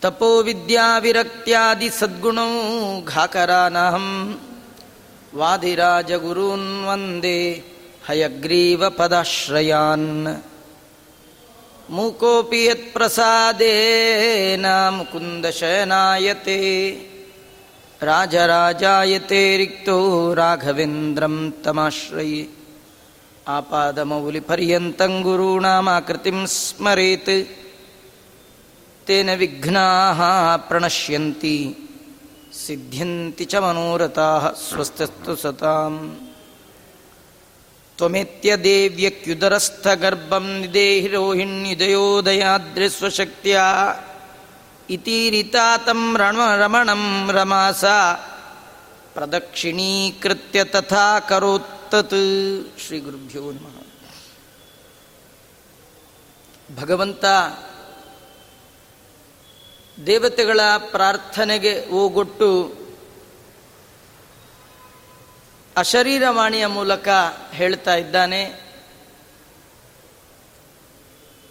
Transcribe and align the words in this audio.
तपोविद्याविरक्त्यादिसद्गुणौ 0.03 3.03
घाकरानहं 3.03 4.34
वादिराजगुरून् 5.34 6.87
वन्दे 6.87 7.64
हयग्रीवपदाश्रयान्। 8.09 10.37
मूकोऽपि 11.91 12.69
यत्प्रसादेन 12.69 14.67
मुकुन्दशयनायते 14.94 16.61
राजराजायते 18.02 19.56
रिक्तो 19.56 20.34
राघवेन्द्रं 20.34 21.50
तमाश्रये। 21.50 22.48
आपादमौलिपर्यन्तं 23.48 25.22
गुरूणामाकृतिं 25.22 26.47
स्मरेत्। 26.47 27.48
तेन 29.06 29.30
विघ्नाः 29.30 30.56
प्रणश्यन्ति। 30.56 31.77
सिद्ध्यन्ति 32.53 33.44
च 33.44 33.56
मनोरथाः 33.56 34.50
स्वस्तस्तु 34.50 35.36
सताम्। 35.36 36.10
त्वमेत्यदेव्यक्युदरस्थगर्भं 37.98 40.60
निदेहि 40.60 41.08
रोहिण्युदयोदयाद्रिस्वशक्त्या 41.08 44.03
ಇತೀರಿತಾತಂ 44.91 46.17
ರಣ 46.19 46.37
ರಮಣಂ 46.56 47.31
ರಮಾಸ 47.33 47.84
ಪ್ರದಕ್ಷಿಣೀಕೃತ್ಯ 49.15 50.65
ತಥಾ 50.65 51.20
ಕರೋತ್ತತ್ 51.20 52.78
ಶ್ರೀ 52.81 52.98
ಗುರುಭ್ಯೋ 52.98 53.53
ನಮಃ 53.53 53.77
ಭಗವಂತ 56.81 57.25
ದೇವತೆಗಳ 60.06 60.60
ಪ್ರಾರ್ಥನೆಗೆ 60.91 61.89
ಓಗೊಟ್ಟು 61.89 62.75
ಅಶರೀರವಾಣಿಯ 65.77 66.66
ಮೂಲಕ 66.66 67.09
ಹೇಳ್ತಾ 67.50 67.94
ಇದ್ದಾನೆ. 67.94 68.66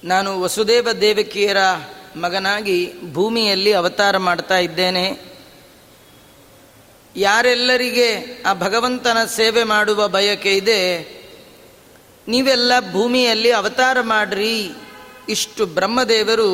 ನಾನು 0.03 0.41
ವಸುದೇವ 0.41 0.87
ದೇವಕಿಯರ 1.01 1.57
ಮಗನಾಗಿ 2.15 2.93
ಭೂಮಿಯಲ್ಲಿ 3.13 3.71
ಅವತಾರ 3.73 4.17
ಮಾಡ್ತಾ 4.17 4.57
ಇದ್ದೇನೆ. 4.57 5.05
ಯಾರೆಲ್ಲರಿಗೆ 7.15 8.09
ಆ 8.45 8.53
ಭಗವಂತನ 8.53 9.17
ಸೇವೆ 9.25 9.63
ಮಾಡುವ 9.63 10.07
ಬಯಕೆ 10.07 10.53
ಇದೆ, 10.53 10.81
ನೀವೆಲ್ಲ 12.27 12.73
ಭೂಮಿಯಲ್ಲಿ 12.91 13.51
ಅವತಾರ 13.51 14.01
ಮಾಡ್ರಿ. 14.01 14.71
ಇಷ್ಟು 15.29 15.65
ಬ್ರಹ್ಮದೇವರು 15.65 16.49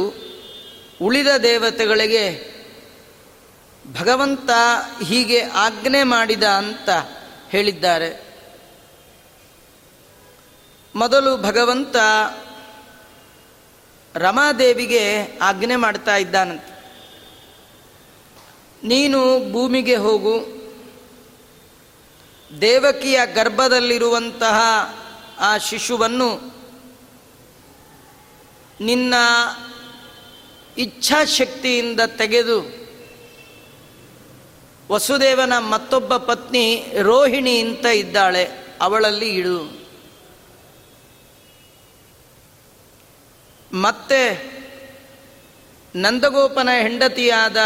ಉಳಿದ 1.01 1.27
ದೇವತೆಗಳಿಗೆ 1.43 2.25
ಭಗವಂತ 3.99 4.49
ಹೀಗೆ 5.07 5.41
ಆಜ್ಞೆ 5.41 6.03
ಮಾಡಿದ 6.03 6.43
ಅಂತ 6.43 6.89
ಹೇಳಿದ್ದಾರೆ. 7.49 8.09
ಮೊದಲು 10.95 11.37
ಭಗವಂತ 11.37 11.95
ರಮಾದೇವಿಗೆ 14.15 15.25
ಆಜ್ಞೆ 15.37 15.75
ಮಾಡ್ತಾ 15.75 16.17
ಇದ್ದಾನಂತೆ. 16.17 16.71
ನೀನು 18.87 19.51
ಭೂಮಿಗೆ 19.51 19.95
ಹೋಗು. 19.95 20.61
ದೇವಕಿಯ 22.61 23.19
ಗರ್ಭದಲ್ಲಿರುವಂತಹ 23.33 24.61
ಆ 25.39 25.57
ಶಿಶುವನ್ನು 25.57 26.51
ನಿನ್ನ 28.81 29.13
ಇಚ್ಛಾಶಕ್ತಿಯಿಂದ 30.77 31.99
ತೆಗೆದು 32.17 32.81
ವಸುದೇವನ 34.91 35.53
ಮತ್ತೊಬ್ಬ 35.57 36.17
ಪತ್ನಿ 36.17 36.93
ರೋಹಿಣಿ 37.01 37.59
ಅಂತ 37.59 37.85
ಇದ್ದಾಳೆ, 37.85 38.49
ಅವಳಲ್ಲಿ 38.81 39.29
ಇಡು 39.29 39.80
ಮತ್ತೆ 43.73 44.51
ನಂದಗೋಪನ 45.95 46.69
ಹೆಂಡತಿಯಾದ 46.81 47.57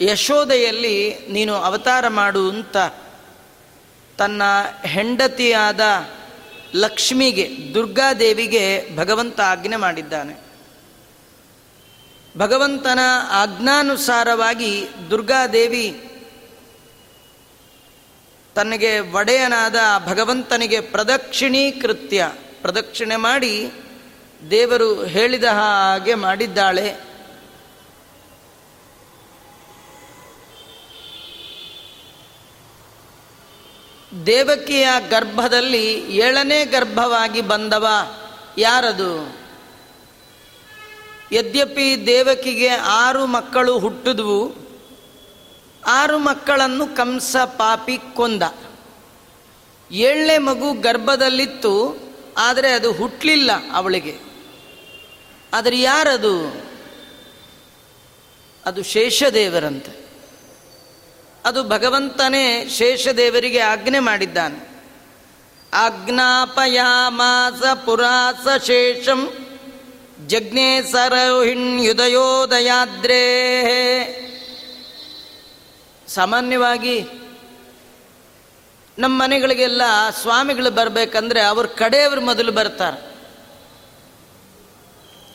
ಯಶೋದೆಯಲ್ಲಿ 0.00 1.18
ನೀನು 1.30 1.54
ಅವತಾರ 1.54 2.08
ಮಾಡು 2.08 2.50
ಅಂತ 2.50 2.76
ತನ್ನ 4.18 4.42
ಹೆಂಡತಿಯಾದ 4.84 5.80
ಲಕ್ಷ್ಮಿಗೆ, 6.74 7.74
ದುರ್ಗಾದೇವಿಗೆ 7.74 8.96
ಭಗವಂತ 8.96 9.40
ಆಜ್ಞೆ 9.40 9.76
ಮಾಡಿದ್ದಾನೆ. 9.76 10.40
ಭಗವಂತನ 12.38 12.98
ಆಜ್ಞಾನುಸಾರವಾಗಿ 13.30 14.86
ದುರ್ಗಾದೇವಿ 15.10 16.10
ತನಗೆ 18.54 18.98
ಒಡೆಯನಾದ 18.98 19.76
ಭಗವಂತನಿಗೆ 20.06 20.80
ಪ್ರದಕ್ಷಿಣೀಕೃತ್ಯ, 20.80 22.32
ಪ್ರದಕ್ಷಿಣೆ 22.62 23.16
ಮಾಡಿ 23.16 23.72
ದೇವರು 24.50 25.04
ಹೇಳಿದ 25.04 25.44
ಹಾಗೆ 25.44 26.14
ಮಾಡಿದ್ದಾಳೆ. 26.14 27.10
ದೇವಕಿಯ 34.26 34.88
ಗರ್ಭದಲ್ಲಿ 35.10 36.16
ಏಳನೇ 36.16 36.64
ಗರ್ಭವಾಗಿ 36.64 37.40
ಬಂದವ 37.40 37.86
ಯಾರದು? 38.58 39.40
ಯದ್ಯಪಿ 41.32 42.06
ದೇವಕಿಗೆ 42.06 42.68
ಆರು 42.68 43.26
ಮಕ್ಕಳು 43.26 43.78
ಹುಟ್ಟಿದ್ವು, 43.78 44.56
ಆರು 45.86 46.18
ಮಕ್ಕಳನ್ನು 46.18 46.86
ಕಂಸ 46.86 47.36
ಪಾಪಿ 47.36 47.98
ಕೊಂದ. 47.98 48.42
ಏಳನೇ 49.90 50.38
ಮಗು 50.38 50.72
ಗರ್ಭದಲ್ಲಿತ್ತು, 50.72 51.96
ಆದರೆ 52.38 52.72
ಅದು 52.72 52.92
ಹುಟ್ಟಲಿಲ್ಲ 52.92 53.50
ಅವಳಿಗೆ. 53.72 54.29
ಆದರೆ 55.54 55.80
ಯಾರದು? 55.80 56.64
ಅದು 58.64 58.82
ಶೇಷದೇವರಂತೆ. 58.82 60.00
ಅದು 61.44 61.64
ಭಗವಂತನೇ 61.64 62.68
ಶೇಷದೇವರಿಗೆ 62.68 63.58
ಆಜ್ಞೆ 63.58 63.98
ಮಾಡಿದ್ದಾನೆ. 63.98 64.70
ಆಜ್ಞಾಪಯಾಮಾಸ 65.72 67.62
ಪುರಾಸ 67.84 68.64
ಶೇಷಂ 68.64 69.32
ಜಜ್ಞೆ 70.26 70.92
ಸರೋಹಿಣ್ಯುದಯೋದಯಾದ್ರೇ 70.92 73.26
ಸಾಮಾನ್ಯವಾಗಿ 76.08 77.06
ನಮ್ಮ 78.98 79.22
ಮನೆಗಳಿಗೆಲ್ಲ 79.22 79.82
ಸ್ವಾಮಿಗಳು 80.20 80.70
ಬರಬೇಕಂದ್ರೆ 80.70 81.40
ಅವ್ರ 81.40 81.66
ಕಡೆಯವರು 81.66 82.20
ಮೊದಲು 82.20 82.52
ಬರ್ತಾರೆ. 82.52 83.09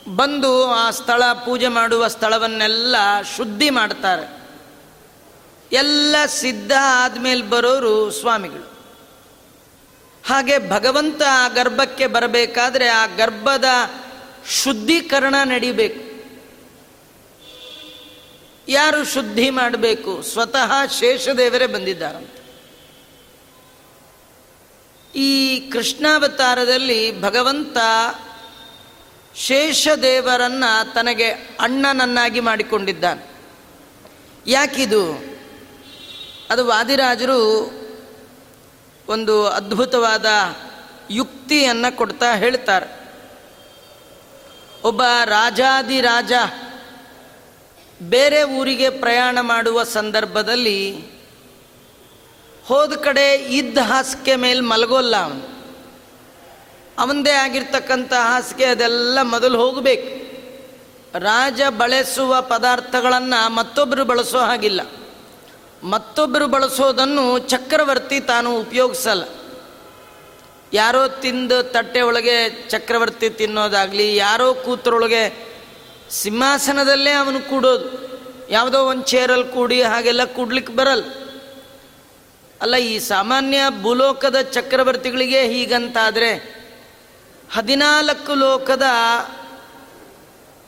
ಬಂದು 0.08 0.64
ಆ 0.64 0.90
ಸ್ಥಳ 0.90 1.22
ಪೂಜೆ 1.32 1.68
ಮಾಡುವ 1.68 2.08
ಸ್ಥಳವನ್ನೆಲ್ಲ 2.08 2.96
ಶುದ್ಧಿ 3.36 3.70
ಮಾಡ್ತಾರೆ. 3.70 4.46
ಎಲ್ಲ 5.72 6.16
ಸಿದ್ಧ 6.26 6.72
ಆದಮೇಲೆ 6.82 7.42
ಬರೋರು 7.42 8.10
ಸ್ವಾಮಿಗಳು. 8.10 8.76
ಹಾಗೆ 10.26 10.70
ಭಗವಂತ 10.70 11.22
ಆ 11.30 11.48
ಗರ್ಭಕ್ಕೆ 11.48 12.06
ಬರಬೇಕಾದ್ರೆ 12.06 12.88
ಆ 12.88 13.06
ಗರ್ಭದ 13.06 13.64
ಶುದ್ಧೀಕರಣ 14.50 15.34
ನಡಿಬೇಕು. 15.44 16.06
ಯಾರು 18.68 19.04
ಶುದ್ಧಿ 19.04 19.50
ಮಾಡಬೇಕು? 19.50 20.22
ಸ್ವತಃ 20.22 20.86
ಶೇಷದೇವರೇ 21.00 21.66
ಬಂದಿದ್ದಾರಂತೆ. 21.66 22.36
ಈ 25.18 25.58
ಕೃಷ್ಣಾವತಾರದಲ್ಲಿ 25.70 27.22
ಭಗವಂತ 27.22 27.76
ಶೇಷದೇವರನ್ನ 29.36 30.64
ತನಗೆ 30.94 31.28
ಅಣ್ಣನನ್ನಾಗಿ 31.60 32.40
ಮಾಡಿಕೊಂಡಿದ್ದಾನೆ. 32.40 33.26
ಯಾಕಿದು? 34.46 35.24
ಅದು 36.50 36.66
ವಾದಿರಾಜರು 36.66 37.70
ಒಂದು 39.08 39.46
ಅದ್ಭುತವಾದ 39.46 40.26
ಯುಕ್ತಿಯನ್ನು 41.10 41.96
ಕೊಡ್ತಾ 41.96 42.34
ಹೇಳ್ತಾರೆ. 42.34 43.06
ಒಬ್ಬ 44.84 45.02
ರಾಜಾದಿರಾಜ 45.24 46.32
ಬೇರೆ 48.02 48.42
ಊರಿಗೆ 48.42 48.90
ಪ್ರಯಾಣ 48.90 49.38
ಮಾಡುವ 49.40 49.84
ಸಂದರ್ಭದಲ್ಲಿ 49.84 50.96
ಹೋದ 52.64 52.92
ಕಡೆ 52.92 53.34
ಇದ್ದ 53.34 53.78
ಹಾಸಿಗೆ 53.78 54.36
ಮೇಲೆ 54.36 54.60
ಮಲಗೋಲ್ಲ 54.60 55.16
ಅವನು. 55.16 55.55
ಅವನದೇ 56.98 57.30
ಆಗಿರ್ತಕ್ಕಂಥ 57.30 58.12
ಹಾಸಿಗೆ 58.12 58.64
ಅದೆಲ್ಲ 58.64 59.18
ಮೊದಲು 59.22 59.58
ಹೋಗಬೇಕು. 59.58 60.26
ರಾಜ 61.18 61.60
ಬಳಸುವ 61.68 62.40
ಪದಾರ್ಥಗಳನ್ನು 62.40 63.50
ಮತ್ತೊಬ್ಬರು 63.50 64.04
ಬಳಸೋ 64.04 64.38
ಹಾಗಿಲ್ಲ. 64.38 64.80
ಮತ್ತೊಬ್ಬರು 65.82 66.46
ಬಳಸೋದನ್ನು 66.46 67.38
ಚಕ್ರವರ್ತಿ 67.38 68.20
ತಾನು 68.20 68.56
ಉಪಯೋಗಿಸಲ್ಲ. 68.56 69.22
ಯಾರೋ 70.72 71.08
ತಿಂದು 71.08 71.62
ತಟ್ಟೆ 71.62 72.00
ಒಳಗೆ 72.00 72.68
ಚಕ್ರವರ್ತಿ 72.68 73.30
ತಿನ್ನೋದಾಗಲಿ, 73.30 74.16
ಯಾರೋ 74.16 74.54
ಕೂತ್ರೊಳಗೆ 74.54 75.46
ಸಿಂಹಾಸನದಲ್ಲೇ 76.10 77.10
ಅವನು 77.10 77.50
ಕೂಡೋದು. 77.50 78.06
ಯಾವುದೋ 78.50 78.84
ಒಂದು 78.84 79.02
ಚೇರಲ್ಲಿ 79.02 79.48
ಕೂಡಿ 79.48 79.82
ಹಾಗೆಲ್ಲ 79.82 80.24
ಕೂಡ್ಲಿಕ್ಕೆ 80.24 80.72
ಬರಲ್ಲ. 80.72 81.04
ಅಲ್ಲ, 82.62 82.76
ಈ 82.76 82.98
ಸಾಮಾನ್ಯ 82.98 83.58
ಭೂಲೋಕದ 83.82 84.40
ಚಕ್ರವರ್ತಿಗಳಿಗೆ 84.40 85.42
ಹೀಗಂತಾದರೆ 85.42 86.55
ಹದಿನಾಲ್ಕು 87.52 88.34
ಲೋಕದ 88.34 88.82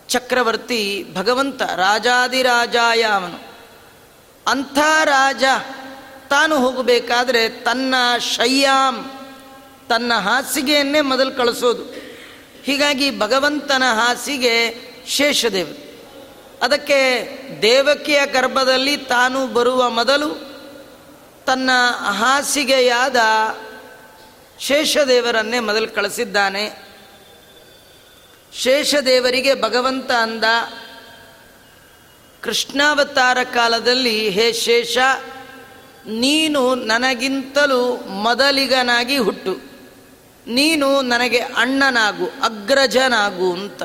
ಚಕ್ರವರ್ತಿ 0.09 1.07
ಭಗವಂತ 1.15 1.63
ರಾಜಾದಿರಾಜಾಯ 1.63 3.03
ಅವನು. 3.03 3.49
ಅಂಥ 4.47 4.79
ರಾಜ 5.05 5.45
ತಾನು 6.31 6.59
ಹೋಗಬೇಕಾದ್ರೆ 6.59 7.49
ತನ್ನ 7.49 7.95
ಶಯ್ಯಾಂ 8.19 9.11
ತನ್ನ 9.89 10.15
ಹಾಸಿಗೆಯನ್ನೇ 10.15 11.01
ಮೊದಲು 11.01 11.37
ಕಳಿಸೋದು. 11.37 11.83
ಹೀಗಾಗಿ 12.65 13.19
ಭಗವಂತನ 13.19 13.83
ಹಾಸಿಗೆ 13.95 14.75
ಶೇಷದೇವರು 15.07 15.89
ಅದಕ್ಕೆ 16.63 16.99
ದೇವಕಿಯ 17.63 18.21
ಗರ್ಭದಲ್ಲಿ 18.27 18.97
ತಾನು 18.97 19.47
ಬರುವ 19.47 19.91
ಮೊದಲು 19.91 20.29
ತನ್ನ 21.47 21.71
ಹಾಸಿಗೆಯಾದ 22.01 23.17
ಶೇಷದೇವರನ್ನೇ 24.61 25.61
ಮೊದಲು 25.61 25.95
ಕಳಿಸಿದ್ದಾನೆ. 25.95 26.89
ಶೇಷದೇವರಿಗೆ 28.53 29.63
ಭಗವಂತ 29.63 30.11
ಅಂದ, 30.11 30.45
ಕೃಷ್ಣಾವತಾರ 32.43 33.39
ಕಾಲದಲ್ಲಿ 33.55 34.29
ಹೇ 34.29 34.53
ಶೇಷ, 34.53 34.99
ನೀನು 36.07 36.75
ನನಗಿಂತಲೂ 36.75 37.97
ಮೊದಲಿಗನಾಗಿ 37.97 39.17
ಹುಟ್ಟು. 39.17 39.57
ನೀನು 40.47 41.03
ನನಗೆ 41.03 41.39
ಅಣ್ಣನಾಗು, 41.39 42.27
ಅಗ್ರಜನಾಗು 42.27 43.53
ಅಂತ. 43.53 43.83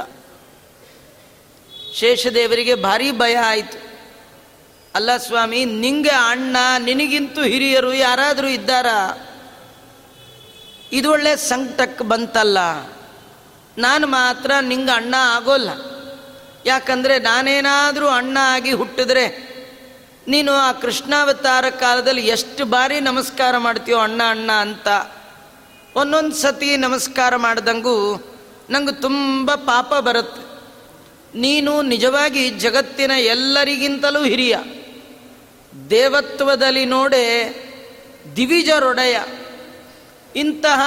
ಶೇಷದೇವರಿಗೆ 1.96 2.76
ಭಾರಿ 2.76 3.12
ಭಯ 3.12 3.36
ಆಯಿತು. 3.36 3.78
ಅಲ್ಲ 4.96 5.18
ಸ್ವಾಮಿ, 5.18 5.66
ನಿಂಗೆ 5.66 6.10
ಅಣ್ಣ, 6.10 6.58
ನಿನಗಿಂತೂ 6.80 7.44
ಹಿರಿಯರು 7.44 7.94
ಯಾರಾದರೂ 7.94 8.48
ಇದ್ದಾರಾ? 8.48 9.30
ಇದು 10.94 11.12
ಒಳ್ಳೆ 11.12 11.36
ಸಂಕಟಕ್ಕೆ 11.36 12.04
ಬಂತಲ್ಲ. 12.04 12.57
ನಾನು 13.78 14.07
ಮಾತ್ರ 14.07 14.51
ನಿಂಗೆ 14.62 14.92
ಅಣ್ಣ 14.92 15.16
ಆಗೋಲ್ಲ. 15.19 15.69
ಯಾಕಂದರೆ 16.66 17.19
ನಾನೇನಾದರೂ 17.19 18.07
ಅಣ್ಣ 18.07 18.38
ಆಗಿ 18.42 18.72
ಹುಟ್ಟಿದ್ರೆ 18.72 19.54
ನೀನು 20.28 20.51
ಆ 20.51 20.72
ಕೃಷ್ಣಾವತಾರ 20.72 21.69
ಕಾಲದಲ್ಲಿ 21.69 22.28
ಎಷ್ಟು 22.28 22.66
ಬಾರಿ 22.66 23.00
ನಮಸ್ಕಾರ 23.00 23.57
ಮಾಡ್ತೀಯೋ 23.57 23.98
ಅಣ್ಣ 23.98 24.22
ಅಣ್ಣ 24.30 24.51
ಅಂತ. 24.51 24.88
ಒಂದೊಂದು 25.95 26.36
ಸತಿ 26.36 26.78
ನಮಸ್ಕಾರ 26.78 27.36
ಮಾಡ್ದಂಗೂ 27.36 28.16
ನಂಗೆ 28.69 29.01
ತುಂಬ 29.01 29.56
ಪಾಪ 29.56 29.94
ಬರುತ್ತೆ. 29.94 30.54
ನೀನು 31.40 31.81
ನಿಜವಾಗಿ 31.81 32.50
ಜಗತ್ತಿನ 32.50 33.12
ಎಲ್ಲರಿಗಿಂತಲೂ 33.12 34.24
ಹಿರಿಯ. 34.24 34.57
ದೇವತ್ವದಲ್ಲಿ 35.90 36.86
ನೋಡೆ 36.86 37.56
ದಿವಿಜರೊಡೆಯ 38.36 39.19
ಇಂತಹ 40.35 40.81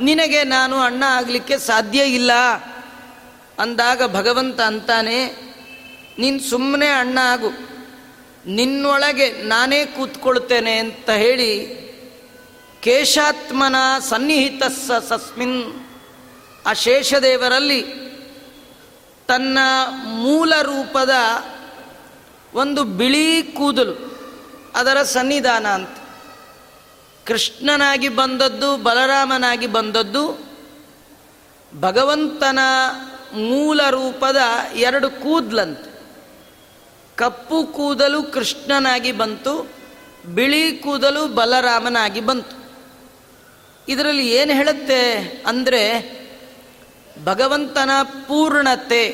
ನಿನಗೆ 0.00 0.40
ನಾನು 0.44 0.76
ಅಣ್ಣ 0.80 1.02
ಆಗಲಿಕ್ಕೆ 1.08 1.58
ಸಾಧ್ಯ 1.58 2.00
ಇಲ್ಲ 2.04 2.32
ಅಂದಾಗ 3.58 4.00
ಭಗವಂತ 4.14 4.60
ಅಂತಾನೆ, 4.60 5.18
ನೀನು 6.18 6.38
ಸುಮ್ಮನೆ 6.50 6.88
ಅಣ್ಣ 6.88 7.18
ಆಗು. 7.18 7.50
ನಿನ್ನೊಳಗೆ 8.46 9.26
ನಾನೇ 9.42 9.80
ಕೂತ್ಕೊಳ್ತೇನೆ 9.86 10.74
ಅಂತ 10.78 11.10
ಹೇಳಿ 11.10 11.52
ಕೇಶಾತ್ಮನ 12.80 13.76
ಸನ್ನಿಹಿತ 14.10 14.62
ಸಸ್ಮಿನ್ 15.08 15.58
ಆ 16.66 16.72
ಶೇಷದೇವರಲ್ಲಿ 16.72 17.80
ತನ್ನ 19.28 19.58
ಮೂಲ 20.16 20.52
ರೂಪದ 20.62 21.14
ಒಂದು 22.54 22.84
ಬಿಳಿ 22.84 23.42
ಕೂದಲು, 23.42 23.94
ಅದರ 24.74 25.02
ಸನ್ನಿಧಾನ 25.02 25.66
ಅಂತ. 25.66 25.96
ಕೃಷ್ಣನಾಗಿ 27.28 28.08
ಬಂದದ್ದು, 28.08 28.76
ಬಲರಾಮನಾಗಿ 28.76 29.66
ಬಂದದ್ದು, 29.66 30.46
ಭಗವಂತನ 31.80 32.58
ಮೂಲ 33.32 33.90
ರೂಪದ 33.90 34.36
ಎರಡು 34.74 35.10
ಕೂದಲಂತೆ. 35.10 36.00
ಕಪ್ಪು 37.16 37.64
ಕೂದಲು 37.64 38.22
ಕೃಷ್ಣನಾಗಿ 38.22 39.12
ಬಂತು, 39.12 39.70
ಬಿಳಿ 40.34 40.72
ಕೂದಲು 40.72 41.26
ಬಲರಾಮನಾಗಿ 41.26 42.20
ಬಂತು. 42.20 42.70
ಇದರಲ್ಲಿ 43.88 44.28
ಏನು 44.28 44.52
ಹೇಳುತ್ತೆ 44.52 45.18
ಅಂದರೆ, 45.46 46.12
ಭಗವಂತನ 47.24 47.90
ಪೂರ್ಣತೆ. 48.02 49.08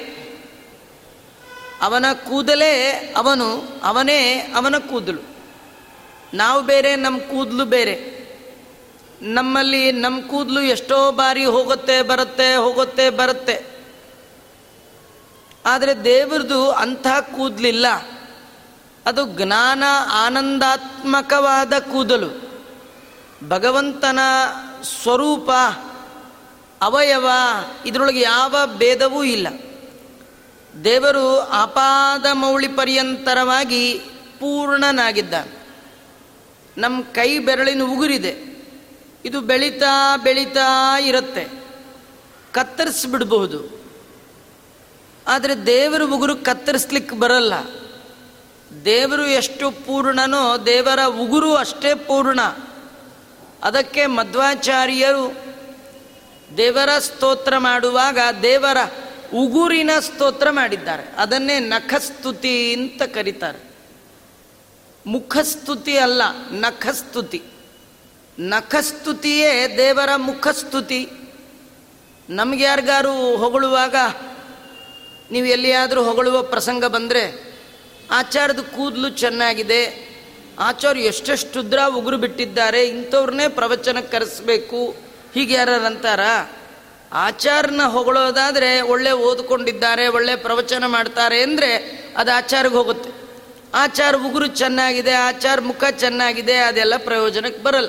ಅವನ 1.83 2.05
ಕೂದಲೇ 2.13 2.91
ಅವನು, 3.17 3.81
ಅವನೇ 3.83 4.53
ಅವನ 4.57 4.79
ಕೂದಲು. 4.79 5.34
ನಾವು 6.35 6.63
ಬೇರೆ 6.63 6.97
ನಮ್ಮ 6.97 7.19
ಕೂದಲು 7.19 7.65
ಬೇರೆ. 7.65 8.15
ನಮ್ಮಲ್ಲಿ 9.23 9.93
ನಮ್ಮ 9.93 10.21
ಕೂದಲು 10.21 10.63
ಎಷ್ಟೋ 10.63 11.13
ಬಾರಿ 11.13 11.45
ಹೋಗುತ್ತೆ, 11.45 12.03
ಬರುತ್ತೆ 12.03 12.55
ಹೋಗುತ್ತೆ, 12.55 13.11
ಬರುತ್ತೆ. 13.11 13.67
ಆದರೆ 15.67 16.05
ದೇವರದು 16.05 16.71
ಅಂಥ 16.71 17.07
ಕೂದಲಿಲ್ಲ. 17.37 17.87
ಅದು 19.07 19.27
ಜ್ಞಾನ 19.27 19.83
ಆನಂದಾತ್ಮಕವಾದ 20.13 21.73
ಕೂದಲು. 21.79 22.51
ಭಗವಂತನ 23.49 24.19
ಸ್ವರೂಪ, 25.03 25.51
ಅವಯವ, 26.83 27.29
ಇದರೊಳಗೆ 27.87 28.21
ಯಾವ 28.21 28.57
ಭೇದವೂ 28.79 29.25
ಇಲ್ಲ. 29.25 29.49
ದೇವರು 30.85 31.39
ಆಪಾದ 31.39 32.27
ಮೌಳಿ 32.33 32.69
ಪರ್ಯಂತರವಾಗಿ 32.69 33.99
ಪೂರ್ಣನಾಗಿದ್ದಾನೆ. 34.41 35.64
ನಮ್ಮ 36.79 37.03
ಕೈ 37.03 37.39
ಬೆರಳಿನ 37.39 37.83
ಉಗುರಿದೆ. 37.83 38.55
ಇದು 39.25 39.41
ಬೆಳೀತಾ 39.41 40.17
ಬೆಳೀತಾ 40.17 40.99
ಇರುತ್ತೆ. 40.99 41.47
ಕತ್ತರಿಸ್ಬಿಡ್ಬಹುದು. 42.53 43.85
ಆದರೆ 45.27 45.67
ದೇವರ 45.67 46.03
ಉಗುರು 46.03 46.37
ಕತ್ತರಿಸ್ಲಿಕ್ಕೆ 46.37 47.17
ಬರಲ್ಲ. 47.17 47.55
ದೇವರು 48.85 49.27
ಎಷ್ಟು 49.27 49.71
ಪೂರ್ಣನೋ 49.71 50.67
ದೇವರ 50.67 51.05
ಉಗುರು 51.05 51.55
ಅಷ್ಟೇ 51.55 51.95
ಪೂರ್ಣ. 51.95 52.41
ಅದಕ್ಕೆ 53.63 54.07
ಮಧ್ವಾಚಾರ್ಯರು 54.07 55.37
ದೇವರ 56.57 56.99
ಸ್ತೋತ್ರ 56.99 57.59
ಮಾಡುವಾಗ 57.59 58.19
ದೇವರ 58.43 58.77
ಉಗುರಿನ 59.35 59.91
ಸ್ತೋತ್ರ 60.01 60.51
ಮಾಡಿದ್ದಾರೆ. 60.51 61.15
ಅದನ್ನೇ 61.19 61.59
ನಖಸ್ತುತಿ 61.59 62.75
ಅಂತ 62.75 63.03
ಕರೀತಾರೆ. 63.03 63.74
ಮುಖಸ್ತುತಿ 65.07 65.99
ಅಲ್ಲ, 65.99 66.23
ನಖಸ್ತುತಿ. 66.51 67.43
ನಖಸ್ತುತಿಯೇ 68.39 69.77
ದೇವರ 69.77 70.17
ಮುಖಸ್ತುತಿ. 70.17 71.09
ನಮ್ಗೆ 72.31 72.65
ಯಾರಿಗಾರು 72.65 73.37
ಹೊಗಳುವಾಗ, 73.37 73.97
ನೀವು 75.31 75.47
ಎಲ್ಲಿಯಾದರೂ 75.47 76.03
ಹೊಗಳುವ 76.03 76.43
ಪ್ರಸಂಗ 76.43 76.85
ಬಂದರೆ 76.85 77.55
ಆಚಾರದ 78.11 78.59
ಕೂದಲು 78.59 79.09
ಚೆನ್ನಾಗಿದೆ 79.09 80.15
ಆಚಾರ್ಯ 80.59 81.01
ಎಷ್ಟೆಷ್ಟು 81.01 81.61
ಉದ್ರ 81.61 81.79
ಉಗುರು 81.95 82.17
ಬಿಟ್ಟಿದ್ದಾರೆ, 82.17 82.85
ಇಂಥವ್ರನ್ನೇ 82.85 83.49
ಪ್ರವಚನ 83.49 84.01
ಕರೆಸಬೇಕು, 84.01 84.97
ಹೀಗೆ 85.35 85.55
ಯಾರಂತಾರ 85.55 86.21
ಆಚಾರನ 87.13 87.81
ಹೊಗಳೋದಾದರೆ 87.87 88.81
ಒಳ್ಳೆ 88.81 89.13
ಓದ್ಕೊಂಡಿದ್ದಾರೆ, 89.13 90.09
ಒಳ್ಳೆ 90.09 90.37
ಪ್ರವಚನ 90.37 90.87
ಮಾಡ್ತಾರೆ 90.87 91.43
ಅಂದರೆ 91.43 91.75
ಅದು 92.17 92.33
ಆಚಾರಿಗೆ 92.37 92.75
ಹೋಗುತ್ತೆ. 92.75 93.24
ಆಚಾರ 93.75 94.15
ಉಗುರು 94.15 94.47
ಚೆನ್ನಾಗಿದೆ, 94.47 95.13
ಆಚಾರ 95.13 95.61
ಮುಖ 95.61 95.85
ಚೆನ್ನಾಗಿದೆ, 95.85 96.57
ಅದೆಲ್ಲ 96.57 96.97
ಪ್ರಯೋಜನಕ್ಕೆ 96.97 97.63
ಬರಲ್ಲ. 97.63 97.89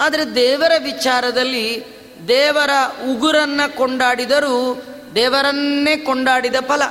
ಆದರೆ 0.00 0.34
ದೇವರ 0.34 0.72
ವಿಚಾರದಲ್ಲಿ 0.84 1.84
ದೇವರ 2.28 2.70
ಉಗುರನ್ನು 3.10 3.76
ಕೊಂಡಾಡಿದರೂ 3.76 4.82
ದೇವರನ್ನೇ 5.14 5.96
ಕೊಂಡಾಡಿದ 5.96 6.54
ಫಲ. 6.68 6.82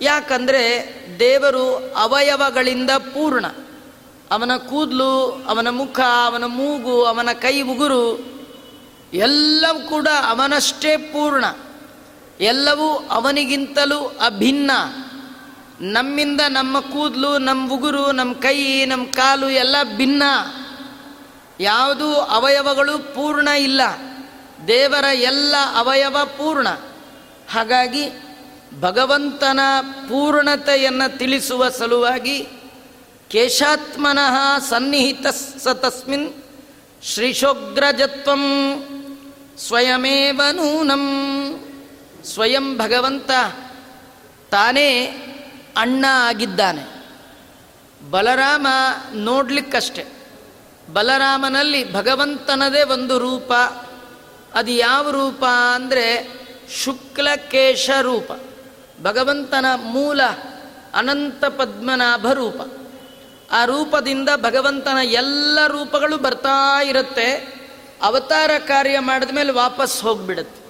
ಯಾಕಂದರೆ 0.00 0.94
ದೇವರು 1.18 1.94
ಅವಯವಗಳಿಂದ 1.96 2.90
ಪೂರ್ಣ. 2.90 3.46
ಅವನ 4.30 4.56
ಕೂದಲು, 4.56 5.44
ಅವನ 5.48 5.70
ಮುಖ, 5.70 6.00
ಅವನ 6.00 6.44
ಮೂಗು, 6.44 7.04
ಅವನ 7.04 7.32
ಕೈ 7.32 7.60
ಉಗುರು, 7.60 8.32
ಎಲ್ಲವೂ 9.14 9.88
ಕೂಡ 9.88 10.08
ಅವನಷ್ಟೇ 10.28 10.96
ಪೂರ್ಣ. 10.96 11.44
ಎಲ್ಲವೂ 12.40 13.08
ಅವನಿಗಿಂತಲೂ 13.10 13.98
ಅಭಿನ್ನ. 14.26 14.70
ನಮ್ಮಿಂದ 15.82 16.40
ನಮ್ಮ 16.48 16.80
ಕೂದಲು 16.80 17.38
ನಮ್ಮ 17.38 17.72
ಉಗುರು 17.72 18.12
ನಮ್ಮ 18.12 18.34
ಕೈ 18.34 18.84
ನಮ್ಮ 18.84 19.06
ಕಾಲು 19.06 19.50
ಎಲ್ಲ 19.50 19.76
ಭಿನ್ನ. 19.96 20.22
ಯಾವುದೂ 21.60 22.14
ಅವಯವಗಳು 22.14 23.14
ಪೂರ್ಣ 23.14 23.48
ಇಲ್ಲ. 23.48 23.80
ದೇವರ 24.68 25.04
ಎಲ್ಲ 25.04 25.54
ಅವಯವ 25.74 26.16
ಪೂರ್ಣ. 26.24 26.68
ಹಾಗಾಗಿ 27.50 28.08
ಭಗವಂತನ 28.80 29.60
ಪೂರ್ಣತೆಯನ್ನು 30.08 31.18
ತಿಳಿಸುವ 31.18 31.68
ಸಲುವಾಗಿ 31.68 32.46
ಕೇಶಾತ್ಮನಃ 33.28 34.58
ಸನ್ನಿಹಿತ 34.58 35.26
ಸ 35.58 35.68
ತಸ್ಮಿನ್ 35.68 36.32
ಶ್ರೀಶೋಗ್ರಜತ್ವಂ 37.02 38.42
ಸ್ವಯಮೇವ 39.58 40.40
ನೂನಂ. 40.52 41.04
ಸ್ವಯಂ 42.24 42.78
ಭಗವಂತ 42.78 43.30
ತಾನೇ 44.50 45.18
ಅಣ್ಣ 45.76 46.04
ಆಗಿದ್ದಾನೆ. 46.08 47.02
ಬಲರಾಮ 48.10 48.66
ನೋಡ್ಲಿಕ್ಕಷ್ಟೆ. 49.14 50.04
ಬಲರಾಮನಲ್ಲಿ 50.92 51.92
ಭಗವಂತನದೇ 51.92 52.82
ಒಂದು 52.82 53.18
ರೂಪ. 53.18 53.52
ಅದು 54.54 54.70
ಯಾವ 54.70 55.10
ರೂಪ 55.10 55.44
ಅಂದರೆ 55.74 56.30
ಶುಕ್ಲಕೇಶ 56.84 57.90
ರೂಪ. 58.02 58.32
ಭಗವಂತನ 59.02 59.66
ಮೂಲ 59.74 60.22
ಅನಂತ 60.94 61.44
ಪದ್ಮನಾಭ 61.44 62.32
ರೂಪ. 62.32 62.60
ಆ 63.52 63.64
ರೂಪದಿಂದ 63.64 64.28
ಭಗವಂತನ 64.36 64.98
ಎಲ್ಲ 65.02 65.58
ರೂಪಗಳು 65.66 66.16
ಬರ್ತಾ 66.16 66.82
ಇರುತ್ತೆ. 66.82 67.62
ಅವತಾರ 68.02 68.50
ಕಾರ್ಯ 68.58 68.98
ಮಾಡಿದ 68.98 69.30
ಮೇಲೆ 69.34 69.52
ವಾಪಸ್ 69.52 70.02
ಹೋಗ್ಬಿಡುತ್ತೆ. 70.02 70.62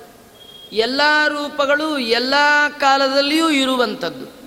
ಎಲ್ಲ 0.77 1.01
ರೂಪಗಳು 1.29 1.99
ಎಲ್ಲ 1.99 2.35
ಕಾಲದಲ್ಲಿಯೂ 2.81 3.51
ಇರುವಂಥದ್ದು. 3.51 4.42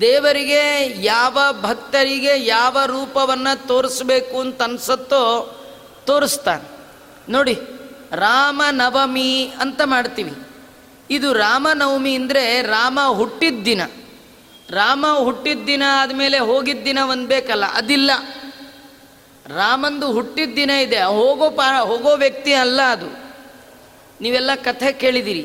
ದೇವರಿಗೆ 0.00 0.60
ಯಾವ 1.04 1.38
ಭಕ್ತರಿಗೆ 1.60 2.46
ಯಾವ 2.46 2.78
ರೂಪವನ್ನು 2.86 3.66
ತೋರಿಸ್ಬೇಕು 3.66 4.40
ಅಂತ 4.40 4.62
ಅನ್ಸತ್ತೋ 4.62 5.22
ತೋರಿಸ್ತಾನೆ. 6.06 6.68
ನೋಡಿ, 7.28 7.54
ರಾಮನವಮಿ 8.12 9.52
ಅಂತ 9.60 9.80
ಮಾಡ್ತೀವಿ. 9.84 10.32
ಇದು 11.10 11.32
ರಾಮನವಮಿ 11.32 12.14
ಅಂದರೆ 12.14 12.62
ರಾಮ 12.62 13.00
ಹುಟ್ಟಿದ 13.06 13.64
ದಿನ. 13.64 13.82
ರಾಮ 14.70 15.06
ಹುಟ್ಟಿದ 15.18 15.66
ದಿನ 15.66 15.82
ಆದಮೇಲೆ 15.92 16.38
ಹೋಗಿದ್ದ 16.38 16.84
ದಿನ 16.84 16.98
ಒಂದು 17.02 17.28
ಬೇಕಲ್ಲ, 17.28 17.64
ಅದಿಲ್ಲ. 17.74 18.10
ರಾಮಂದು 19.46 20.12
ಹುಟ್ಟಿದ 20.12 20.54
ದಿನ 20.56 20.70
ಇದೆ, 20.70 21.02
ಹೋಗೋ 21.02 21.50
ಪಾ, 21.50 21.78
ಹೋಗೋ 21.80 22.16
ವ್ಯಕ್ತಿ 22.16 22.52
ಅಲ್ಲ 22.54 22.80
ಅದು. 22.82 23.08
ನೀವೆಲ್ಲ 24.20 24.54
ಕಥೆ 24.54 24.92
ಕೇಳಿದಿರಿ. 24.92 25.44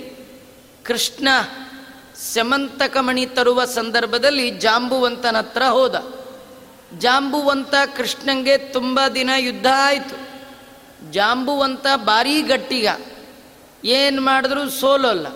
ಕೃಷ್ಣ 0.83 1.27
ಸ್ಯಮಂತಕಮಣಿ 2.19 3.25
ತರುವ 3.25 3.65
ಸಂದರ್ಭದಲ್ಲಿ 3.65 4.49
ಜಾಂಬುವಂತನ 4.49 5.37
ಹತ್ರ 5.37 5.63
ಹೋದ. 5.63 6.25
ಜಾಂಬುವಂತ 6.97 7.73
ಕೃಷ್ಣಂಗೆ 7.97 8.57
ತುಂಬ 8.57 8.99
ದಿನ 9.15 9.29
ಯುದ್ಧ 9.37 9.65
ಆಯಿತು. 9.77 10.25
ಜಾಂಬುವಂತ 11.11 11.87
ಭಾರೀ 11.95 12.41
ಗಟ್ಟಿಗ. 12.41 12.87
ಏನು 13.85 14.21
ಮಾಡಿದ್ರೂ 14.21 14.69
ಸೋಲೋಲ್ಲ. 14.69 15.27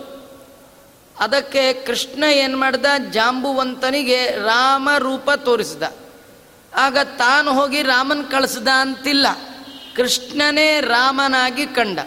ಅದಕ್ಕೆ 1.19 1.73
ಕೃಷ್ಣ 1.73 2.23
ಏನು 2.23 2.57
ಮಾಡ್ದ? 2.57 2.85
ಜಾಂಬುವಂತನಿಗೆ 3.11 4.25
ರಾಮ 4.25 4.89
ರೂಪ 4.97 5.31
ತೋರಿಸಿದ. 5.31 5.83
ಆಗ 6.75 6.97
ತಾನು 6.97 7.53
ಹೋಗಿ 7.53 7.81
ರಾಮನ್ 7.81 8.31
ಕಳಿಸ್ದ 8.31 8.67
ಅಂತಿಲ್ಲ. 8.67 9.27
ಕೃಷ್ಣನೇ 9.95 10.79
ರಾಮನಾಗಿ 10.79 11.65
ಕಂಡ. 11.65 11.99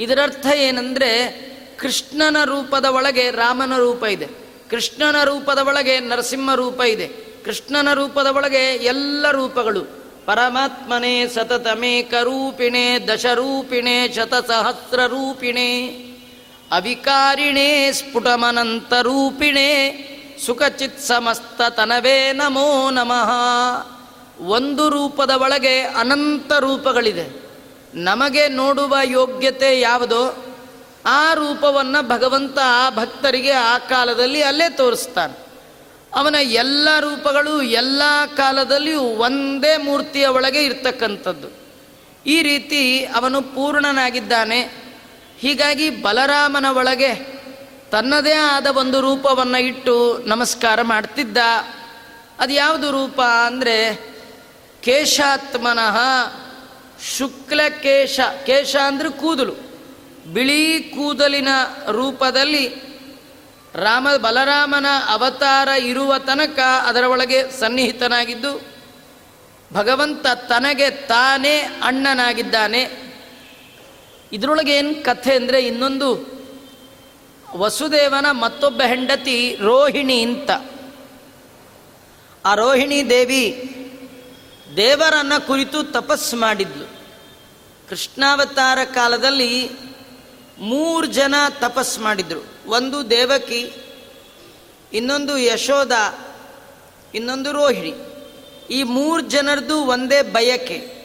ಇದರರ್ಥ 0.00 0.46
ಏನಂದರೆ 0.46 1.48
ಕೃಷ್ಣನ 1.78 2.36
ರೂಪದ 2.44 2.84
ಒಳಗೆ 2.84 3.30
ರಾಮನ 3.30 3.76
ರೂಪ 3.76 4.04
ಇದೆ. 4.04 4.28
ಕೃಷ್ಣನ 4.70 5.24
ರೂಪದ 5.24 5.58
ಒಳಗೆ 5.58 6.00
ನರಸಿಂಹ 6.00 6.54
ರೂಪ 6.54 6.80
ಇದೆ. 6.80 7.08
ಕೃಷ್ಣನ 7.44 7.92
ರೂಪದ 7.94 8.26
ಒಳಗೆ 8.26 8.74
ಎಲ್ಲ 8.74 9.30
ರೂಪಗಳು. 9.30 9.82
ಪರಮಾತ್ಮನೇ 10.26 11.28
ಸತತಮೇಕ 11.28 12.14
ರೂಪಿಣೆ, 12.14 13.08
ದಶರೂಪಿಣೆ, 13.08 14.12
ಶತಸಹಸ್ರ 14.12 15.06
ರೂಪಿಣೆ. 15.06 15.86
ಅವಿಕಾರಿಣೇ, 16.70 17.92
ಸ್ಫುಟಮನಂತ 17.92 18.94
ರೂಪಿಣೆ. 18.94 19.68
ಸುಖಚಿತ್ 20.46 21.00
ಸಮಸ್ತ 21.00 21.62
ತನವೇ 21.62 22.32
ನಮೋ 22.32 22.90
ನಮಃ. 22.90 23.30
ಒಂದು 24.42 24.88
ರೂಪದ 24.88 25.30
ಒಳಗೆ 25.30 25.80
ಅನಂತ 25.80 26.52
ರೂಪಗಳಿದೆ. 26.52 27.42
ನಮಗೆ 27.94 28.48
ನೋಡುವ 28.48 28.96
ಯೋಗ್ಯತೆ 29.04 29.80
ಯಾವುದೋ? 29.80 30.44
ಆ 31.06 31.34
ರೂಪವನ್ನು 31.34 32.08
ಭಗವಂತ 32.08 32.58
ಭಕ್ತರಿಗೆ 32.94 33.50
ಆ 33.50 33.78
ಕಾಲದಲ್ಲಿ 33.78 34.42
ಅಲ್ಲೇ 34.42 34.70
ತೋರಿಸ್ತಾನೆ. 34.70 35.48
ಅವನ 36.14 36.34
ಎಲ್ಲ 36.34 36.88
ರೂಪಗಳು 37.00 37.62
ಎಲ್ಲ 37.62 38.02
ಕಾಲದಲ್ಲಿಯೂ 38.36 39.00
ಒಂದೇ 39.00 39.76
ಮೂರ್ತಿಯ 39.76 40.26
ಒಳಗೆ 40.26 40.64
ಇರ್ತಕ್ಕಂಥದ್ದು. 40.64 41.48
ಈ 42.26 42.42
ರೀತಿ 42.42 43.04
ಅವನು 43.04 43.42
ಪೂರ್ಣನಾಗಿದ್ದಾನೆ. 43.42 44.60
ಹೀಗಾಗಿ 45.38 45.90
ಬಲರಾಮನ 45.90 46.66
ಒಳಗೆ 46.70 47.38
ತನ್ನದೇ 47.90 48.32
ಆದ 48.32 48.66
ಒಂದು 48.66 49.00
ರೂಪವನ್ನು 49.00 49.58
ಇಟ್ಟು 49.58 50.18
ನಮಸ್ಕಾರ 50.26 50.82
ಮಾಡ್ತಿದ್ದ. 50.82 51.36
ಅದು 52.38 52.52
ಯಾವುದು 52.52 52.90
ರೂಪ 52.90 53.20
ಅಂದರೆ 53.20 54.08
ಕೇಶಾತ್ಮನಃ 54.82 55.98
ಶುಕ್ಲ 57.16 57.60
ಕೇಶ 57.82 58.20
ಕೇಶ 58.46 58.76
ಅಂದರೆ 58.76 59.10
ಕೂದಲು. 59.10 59.67
ಬಿಳಿ 60.32 60.80
ಕೂದಲಿನ 60.80 61.48
ರೂಪದಲ್ಲಿ 61.90 62.88
ರಾಮ 63.74 64.08
ಬಲರಾಮನ 64.16 64.86
ಅವತಾರ 65.08 65.68
ಇರುವ 65.68 66.18
ತನಕ 66.18 66.58
ಅದರ 66.58 67.04
ಒಳಗೆ 67.04 67.60
ಸನ್ನಿಹಿತನಾಗಿದ್ದು, 67.60 68.52
ಭಗವಂತ 69.72 70.26
ತನಗೆ 70.26 70.90
ತಾನೇ 70.90 71.58
ಅಣ್ಣನಾಗಿದ್ದಾನೆ. 71.82 72.82
ಇದರೊಳಗೆ 74.32 74.76
ಏನು 74.76 75.04
ಕಥೆ 75.04 75.34
ಅಂದರೆ 75.34 75.60
ಇನ್ನೊಂದು, 75.60 76.10
ವಸುದೇವನ 77.56 78.26
ಮತ್ತೊಬ್ಬ 78.30 78.82
ಹೆಂಡತಿ 78.82 79.56
ರೋಹಿಣಿ 79.60 80.22
ಅಂತ. 80.22 80.50
ಆ 82.44 82.54
ರೋಹಿಣಿ 82.54 83.10
ದೇವಿ 83.10 83.44
ದೇವರನ್ನ 84.76 85.32
ಕುರಿತು 85.46 85.82
ತಪಸ್ಸು 85.82 86.36
ಮಾಡಿದ್ಲು. 86.36 86.86
ಕೃಷ್ಣಾವತಾರ 87.88 88.78
ಕಾಲದಲ್ಲಿ 88.94 89.70
ಮೂರು 90.58 91.06
ಜನ 91.06 91.34
ತಪಸ್ 91.48 91.98
ಮಾಡಿದ್ರು. 91.98 92.40
ಒಂದು 92.66 93.10
ದೇವಕಿ, 93.10 93.72
ಇನ್ನೊಂದು 94.92 95.38
ಯಶೋದ 95.38 95.92
ಇನ್ನೊಂದು 97.14 97.52
ರೋಹಿಣಿ. 97.52 97.94
ಈ 98.70 98.82
ಮೂರು 98.82 99.22
ಜನರದು 99.22 99.76
ಒಂದೇ 99.78 100.22
ಬಯಕೆ. 100.22 100.98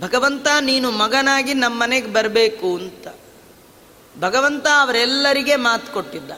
ಭಗವಂತ, 0.00 0.46
ನೀನು 0.60 0.90
ಮಗನಾಗಿ 0.90 1.54
ನಮ್ಮ 1.54 1.80
ಮನೆಗೆ 1.80 2.06
ಬರಬೇಕು 2.06 2.76
ಅಂತ. 2.76 3.08
ಭಗವಂತ 4.20 4.66
ಅವರೆಲ್ಲರಿಗೆ 4.80 5.56
ಮಾತು 5.56 5.92
ಕೊಟ್ಟಿದ್ದ. 5.92 6.30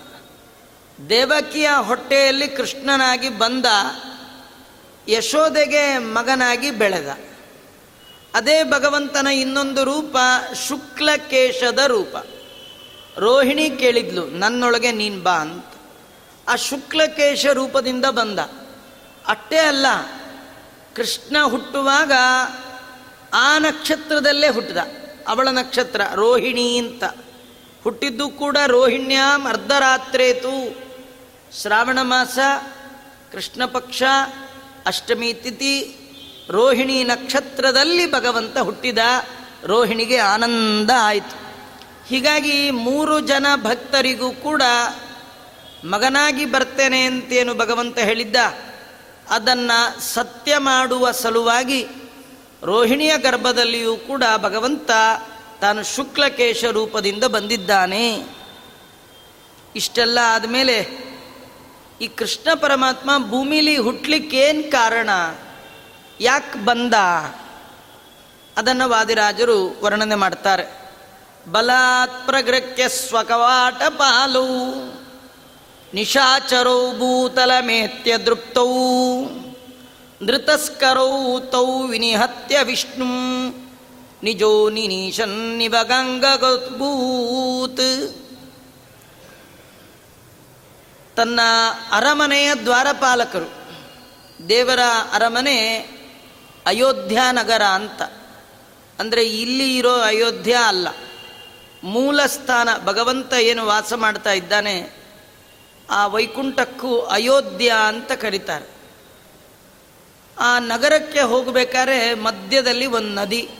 ದೇವಕಿಯ 1.08 1.68
ಹೊಟ್ಟೆಯಲ್ಲಿ 1.80 2.48
ಕೃಷ್ಣನಾಗಿ 2.48 3.28
ಬಂದ 3.28 3.64
ಯಶೋದೆಗೆ 5.08 5.98
ಮಗನಾಗಿ 5.98 6.70
ಬೆಳೆದ. 6.70 7.08
ಅದೇ 8.34 8.62
ಭಗವಂತನ 8.62 9.26
ಇನ್ನೊಂದು 9.26 9.84
ರೂಪ 9.84 10.16
ಶುಕ್ಲಕೇಶದ 10.68 11.78
ರೂಪ. 11.86 12.16
ರೋಹಿಣಿ 13.18 13.70
ಕೇಳಿದ್ಲು, 13.70 14.26
ನನ್ನೊಳಗೆ 14.26 14.92
ನೀನು 14.92 15.22
ಬಾ 15.22 15.32
ಅಂತ. 15.32 15.66
ಆ 16.48 16.56
ಶುಕ್ಲಕೇಶ 16.56 17.46
ರೂಪದಿಂದ 17.46 18.04
ಬಂದ. 18.04 18.38
ಅಷ್ಟೇ 19.26 19.56
ಅಲ್ಲ, 19.56 19.86
ಕೃಷ್ಣ 20.96 21.36
ಹುಟ್ಟುವಾಗ 21.42 22.12
ಆ 23.34 23.58
ನಕ್ಷತ್ರದಲ್ಲೇ 23.58 24.48
ಹುಟ್ಟಿದ. 24.48 24.76
ಅವಳ 25.28 25.48
ನಕ್ಷತ್ರ 25.48 26.00
ರೋಹಿಣಿ 26.14 26.78
ಅಂತ. 26.78 27.04
ಹುಟ್ಟಿದ್ದು 27.82 28.28
ಕೂಡ 28.28 28.56
ರೋಹಿಣ್ಯಾಂ 28.66 29.46
ಅರ್ಧರಾತ್ರೇತು. 29.46 30.88
ಶ್ರಾವಣ 31.60 31.98
ಮಾಸ, 32.02 32.38
ಕೃಷ್ಣ 33.32 33.64
ಪಕ್ಷ, 33.64 34.02
ಅಷ್ಟಮಿ 34.86 35.32
ತಿಥಿ 35.32 35.96
ರೋಹಿಣಿ 36.50 37.04
ನಕ್ಷತ್ರದಲ್ಲಿ 37.04 38.12
ಭಗವಂತ 38.12 38.58
ಹುಟ್ಟಿದ, 38.58 38.98
ರೋಹಿಣಿಗೆ 39.64 40.16
ಆನಂದ 40.16 40.90
ಆಯಿತು. 41.00 41.36
ಹೀಗಾಗಿ 42.08 42.70
ಮೂರು 42.70 43.20
ಜನ 43.20 43.46
ಭಕ್ತರಿಗೂ 43.62 44.30
ಕೂಡ 44.30 44.62
ಮಗನಾಗಿ 45.84 46.44
ಬರ್ತೇನೆ 46.44 47.00
ಅಂತೇನು 47.02 47.54
ಭಗವಂತ 47.54 47.98
ಹೇಳಿದ್ದ, 47.98 48.36
ಅದನ್ನು 49.30 50.00
ಸತ್ಯ 50.00 50.58
ಮಾಡುವ 50.58 51.10
ಸಲುವಾಗಿ 51.10 51.86
ರೋಹಿಣಿಯ 52.62 53.12
ಗರ್ಭದಲ್ಲಿಯೂ 53.18 53.96
ಕೂಡ 53.96 54.22
ಭಗವಂತ 54.36 54.90
ತಾನು 55.60 55.82
ಶುಕ್ಲಕೇಶ 55.96 56.64
ರೂಪದಿಂದ 56.64 57.24
ಬಂದಿದ್ದಾನೆ. 57.24 58.24
ಇಷ್ಟೆಲ್ಲ 59.76 60.18
ಆದಮೇಲೆ 60.26 60.76
ಈ 62.00 62.06
ಕೃಷ್ಣ 62.06 62.54
ಪರಮಾತ್ಮ 62.54 63.10
ಭೂಮಿಲಿ 63.30 63.76
ಹುಟ್ಟಲಿಕ್ಕೇನು 63.76 64.70
ಕಾರಣ? 64.70 65.10
ಯಾಕೆ 66.20 66.64
ಬಂದ? 66.64 66.94
ಅದನ್ನು 68.56 68.88
ವಾದಿರಾಜರು 68.88 69.80
ವರ್ಣನೆ 69.82 70.14
ಮಾಡ್ತಾರೆ. 70.14 70.92
ಬಲಾತ್ 71.52 72.26
ಪ್ರಗೃತ್ಯ 72.26 72.88
ಸ್ವಕವಾಟ 72.88 73.82
ಪಾಲು, 73.82 74.46
ನಿಶಾಚರೌ 75.94 76.92
ಭೂತಲಮೇತ್ಯ 76.92 78.18
ದೃಪ್ತೌ 78.18 78.68
ಧೃತಸ್ಕರೌ 80.26 81.40
ತೌ 81.40 81.82
ವಿನಿಹತ್ಯ 81.82 82.58
ವಿಷ್ಣು, 82.62 83.48
ನಿಜೋ 84.22 84.70
ನಿನೀಶನ್ನಿವ 84.70 85.76
ಗಂಗೂತ್ 85.82 87.76
ತನ್ನ 91.16 91.40
ಅರಮನೆಯ 91.92 92.54
ದ್ವಾರಪಾಲಕರು, 92.54 93.50
ದೇವರ 94.48 94.78
ಅರಮನೆ 95.12 95.97
ಅಯೋಧ್ಯ 96.68 97.18
ನಗರ 97.30 97.62
ಅಂತ. 97.62 98.02
ಅಂದರೆ 99.00 99.24
ಇಲ್ಲಿ 99.24 99.76
ಇರೋ 99.76 99.92
ಅಯೋಧ್ಯ 99.92 100.54
ಅಲ್ಲ. 100.54 100.88
ಮೂಲ 101.84 102.26
ಸ್ಥಾನ 102.26 102.68
ಭಗವಂತ 102.84 103.32
ಏನು 103.32 103.66
ವಾಸ 103.66 103.92
ಮಾಡ್ತಾ 103.92 104.32
ಇದ್ದಾನೆ, 104.32 104.90
ಆ 105.90 106.06
ವೈಕುಂಠಕ್ಕೂ 106.06 107.00
ಅಯೋಧ್ಯ 107.00 107.72
ಅಂತ 107.86 108.12
ಕರೀತಾರೆ. 108.12 108.66
ಆ 110.38 110.58
ನಗರಕ್ಕೆ 110.58 111.20
ಹೋಗಬೇಕಾದ್ರೆ 111.20 112.14
ಮಧ್ಯದಲ್ಲಿ 112.14 112.86
ಒಂದು 112.86 113.08
ನದಿ. 113.08 113.50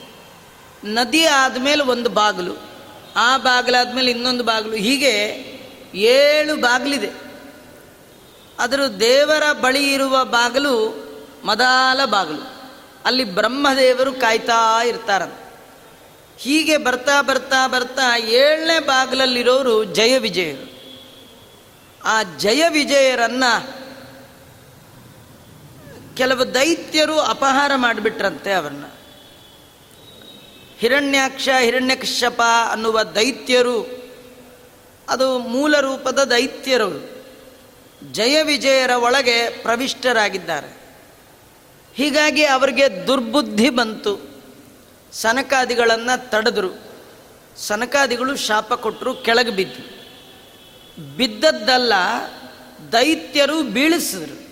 ನದಿ 0.85 1.25
ಆದಮೇಲೆ 1.25 1.83
ಒಂದು 1.83 2.11
ಬಾಗಿಲು. 2.11 2.55
ಆ 3.17 3.37
ಬಾಗಿಲಾದ್ಮೇಲೆ 3.37 4.11
ಇನ್ನೊಂದು 4.11 4.45
ಬಾಗಿಲು. 4.45 4.77
ಹೀಗೆ 4.77 5.15
ಏಳು 5.95 6.57
ಬಾಗಿಲಿದೆ. 6.57 7.11
ಅದರ 8.59 8.87
ದೇವರ 8.87 9.53
ಬಳಿ 9.53 9.93
ಇರುವ 9.93 10.25
ಬಾಗಿಲು 10.25 11.09
ಮದಾಲ 11.45 12.05
ಬಾಗಿಲು. 12.05 12.58
ಅಲ್ಲಿ 13.09 13.25
ಬ್ರಹ್ಮದೇವರು 13.25 14.13
ಕಾಯ್ತಾ 14.13 14.83
ಇರ್ತಾರ 14.83 15.23
ಹೀಗೆ 16.39 16.77
ಬರ್ತಾ 16.77 17.23
ಬರ್ತಾ 17.23 17.67
ಬರ್ತಾ 17.67 18.19
ಏಳನೇ 18.19 18.79
ಬಾಗಿಲಲ್ಲಿರೋರು 18.79 19.85
ಜಯ 19.85 20.19
ವಿಜಯರು. 20.19 20.79
ಆ 22.05 22.23
ಜಯ 22.23 22.69
ವಿಜಯರನ್ನ 22.69 23.45
ಕೆಲವು 26.17 26.55
ದೈತ್ಯರು 26.55 27.21
ಅಪಹಾರ 27.21 27.73
ಮಾಡಿಬಿಟ್ರಂತೆ 27.77 28.53
ಅವರನ್ನ. 28.53 28.85
ಹಿರಣ್ಯಾಕ್ಷ, 30.79 31.49
ಹಿರಣ್ಯಕಶ್ಯಪ 31.61 32.43
ಅನ್ನುವ 32.71 33.03
ದೈತ್ಯರು, 33.03 34.05
ಅದು 35.09 35.39
ಮೂಲ 35.39 35.81
ರೂಪದ 35.81 36.25
ದೈತ್ಯರು. 36.25 37.25
ಜಯ 38.13 38.43
ವಿಜಯರ 38.43 38.91
ಒಳಗೆ 38.91 39.63
ಪ್ರವಿಷ್ಟರಾಗಿದ್ದಾರೆ. 39.63 40.88
ಹೀಗಾಗಿ 41.95 42.45
ಅವರಿಗೆ 42.45 43.07
ದುರ್ಬುದ್ಧಿ 43.07 43.71
ಬಂತು. 43.71 44.43
ಸನಕಾದಿಗಳನ್ನು 45.13 46.31
ತಡೆದರು. 46.31 46.89
ಸನಕಾದಿಗಳು 47.57 48.37
ಶಾಪ 48.37 48.75
ಕೊಟ್ಟರು 48.75 49.15
ಕೆಳಗೆ 49.15 49.51
ಬಿದ್ದು. 49.51 49.99
ಬಿದ್ದದ್ದಲ್ಲ, 51.17 51.93
ದೈತ್ಯರು 52.93 53.63
ಬೀಳಿಸಿದ್ರು. 53.63 54.49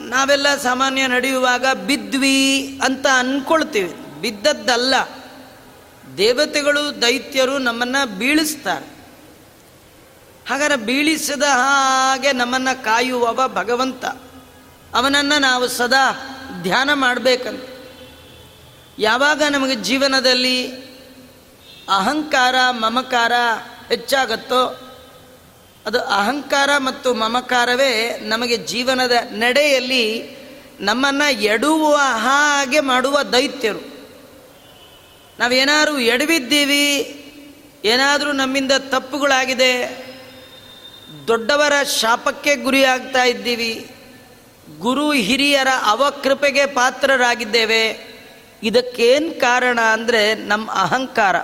ನಾವೆಲ್ಲ 0.00 0.56
ಸಾಮಾನ್ಯ 0.56 1.06
ನಡೆಯುವಾಗ 1.06 1.66
ಬಿದ್ವಿ 1.86 2.78
ಅಂತ 2.84 3.06
ಅನ್ಕೊಳ್ತೀವಿ. 3.18 4.20
ಬಿದ್ದದ್ದಲ್ಲ. 4.20 4.94
ದೇವತೆಗಳು, 6.18 7.02
ದೈತ್ಯರು 7.02 7.58
ನಮ್ಮನ್ನು 7.58 8.18
ಬೀಳಿಸ್ತಾರೆ. 8.18 8.94
ಹಾಗಾದ್ರೆ 10.48 10.76
ಬೀಳಿಸಿದ 10.76 11.42
ಹಾಗೆ 11.42 12.32
ನಮ್ಮನ್ನು 12.32 12.84
ಕಾಯುವವ 12.84 13.48
ಭಗವಂತ. 13.54 14.04
ಅವನನ್ನು 14.94 15.40
ನಾವು 15.40 15.68
ಸದಾ 15.68 16.12
ಧ್ಯಾನ 16.62 16.92
ಮಾಡಬೇಕಂತ. 16.92 17.62
ಯಾವಾಗ 18.98 19.42
ನಮಗೆ 19.50 19.74
ಜೀವನದಲ್ಲಿ 19.74 20.70
ಅಹಂಕಾರ, 21.88 22.54
ಮಮಕಾರ 22.70 23.32
ಹೆಚ್ಚಾಗತ್ತೋ, 23.88 24.90
ಅದು 25.86 26.00
ಅಹಂಕಾರ 26.00 26.70
ಮತ್ತು 26.78 27.14
ಮಮಕಾರವೇ 27.14 28.18
ನಮಗೆ 28.18 28.56
ಜೀವನದ 28.56 29.12
ನಡೆಯಲ್ಲಿ 29.30 30.36
ನಮ್ಮನ್ನು 30.80 31.32
ಎಡುವ 31.32 31.96
ಹಾಗೆ 31.96 32.80
ಮಾಡುವ 32.80 33.22
ದೈತ್ಯರು. 33.22 33.94
ನಾವೇನಾದರೂ 35.38 35.98
ಎಡವಿದ್ದೀವಿ, 35.98 36.86
ಏನಾದರೂ 37.84 38.32
ನಮ್ಮಿಂದ 38.32 38.72
ತಪ್ಪುಗಳಾಗಿದೆ, 38.78 40.04
ದೊಡ್ಡವರ 41.26 41.82
ಶಾಪಕ್ಕೆ 41.82 42.56
ಗುರಿಯಾಗ್ತಾ 42.56 43.22
ಇದ್ದೀವಿ 43.22 43.93
ಗುರು 44.78 45.12
ಹಿರಿಯರ 45.12 45.68
ಅವಕೃಪೆಗೆ 45.84 46.66
ಪಾತ್ರರಾಗಿದ್ದೇವೆ. 46.66 48.14
ಇದಕ್ಕೇನು 48.62 49.40
ಕಾರಣ 49.40 49.80
ಅಂದರೆ 49.80 50.34
ನಮ್ಮ 50.34 50.72
ಅಹಂಕಾರ. 50.72 51.36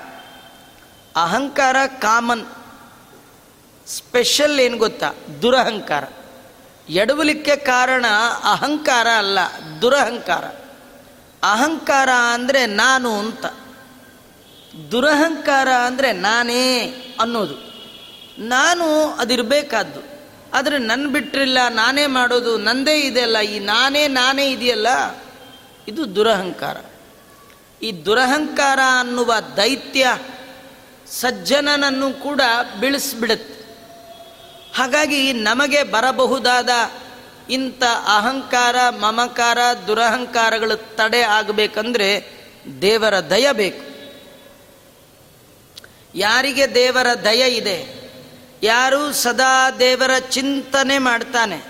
ಅಹಂಕಾರ 1.17 1.77
ಕಾಮನ್. 1.87 2.47
ಸ್ಪೆಷಲ್ 3.87 4.61
ಏನು 4.61 4.77
ಗೊತ್ತಾ? 4.77 5.15
ದುರಹಂಕಾರ. 5.43 6.05
ಎಡವಲಿಕ್ಕೆ 6.89 7.57
ಕಾರಣ 7.57 8.07
ಅಹಂಕಾರ 8.45 9.07
ಅಲ್ಲ, 9.09 9.39
ದುರಹಂಕಾರ. 9.83 10.45
ಅಹಂಕಾರ 11.43 12.09
ಅಂದರೆ 12.35 12.67
ನಾನು 12.67 13.19
ಅಂತ. 13.19 13.47
ದುರಹಂಕಾರ 14.91 15.69
ಅಂದರೆ 15.69 16.13
ನಾನೇ 16.13 16.87
ಅನ್ನೋದು. 17.21 17.55
ನಾನು 18.39 19.13
ಅದಿರಬೇಕಾದ್ದು. 19.13 20.10
ಆದರೆ 20.55 20.79
ನನ್ನ 20.79 21.09
ಬಿಟ್ಟರಿಲ್ಲ 21.09 21.59
ನಾನೇ 21.69 22.07
ಮಾಡೋದು, 22.07 22.57
ನಂದೇ 22.57 23.01
ಇದೆಯಲ್ಲ, 23.01 23.41
ಈ 23.41 23.59
ನಾನೇ 23.59 24.09
ನಾನೇ 24.09 24.51
ಇದೆಯಲ್ಲ? 24.51 24.87
ಇದು 25.89 26.17
ದುರಹಂಕಾರ. 26.17 26.77
ಈ 27.83 27.93
ದುರಹಂಕಾರ 28.05 28.79
ಅನ್ನುವ 29.01 29.35
ದೈತ್ಯ 29.57 30.19
ಸಜ್ಜನನನ್ನು 31.07 32.13
ಕೂಡ 32.13 32.41
ಬೀಳಿಸ್ಬಿಡುತ್ತೆ. 32.81 33.61
ಹಾಗಾಗಿ 34.77 35.33
ನಮಗೆ 35.33 35.83
ಬರಬಹುದಾದ 35.83 36.69
ಇಂಥ 37.51 37.83
ಅಹಂಕಾರ, 38.17 38.77
ಮಮಕಾರ, 38.91 39.59
ದುರಹಂಕಾರಗಳು 39.87 40.97
ತಡೆ 40.97 41.21
ಆಗಬೇಕಂದ್ರೆ 41.21 42.31
ದೇವರ 42.83 43.21
ದಯ 43.21 43.53
ಬೇಕು. 43.53 43.91
ಯಾರಿಗೆ 46.15 46.75
ದೇವರ 46.75 47.07
ದಯ 47.25 47.57
ಇದೆ? 47.57 48.00
ಯಾರು 48.63 49.13
ಸದಾ 49.13 49.71
ದೇವರ 49.71 50.19
ಚಿಂತನೆ 50.19 50.99
ಮಾಡ್ತಾನೆ. 50.99 51.63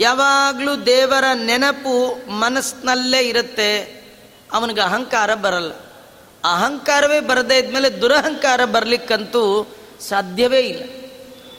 ಯಾವಾಗಲೂ 0.00 0.76
ದೇವರ 0.76 1.24
ನೆನಪು 1.34 2.30
ಮನಸ್ಸಿನಲ್ಲೇ 2.30 3.18
ಇರುತ್ತೆ. 3.18 4.00
ಅವನಿಗೆ 4.52 4.80
ಅಹಂಕಾರ 4.80 5.34
ಬರಲ್ಲ. 5.34 5.72
ಅಹಂಕಾರವೇ 6.44 7.20
ಬರದೇ 7.20 7.58
ಇದ್ಮೇಲೆ 7.58 8.00
ದುರಹಂಕಾರ 8.00 8.64
ಬರಲಿಕ್ಕಂತೂ 8.64 9.66
ಸಾಧ್ಯವೇ 10.08 10.60
ಇಲ್ಲ. 10.60 10.84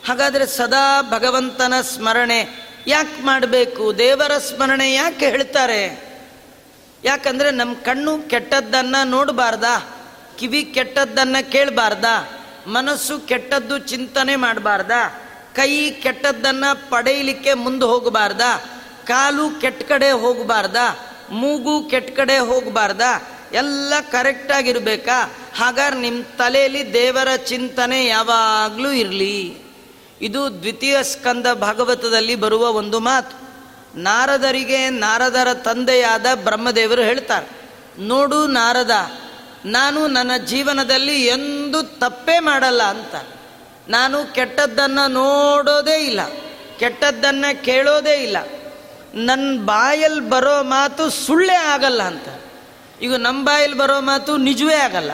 ಹಾಗಾದರೆ 0.08 0.48
ಸದಾ 0.48 1.02
ಭಗವಂತನ 1.02 1.74
ಸ್ಮರಣೆ 1.82 2.72
ಯಾಕೆ 2.88 3.26
ಮಾಡಬೇಕು? 3.26 3.98
ದೇವರ 3.98 4.38
ಸ್ಮರಣೆ 4.38 4.94
ಯಾಕೆ 4.94 5.30
ಹೇಳ್ತಾರೆ? 5.30 6.12
ಯಾಕಂದರೆ 7.04 7.52
ನಮ್ಮ 7.52 7.74
ಕಣ್ಣು 7.74 8.30
ಕೆಟ್ಟದ್ದನ್ನು 8.30 9.08
ನೋಡಬಾರ್ದಾ? 9.08 9.98
ಕಿವಿ 10.40 10.64
ಕೆಟ್ಟದ್ದನ್ನು 10.64 11.52
ಕೇಳಬಾರ್ದಾ? 11.52 12.41
ಮನಸ್ಸು 12.68 13.20
ಕೆಟ್ಟದ್ದು 13.20 13.78
ಚಿಂತನೆ 13.78 14.36
ಮಾಡಬಾರ್ದ. 14.36 14.92
ಕೈ 15.56 15.90
ಕೆಟ್ಟದ್ದನ್ನು 15.90 16.90
ಪಡೆಯಲಿಕ್ಕೆ 16.90 17.54
ಮುಂದೆ 17.54 17.86
ಹೋಗಬಾರ್ದ. 17.86 18.42
ಕಾಲು 19.08 19.62
ಕೆಟ್ಟ 19.62 19.84
ಕಡೆ 19.84 20.12
ಹೋಗಬಾರ್ದ. 20.12 20.76
ಮೂಗು 21.32 21.90
ಕೆಟ್ಟ 21.90 22.20
ಕಡೆ 22.20 22.38
ಹೋಗಬಾರ್ದ. 22.38 23.02
ಎಲ್ಲ 23.54 23.94
ಕರೆಕ್ಟಾಗಿರ್ಬೇಕಾ 24.12 25.34
ಹಾಗಾದ್ರೆ 25.58 26.00
ನಿಮ್ಮ 26.00 26.24
ತಲೆಯಲ್ಲಿ 26.38 26.94
ದೇವರ 26.94 27.36
ಚಿಂತನೆ 27.36 28.06
ಯಾವಾಗಲೂ 28.06 28.92
ಇರಲಿ. 28.92 29.58
ಇದು 30.22 30.62
ದ್ವಿತೀಯ 30.62 31.04
ಸ್ಕಂದ 31.04 31.48
ಭಾಗವತದಲ್ಲಿ 31.48 32.36
ಬರುವ 32.36 32.68
ಒಂದು 32.68 33.00
ಮಾತು. 33.00 33.42
ನಾರದರಿಗೆ 34.00 34.90
ನಾರದರ 34.90 35.54
ತಂದೆಯಾದ 35.54 36.26
ಬ್ರಹ್ಮದೇವರು 36.36 37.02
ಹೇಳ್ತಾರೆ. 37.02 37.62
ನೋಡು 38.00 38.48
ನಾರದ 38.48 38.92
ನಾನು 39.66 40.08
ನನ್ನ 40.08 40.38
ಜೀವನದಲ್ಲಿ 40.38 41.26
ಎಂದು 41.26 41.84
ತಪ್ಪೇ 41.84 42.40
ಮಾಡಲ್ಲ 42.40 42.84
ಅಂತ. 42.84 43.16
ನಾನು 43.90 44.34
ಕೆಟ್ಟದ್ದನ್ನು 44.34 45.08
ನೋಡೋದೇ 45.08 46.06
ಇಲ್ಲ. 46.06 46.20
ಕೆಟ್ಟದ್ದನ್ನು 46.80 47.64
ಕೇಳೋದೇ 47.64 48.24
ಇಲ್ಲ. 48.24 48.38
ನನ್ನ 49.14 49.60
ಬಾಯಲ್ಲಿ 49.66 50.30
ಬರೋ 50.30 50.64
ಮಾತು 50.64 51.10
ಸುಳ್ಳೇ 51.10 51.54
ಆಗಲ್ಲ 51.54 52.04
ಅಂತ. 52.04 52.42
ಈಗ 53.02 53.16
ನಮ್ಮ 53.16 53.46
ಬಾಯಲ್ಲಿ 53.46 53.78
ಬರೋ 53.78 54.02
ಮಾತು 54.02 54.38
ನಿಜವೇ 54.38 54.76
ಆಗಲ್ಲ. 54.76 55.12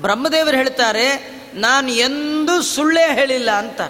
ಬ್ರಹ್ಮದೇವರು 0.00 0.56
ಹೇಳ್ತಾರೆ, 0.56 1.36
ನಾನು 1.54 1.90
ಎಂದೂ 1.90 2.62
ಸುಳ್ಳೇ 2.62 3.14
ಹೇಳಿಲ್ಲ 3.14 3.50
ಅಂತ. 3.50 3.80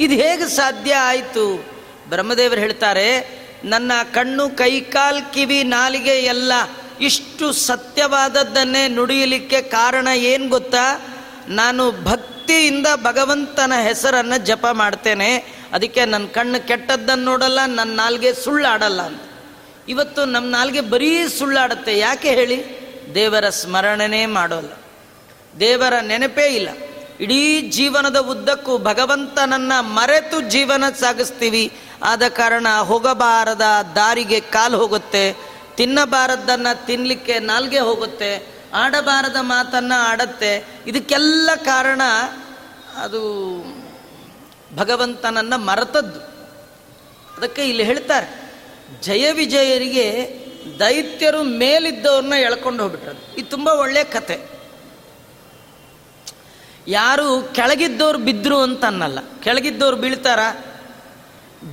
ಇದು 0.00 0.14
ಹೇಗೆ 0.14 0.56
ಸಾಧ್ಯ 0.56 0.94
ಆಯಿತು? 0.94 1.64
ಬ್ರಹ್ಮದೇವರು 2.08 2.60
ಹೇಳ್ತಾರೆ, 2.60 3.38
ನನ್ನ 3.64 3.92
ಕಣ್ಣು 4.14 4.50
ಕೈಕಾಲ್ 4.50 5.34
ಕಿವಿ, 5.34 5.62
ನಾಲಿಗೆ 5.62 6.14
ಎಲ್ಲ 6.14 6.52
ಇಷ್ಟು 7.00 7.52
ಸತ್ಯವಾದದ್ದನ್ನೇ 7.52 8.88
ನುಡಿಯಲಿಕ್ಕೆ 8.88 9.62
ಕಾರಣ 9.62 10.08
ಏನು 10.14 10.48
ಗೊತ್ತಾ? 10.48 11.06
ನಾನು 11.48 12.04
ಭಕ್ತಿಯಿಂದ 12.04 12.86
ಭಗವಂತನ 12.94 13.72
ಹೆಸರನ್ನು 13.82 14.46
ಜಪ 14.46 14.66
ಮಾಡ್ತೇನೆ. 14.72 15.36
ಅದಕ್ಕೆ 15.72 16.04
ನನ್ನ 16.04 16.26
ಕಣ್ಣು 16.26 16.68
ಕೆಟ್ಟದ್ದನ್ನು 16.68 17.24
ನೋಡಲ್ಲ 17.24 17.58
ನನ್ನ 17.66 17.96
ನಾಲ್ಗೆ 17.96 18.34
ಸುಳ್ಳಾಡಲ್ಲ 18.34 19.02
ಅಂತ. 19.02 19.20
ಇವತ್ತು 19.88 20.24
ನಮ್ಮ 20.24 20.50
ನಾಲ್ಗೆ 20.50 20.80
ಬರೀ 20.80 21.28
ಸುಳ್ಳಾಡುತ್ತೆ. 21.28 21.98
ಯಾಕೆ 21.98 22.28
ಹೇಳಿ? 22.28 22.84
ದೇವರ 23.14 23.48
ಸ್ಮರಣೆನೇ 23.48 24.26
ಮಾಡೋಲ್ಲ. 24.26 24.72
ದೇವರ 25.60 25.92
ನೆನಪೇ 26.02 26.46
ಇಲ್ಲ. 26.46 26.68
ಇಡೀ 27.20 27.60
ಜೀವನದ 27.60 28.16
ಉದ್ದಕ್ಕೂ 28.16 28.78
ಭಗವಂತನನ್ನ 28.78 29.72
ಮರೆತು 29.80 30.40
ಜೀವನ 30.40 30.84
ಸಾಗಿಸ್ತೀವಿ. 31.00 31.72
ಆದ 32.02 32.22
ಕಾರಣ 32.28 32.66
ಹೋಗಬಾರದ 32.68 33.62
ದಾರಿಗೆ 33.94 34.40
ಕಾಲು 34.40 34.78
ಹೋಗುತ್ತೆ. 34.78 35.53
ತಿನ್ನಬಾರದನ್ನ 35.76 36.66
ತಿನ್ನಲಿಕ್ಕೆ 36.86 37.38
ನಾಲ್ಗೆ 37.38 37.78
ಹೋಗುತ್ತೆ, 37.78 38.54
ಆಡಬಾರದ 38.74 39.36
ಮಾತನ್ನ 39.40 39.92
ಆಡತ್ತೆ. 39.96 40.64
ಇದಕ್ಕೆಲ್ಲ 40.86 41.50
ಕಾರಣ 41.64 42.02
ಅದು 42.96 43.30
ಭಗವಂತನನ್ನು 44.76 45.58
ಮರೆತದ್ದು. 45.58 46.20
ಅದಕ್ಕೆ 47.36 47.68
ಇಲ್ಲಿ 47.68 47.82
ಹೇಳ್ತಾರೆ, 47.82 48.52
ಜಯ 49.02 49.32
ವಿಜಯರಿಗೆ 49.32 50.38
ದೈತ್ಯರು 50.78 51.42
ಮೇಲಿದ್ದವ್ರನ್ನ 51.42 52.32
ಎಳ್ಕೊಂಡು 52.32 52.82
ಹೋಗ್ಬಿಟ್ರದು. 52.82 53.36
ಇದು 53.38 53.48
ತುಂಬ 53.48 53.68
ಒಳ್ಳೆಯ 53.68 54.04
ಕತೆ. 54.04 54.54
ಯಾರು 56.88 57.42
ಕೆಳಗಿದ್ದವ್ರು 57.54 58.18
ಬಿದ್ದರು 58.18 58.60
ಅಂತ 58.60 58.84
ಅನ್ನಲ್ಲ 58.84 59.18
ಕೆಳಗಿದ್ದವ್ರು 59.42 59.96
ಬೀಳ್ತಾರ? 59.96 60.38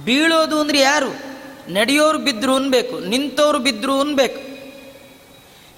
ಬೀಳೋದು 0.03 0.59
ಅಂದ್ರೆ 0.59 0.79
ಯಾರು? 0.79 1.30
ನಡೆಯೋರು 1.69 2.17
ಬಿದ್ರು 2.17 2.55
ಅನ್ಬೇಕು 2.55 2.99
ನಿಂತವ್ರು 2.99 3.59
ಬಿದ್ದರು 3.59 3.99
ಅನ್ಬೇಕು. 3.99 4.51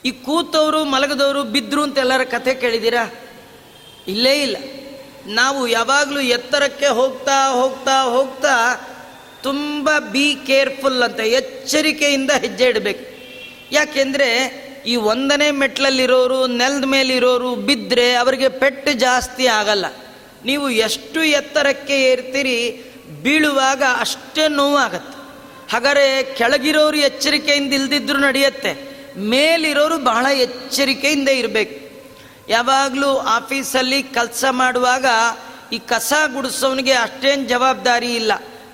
ಈ 0.06 0.12
ಕೂತವರು 0.12 0.84
ಮಲಗದವರು 0.84 1.44
ಬಿದ್ರು 1.44 1.84
ಅಂತ 1.84 1.98
ಎಲ್ಲರ 1.98 2.24
ಕಥೆ 2.24 2.54
ಕೇಳಿದ್ದೀರಾ 2.54 3.14
ಇಲ್ಲೇ 4.08 4.42
ಇಲ್ಲ. 4.42 4.58
ನಾವು 5.28 5.68
ಯಾವಾಗಲೂ 5.68 6.20
ಎತ್ತರಕ್ಕೆ 6.20 6.88
ಹೋಗ್ತಾ 6.88 7.50
ಹೋಗ್ತಾ 7.50 8.04
ಹೋಗ್ತಾ 8.04 8.76
ತುಂಬ 9.44 9.90
ಬಿ 10.00 10.36
ಕೇರ್ಫುಲ್ 10.48 11.04
ಅಂತ 11.04 11.20
ಎಚ್ಚರಿಕೆಯಿಂದ 11.20 12.32
ಹೆಜ್ಜೆ 12.32 12.66
ಇಡಬೇಕು. 12.66 13.14
ಯಾಕೆಂದರೆ 13.72 14.64
ಈ 14.88 14.96
ಒಂದನೇ 14.96 15.52
ಮೆಟ್ಲಲ್ಲಿರೋರು, 15.52 16.48
ನೆಲದ 16.48 16.84
ಮೇಲಿರೋರು 16.84 17.56
ಬಿದ್ದರೆ 17.56 18.14
ಅವರಿಗೆ 18.14 18.50
ಪೆಟ್ಟು 18.50 18.94
ಜಾಸ್ತಿ 18.94 19.48
ಆಗಲ್ಲ. 19.48 19.86
ನೀವು 20.46 20.70
ಎಷ್ಟು 20.70 21.24
ಎತ್ತರಕ್ಕೆ 21.24 22.02
ಏರ್ತೀರಿ, 22.04 22.84
ಬೀಳುವಾಗ 23.24 23.84
ಅಷ್ಟೇ 24.00 24.48
ನೋವಾಗತ್ತೆ. 24.48 25.23
ಹಾಗಾದರೆ 25.74 26.08
ಕೆಳಗಿರೋರು 26.40 26.98
ಎಚ್ಚರಿಕೆಯಿಂದ 27.10 27.72
ಇಲ್ದಿದ್ರು 27.74 28.20
ನಡೆಯುತ್ತೆ, 28.26 28.72
ಮೇಲಿರೋರು 29.32 29.98
ಬಹಳ 30.10 30.26
ಎಚ್ಚರಿಕೆಯಿಂದ 30.46 31.30
ಇರಬೇಕು. 31.42 31.76
ಯಾವಾಗಲೂ 32.50 33.10
ಆಫೀಸಲ್ಲಿ 33.38 34.00
ಕೆಲಸ 34.18 34.44
ಮಾಡುವಾಗ 34.62 35.06
ಈ 35.76 35.78
ಕಸ 35.92 36.14
ಗುಡಿಸೋನಿಗೆ 36.34 36.94
ಅಷ್ಟೇನು 37.06 37.46
ಜವಾಬ್ದಾರಿ 37.54 38.10
ಇಲ್ಲ. 38.22 38.32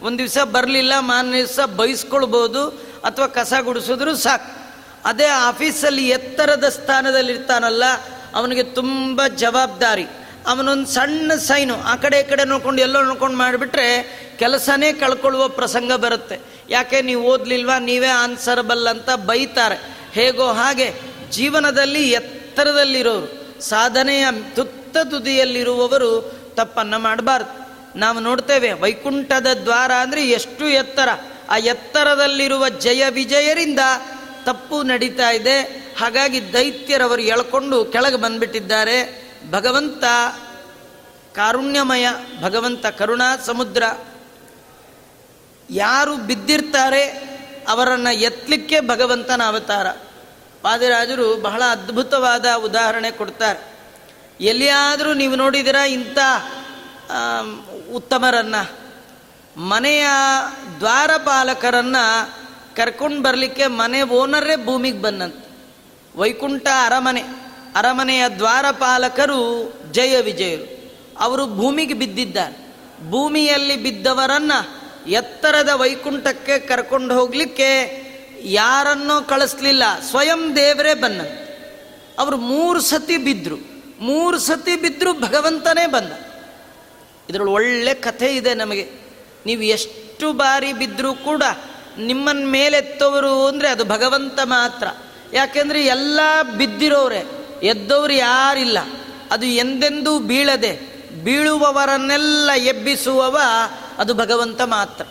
ಒಂದು 0.08 0.18
ದಿವಸ 0.24 0.40
ಬರಲಿಲ್ಲ 0.56 0.94
ಮಾನ 1.10 1.32
ದಿವಸ 1.38 1.60
ಬಯಸ್ಕೊಳ್ಬೋದು 1.80 2.64
ಅಥವಾ 3.08 3.28
ಕಸ 3.38 3.54
ಗುಡಿಸಿದ್ರು 3.68 4.14
ಸಾಕು. 4.26 4.50
ಅದೇ 5.10 5.28
ಆಫೀಸಲ್ಲಿ 5.50 6.06
ಎತ್ತರದ 6.16 6.66
ಸ್ಥಾನದಲ್ಲಿರ್ತಾನಲ್ಲ, 6.78 7.84
ಅವನಿಗೆ 8.40 8.64
ತುಂಬ 8.80 9.28
ಜವಾಬ್ದಾರಿ. 9.44 10.06
ಅವನೊಂದು 10.52 10.88
ಸಣ್ಣ 10.96 11.36
ಸೈನು 11.50 11.76
ಆ 11.92 11.94
ಕಡೆ 12.04 12.18
ಈ 12.20 12.26
ಕಡೆ 12.30 12.44
ನೋಡ್ಕೊಂಡು 12.52 12.82
ಎಲ್ಲೋ 12.82 13.00
ನೋಡ್ಕೊಂಡು 13.08 13.38
ಮಾಡಿಬಿಟ್ರೆ 13.38 13.88
ಕೆಲಸನೇ 14.42 14.90
ಕಳ್ಕೊಳ್ಳುವ 15.02 15.46
ಪ್ರಸಂಗ 15.60 15.92
ಬರುತ್ತೆ. 16.06 16.38
ಯಾಕೆ 16.70 17.02
ನೀವು 17.02 17.24
ಓದ್ಲಿಲ್ವಾ? 17.24 17.80
ನೀವೇ 17.80 18.08
ಆನ್ಸರಬಲ್ 18.08 18.88
ಅಂತ 18.88 19.10
ಬೈತಾರೆ. 19.10 19.78
ಹೇಗೋ 20.14 20.48
ಹಾಗೆ 20.48 20.94
ಜೀವನದಲ್ಲಿ 21.32 22.10
ಎತ್ತರದಲ್ಲಿರೋರು, 22.12 23.62
ಸಾಧನೆಯ 23.62 24.26
ತುತ್ತ 24.56 24.98
ತುದಿಯಲ್ಲಿರುವವರು 24.98 26.40
ತಪ್ಪನ್ನು 26.56 27.00
ಮಾಡಬಾರ್ದು. 27.00 27.70
ನಾವು 28.00 28.20
ನೋಡ್ತೇವೆ, 28.20 28.72
ವೈಕುಂಠದ 28.74 29.48
ದ್ವಾರ 29.64 29.92
ಅಂದರೆ 29.92 30.30
ಎಷ್ಟು 30.30 30.68
ಎತ್ತರ. 30.68 31.10
ಆ 31.50 31.58
ಎತ್ತರದಲ್ಲಿರುವ 31.58 32.70
ಜಯ 32.70 33.04
ವಿಜಯರಿಂದ 33.10 33.80
ತಪ್ಪು 34.46 34.84
ನಡೀತಾ 34.84 35.32
ಇದೆ. 35.32 35.62
ಹಾಗಾಗಿ 36.00 36.54
ದೈತ್ಯರವರು 36.54 37.22
ಎಳ್ಕೊಂಡು 37.22 37.86
ಕೆಳಗೆ 37.86 38.16
ಬಂದ್ಬಿಟ್ಟಿದ್ದಾರೆ. 38.16 38.98
ಭಗವಂತ 39.52 40.04
ಕಾರುಣ್ಯಮಯ, 41.36 42.08
ಭಗವಂತ 42.42 42.86
ಕರುಣಾ 42.86 43.38
ಸಮುದ್ರ. 43.46 43.84
ಯಾರು 45.70 46.16
ಬಿದ್ದಿರ್ತಾರೆ 46.16 47.04
ಅವರನ್ನು 47.68 48.14
ಎತ್ತಲಿಕ್ಕೆ 48.14 48.80
ಭಗವಂತನ 48.80 49.42
ಅವತಾರ 49.46 49.90
ಪಾದಿರಾಜರು 50.62 51.42
ಬಹಳ 51.42 51.64
ಅದ್ಭುತವಾದ 51.72 52.46
ಉದಾಹರಣೆ 52.64 53.12
ಕೊಡ್ತಾರೆ. 53.12 53.80
ಎಲ್ಲಿಯಾದರೂ 54.42 55.14
ನೀವು 55.14 55.36
ನೋಡಿದಿರ 55.36 55.76
ಇಂಥ 55.76 56.18
ಉತ್ತಮರನ್ನ. 57.94 58.56
ಮನೆಯ 59.58 60.06
ದ್ವಾರಪಾಲಕರನ್ನ 60.80 61.96
ಕರ್ಕೊಂಡು 62.76 63.22
ಬರಲಿಕ್ಕೆ 63.22 63.68
ಮನೆ 63.68 64.02
ಓನರೇ 64.02 64.66
ಭೂಮಿಗೆ 64.66 65.02
ಬಂದಂತೆ. 65.02 65.50
ವೈಕುಂಠ 66.20 66.68
ಅರಮನೆ, 66.86 67.22
ಅರಮನೆಯ 67.76 68.30
ದ್ವಾರಪಾಲಕರು 68.30 69.74
ಜಯ 69.92 70.22
ವಿಜಯರು. 70.22 70.80
ಅವರು 71.20 71.46
ಭೂಮಿಗೆ 71.46 71.94
ಬಿದ್ದಿದ್ದಾರೆ. 71.94 72.76
ಭೂಮಿಯಲ್ಲಿ 73.10 73.76
ಬಿದ್ದವರನ್ನ 73.76 74.52
ಎತ್ತರದ 75.10 75.70
ವೈಕುಂಠಕ್ಕೆ 75.70 76.60
ಕರ್ಕೊಂಡು 76.60 77.14
ಹೋಗ್ಲಿಕ್ಕೆ 77.14 78.00
ಯಾರನ್ನೂ 78.42 79.22
ಕಳಿಸ್ಲಿಲ್ಲ. 79.22 79.84
ಸ್ವಯಂ 80.10 80.56
ದೇವರೇ 80.56 80.94
ಬಂದ. 80.94 81.22
ಅವರು 82.20 82.38
ಮೂರು 82.38 82.82
ಸತಿ 82.82 83.18
ಬಿದ್ದರು 83.18 83.56
ಮೂರು 84.00 84.40
ಸತಿ 84.40 84.76
ಬಿದ್ದರೂ 84.76 85.14
ಭಗವಂತನೇ 85.14 85.86
ಬಂದ. 85.86 86.12
ಇದರಲ್ಲಿ 87.30 87.54
ಒಳ್ಳೆ 87.54 87.94
ಕಥೆ 87.94 88.36
ಇದೆ 88.36 88.54
ನಮಗೆ. 88.54 88.92
ನೀವು 89.46 89.62
ಎಷ್ಟು 89.62 90.34
ಬಾರಿ 90.34 90.74
ಬಿದ್ದರೂ 90.74 91.14
ಕೂಡ 91.14 91.44
ನಿಮ್ಮನ್ನ 91.98 92.48
ಮೇಲೆತ್ತವರು 92.48 93.48
ಅಂದರೆ 93.48 93.70
ಅದು 93.70 93.86
ಭಗವಂತ 93.86 94.40
ಮಾತ್ರ. 94.44 94.88
ಯಾಕೆಂದರೆ 95.34 95.86
ಎಲ್ಲ 95.86 96.20
ಬಿದ್ದಿರೋರೆ. 96.58 97.24
ಎದ್ದವರು 97.64 98.14
ಯಾರಿಲ್ಲ. 98.14 98.78
ಅದು 99.32 99.46
ಎಂದೆಂದೂ 99.46 100.20
ಬೀಳದೆ 100.20 100.80
ಬೀಳುವವರನ್ನೆಲ್ಲ 101.24 102.52
ಎಬ್ಬಿಸುವವ 102.58 103.42
ಅದು 104.00 104.14
ಭಗವಂತ 104.14 104.62
ಮಾತ್ರ. 104.62 105.06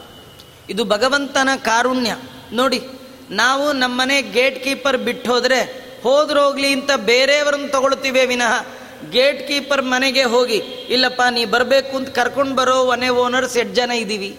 ಇದು 0.71 0.85
ಭಗವಂತನ 0.85 1.49
ಕಾರುಣ್ಯ. 1.57 2.17
ನೋಡಿ, 2.53 2.89
ನಾವು 3.31 3.73
ನಮ್ಮನೆ 3.73 4.23
ಗೇಟ್ 4.23 4.65
ಕೀಪರ್ 4.65 4.97
ಬಿಟ್ಟು 4.97 5.33
ಹೋದರೆ 5.33 5.89
ಹೋದ್ರೋಗ್ಲಿ 6.03 6.73
ಅಂತ 6.73 6.91
ಬೇರೆಯವರನ್ನು 6.97 7.69
ತಗೊಳ್ತೀವಿ 7.69 8.27
ವಿನಃ. 8.27 8.67
ಗೇಟ್ 9.11 9.49
ಕೀಪರ್ 9.49 9.83
ಮನೆಗೆ 9.83 10.23
ಹೋಗಿ, 10.23 10.57
ಇಲ್ಲಪ್ಪ, 10.89 11.23
ನೀ 11.31 11.45
ಬರಬೇಕು 11.45 11.97
ಅಂತ 11.97 12.09
ಕರ್ಕೊಂಡು 12.09 12.55
ಬರೋ 12.55 12.85
ಒನೆ 12.85 13.09
ಓನರ್ಸ್ 13.09 13.57
ಎಷ್ಟು 13.57 13.75
ಜನ 13.75 13.91
ಇದ್ದೀವಿ 13.91 14.39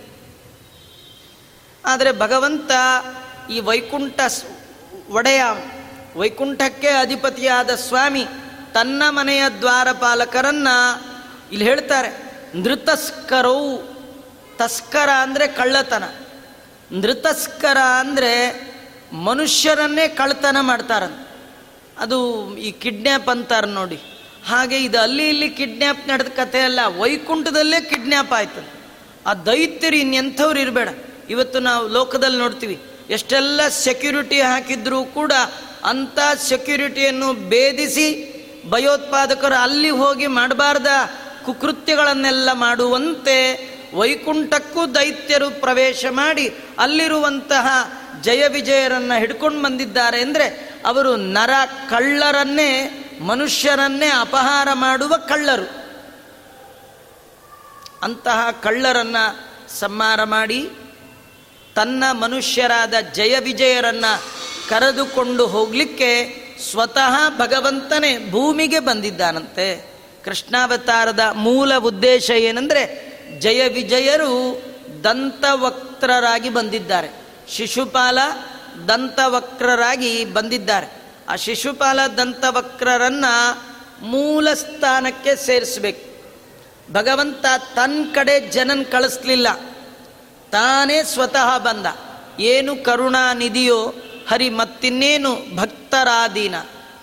ಆದರೆ 1.85 2.11
ಭಗವಂತ 2.11 2.71
ಈ 3.51 3.59
ವೈಕುಂಠ 3.59 4.19
ಒಡೆಯ, 5.09 5.43
ವೈಕುಂಠಕ್ಕೆ 6.15 6.87
ಅಧಿಪತಿಯಾದ 6.87 7.69
ಸ್ವಾಮಿ 7.69 8.25
ತನ್ನ 8.73 9.03
ಮನೆಯ 9.09 9.43
ದ್ವಾರಪಾಲಕರನ್ನ 9.59 10.67
ಇಲ್ಲಿ 11.51 11.65
ಹೇಳ್ತಾರೆ 11.65 12.33
ನೃತಸ್ಕರವು 12.55 13.88
ತಸ್ಕರ 14.59 15.09
ಅಂದರೆ 15.25 15.45
ಕಳ್ಳತನ. 15.59 16.05
ನೃತಸ್ಕರ 16.91 17.79
ಅಂದರೆ 17.99 18.31
ಮನುಷ್ಯರನ್ನೇ 19.27 20.05
ಕಳ್ಳತನ 20.19 20.57
ಮಾಡ್ತಾರಂತ. 20.61 21.19
ಅದು 21.97 22.17
ಈ 22.57 22.71
ಕಿಡ್ನ್ಯಾಪ್ 22.83 23.29
ಅಂತಾರೆ 23.29 23.69
ನೋಡಿ. 23.71 23.99
ಹಾಗೆ 24.47 24.77
ಇದು 24.77 24.97
ಅಲ್ಲಿ 24.99 25.25
ಇಲ್ಲಿ 25.29 25.47
ಕಿಡ್ನ್ಯಾಪ್ 25.49 26.03
ನಡೆದ 26.09 26.31
ಕಥೆ 26.35 26.59
ಅಲ್ಲ, 26.61 26.79
ವೈಕುಂಠದಲ್ಲೇ 26.99 27.79
ಕಿಡ್ನ್ಯಾಪ್ 27.81 28.33
ಆಯ್ತು 28.33 28.61
ಆ 29.27 29.33
ದೈತ್ಯರು 29.47 29.95
ಇನ್ನೆಂಥವ್ರು 29.95 30.59
ಇರಬೇಡ. 30.59 30.89
ಇವತ್ತು 31.29 31.57
ನಾವು 31.59 31.83
ಲೋಕದಲ್ಲಿ 31.87 32.37
ನೋಡ್ತೀವಿ, 32.37 32.77
ಎಷ್ಟೆಲ್ಲ 33.09 33.61
ಸೆಕ್ಯೂರಿಟಿ 33.67 34.39
ಹಾಕಿದ್ರೂ 34.41 34.99
ಕೂಡ 35.17 35.33
ಅಂಥ 35.85 36.19
ಸೆಕ್ಯೂರಿಟಿಯನ್ನು 36.49 37.29
ಭೇದಿಸಿ 37.49 38.07
ಭಯೋತ್ಪಾದಕರು 38.69 39.57
ಅಲ್ಲಿ 39.65 39.91
ಹೋಗಿ 40.01 40.27
ಮಾಡಬಾರ್ದ, 40.37 40.87
ಕುಕೃತ್ಯಗಳನ್ನೆಲ್ಲ 41.45 42.49
ಮಾಡುವಂತೆ 42.65 43.37
ವೈಕುಂಠಕ್ಕೂ 43.93 44.85
ದೈತ್ಯರು 44.85 45.49
ಪ್ರವೇಶ 45.49 46.05
ಮಾಡಿ 46.09 46.53
ಅಲ್ಲಿರುವಂತಹ 46.79 47.67
ಜಯ 48.21 48.47
ವಿಜಯರನ್ನು 48.47 49.19
ಹಿಡ್ಕೊಂಡು 49.19 49.61
ಬಂದಿದ್ದಾರೆ 49.61 50.21
ಅಂದರೆ 50.21 50.69
ಅವರು 50.85 51.15
ನರ 51.15 51.49
ಕಳ್ಳರನ್ನೇ, 51.89 53.05
ಮನುಷ್ಯರನ್ನೇ 53.21 54.07
ಅಪಹಾರ 54.07 54.67
ಮಾಡುವ 54.73 55.17
ಕಳ್ಳರು. 55.17 55.69
ಅಂತಹ 58.03 58.51
ಕಳ್ಳರನ್ನು 58.61 59.49
ಸಂಹಾರ 59.79 60.23
ಮಾಡಿ 60.23 60.69
ತನ್ನ 61.75 62.03
ಮನುಷ್ಯರಾದ 62.11 62.93
ಜಯ 63.13 63.39
ವಿಜಯರನ್ನು 63.39 64.23
ಕರೆದುಕೊಂಡು 64.69 65.47
ಹೋಗಲಿಕ್ಕೆ 65.47 66.39
ಸ್ವತಃ 66.71 67.29
ಭಗವಂತನೇ 67.37 68.29
ಭೂಮಿಗೆ 68.31 68.79
ಬಂದಿದ್ದಾನಂತೆ. 68.79 69.89
ಕೃಷ್ಣಾವತಾರದ 70.25 71.19
ಮೂಲ 71.33 71.75
ಉದ್ದೇಶ 71.75 72.29
ಏನಂದ್ರೆ 72.29 73.09
ಜಯ 73.39 73.67
ವಿಜಯರು 73.67 74.61
ದಂತವಕ್ರರಾಗಿ 75.03 76.49
ಬಂದಿದ್ದಾರೆ. 76.49 77.09
ಶಿಶುಪಾಲ 77.49 78.17
ದಂತವಕ್ರರಾಗಿ 78.87 80.25
ಬಂದಿದ್ದಾರೆ. 80.25 81.15
ಆ 81.29 81.35
ಶಿಶುಪಾಲ 81.35 81.99
ದಂತವಕ್ರರನ್ನ 82.17 83.25
ಮೂಲ 84.01 84.53
ಸ್ಥಾನಕ್ಕೆ 84.53 85.35
ಸೇರಿಸಬೇಕು. 85.35 86.09
ಭಗವಂತ 86.93 87.45
ತನ್ನ 87.75 88.11
ಕಡೆ 88.13 88.39
ಜನನ್ 88.39 88.85
ಕಳಿಸ್ಲಿಲ್ಲ. 88.85 89.53
ತಾನೇ 90.51 91.03
ಸ್ವತಃ 91.03 91.57
ಬಂದ. 91.57 91.85
ಏನು 92.39 92.75
ಕರುಣಾನಿಧಿಯೋ 92.83 93.93
ಹರಿ 94.27 94.49
ಮತ್ತಿನ್ನೇನು 94.49 95.55
ಭಕ್ತರಾದೀನ 95.55 96.55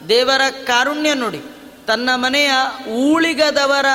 ದೇವರ 0.09 0.41
ಕಾರುಣ್ಯ 0.65 1.15
ನೋಡಿ. 1.15 1.41
ತನ್ನ 1.87 2.11
ಮನೆಯ 2.15 2.51
ಊಳಿಗದವರ 2.89 3.87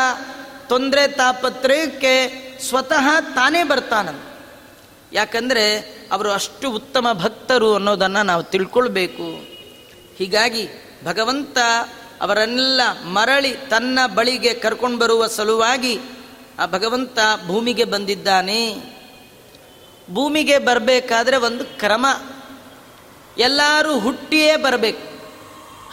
ತೊಂದರೆ 0.71 1.07
ತಾಪತ್ರಯಕ್ಕೆ 1.07 2.31
ಸ್ವತಃ 2.69 3.19
ತಾನೇ 3.19 3.63
ಬರ್ತಾನಂತ. 3.63 4.21
ಯಾಕಂದರೆ 5.13 5.79
ಅವರು 6.12 6.31
ಅಷ್ಟು 6.31 6.71
ಉತ್ತಮ 6.71 7.07
ಭಕ್ತರು 7.13 7.73
ಅನ್ನೋದನ್ನು 7.73 8.23
ನಾವು 8.23 8.43
ತಿಳ್ಕೊಳ್ಬೇಕು. 8.43 9.23
ಹೀಗಾಗಿ 10.17 10.67
ಭಗವಂತ 11.05 11.57
ಅವರನ್ನೆಲ್ಲ 12.21 12.81
ಮರಳಿ 13.03 13.55
ತನ್ನ 13.55 13.99
ಬಳಿಗೆ 14.15 14.53
ಕರ್ಕೊಂಡು 14.53 14.97
ಬರುವ 14.97 15.27
ಸಲುವಾಗಿ 15.27 15.99
ಆ 16.60 16.65
ಭಗವಂತ 16.65 17.19
ಭೂಮಿಗೆ 17.47 17.84
ಬಂದಿದ್ದಾನೆ. 17.84 18.75
ಭೂಮಿಗೆ 20.13 20.57
ಬರಬೇಕಾದ್ರೆ 20.57 21.38
ಒಂದು 21.38 21.65
ಕ್ರಮ. 21.65 22.05
ಎಲ್ಲರೂ 23.38 23.99
ಹುಟ್ಟಿಯೇ 23.99 24.55
ಬರಬೇಕು. 24.55 25.29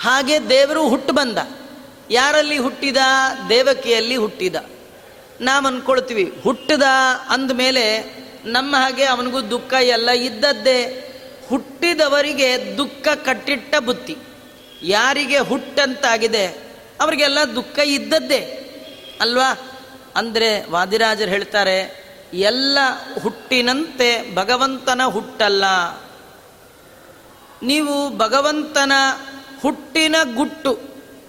ಹಾಗೆ 0.00 0.48
ದೇವರು 0.48 0.88
ಹುಟ್ಟು 0.88 1.12
ಬಂದ. 1.12 1.38
ಯಾರಲ್ಲಿ 2.10 2.58
ಹುಟ್ಟಿದ? 2.58 3.00
ದೇವಕಿಯಲ್ಲಿ 3.48 4.16
ಹುಟ್ಟಿದ. 4.16 4.56
ನಾವು 5.40 5.66
ಅಂದ್ಕೊಳ್ತೀವಿ 5.66 6.24
ಹುಟ್ಟಿದ 6.42 6.86
ಅಂದಮೇಲೆ 7.28 7.84
ನಮ್ಮ 8.44 8.72
ಹಾಗೆ 8.76 9.04
ಅವನಿಗೂ 9.04 9.40
ದುಃಖ 9.50 9.72
ಎಲ್ಲ 9.72 10.10
ಇದ್ದದ್ದೇ. 10.10 10.80
ಹುಟ್ಟಿದವರಿಗೆ 11.48 12.48
ದುಃಖ 12.78 13.08
ಕಟ್ಟಿಟ್ಟ 13.24 13.76
ಬುತ್ತಿ 13.76 14.16
ಯಾರಿಗೆ 14.82 15.38
ಹುಟ್ಟಂತಾಗಿದೆ, 15.38 16.44
ಅವರಿಗೆಲ್ಲ 17.00 17.38
ದುಃಖ 17.54 17.78
ಇದ್ದದ್ದೇ. 17.78 18.40
ಅಲ್ವಾ? 19.20 19.48
ಅಂದರೆ 20.16 20.50
ವಾದಿರಾಜರು 20.70 21.30
ಹೇಳ್ತಾರೆ, 21.30 21.78
ಎಲ್ಲ 22.42 22.78
ಹುಟ್ಟಿನಂತೆ 23.22 24.10
ಭಗವಂತನ 24.34 25.02
ಹುಟ್ಟಲ್ಲ. 25.06 25.64
ನೀವು 27.62 27.94
ಭಗವಂತನ 28.18 28.92
ಹುಟ್ಟಿನ 29.62 30.16
ಗುಟ್ಟು 30.34 30.72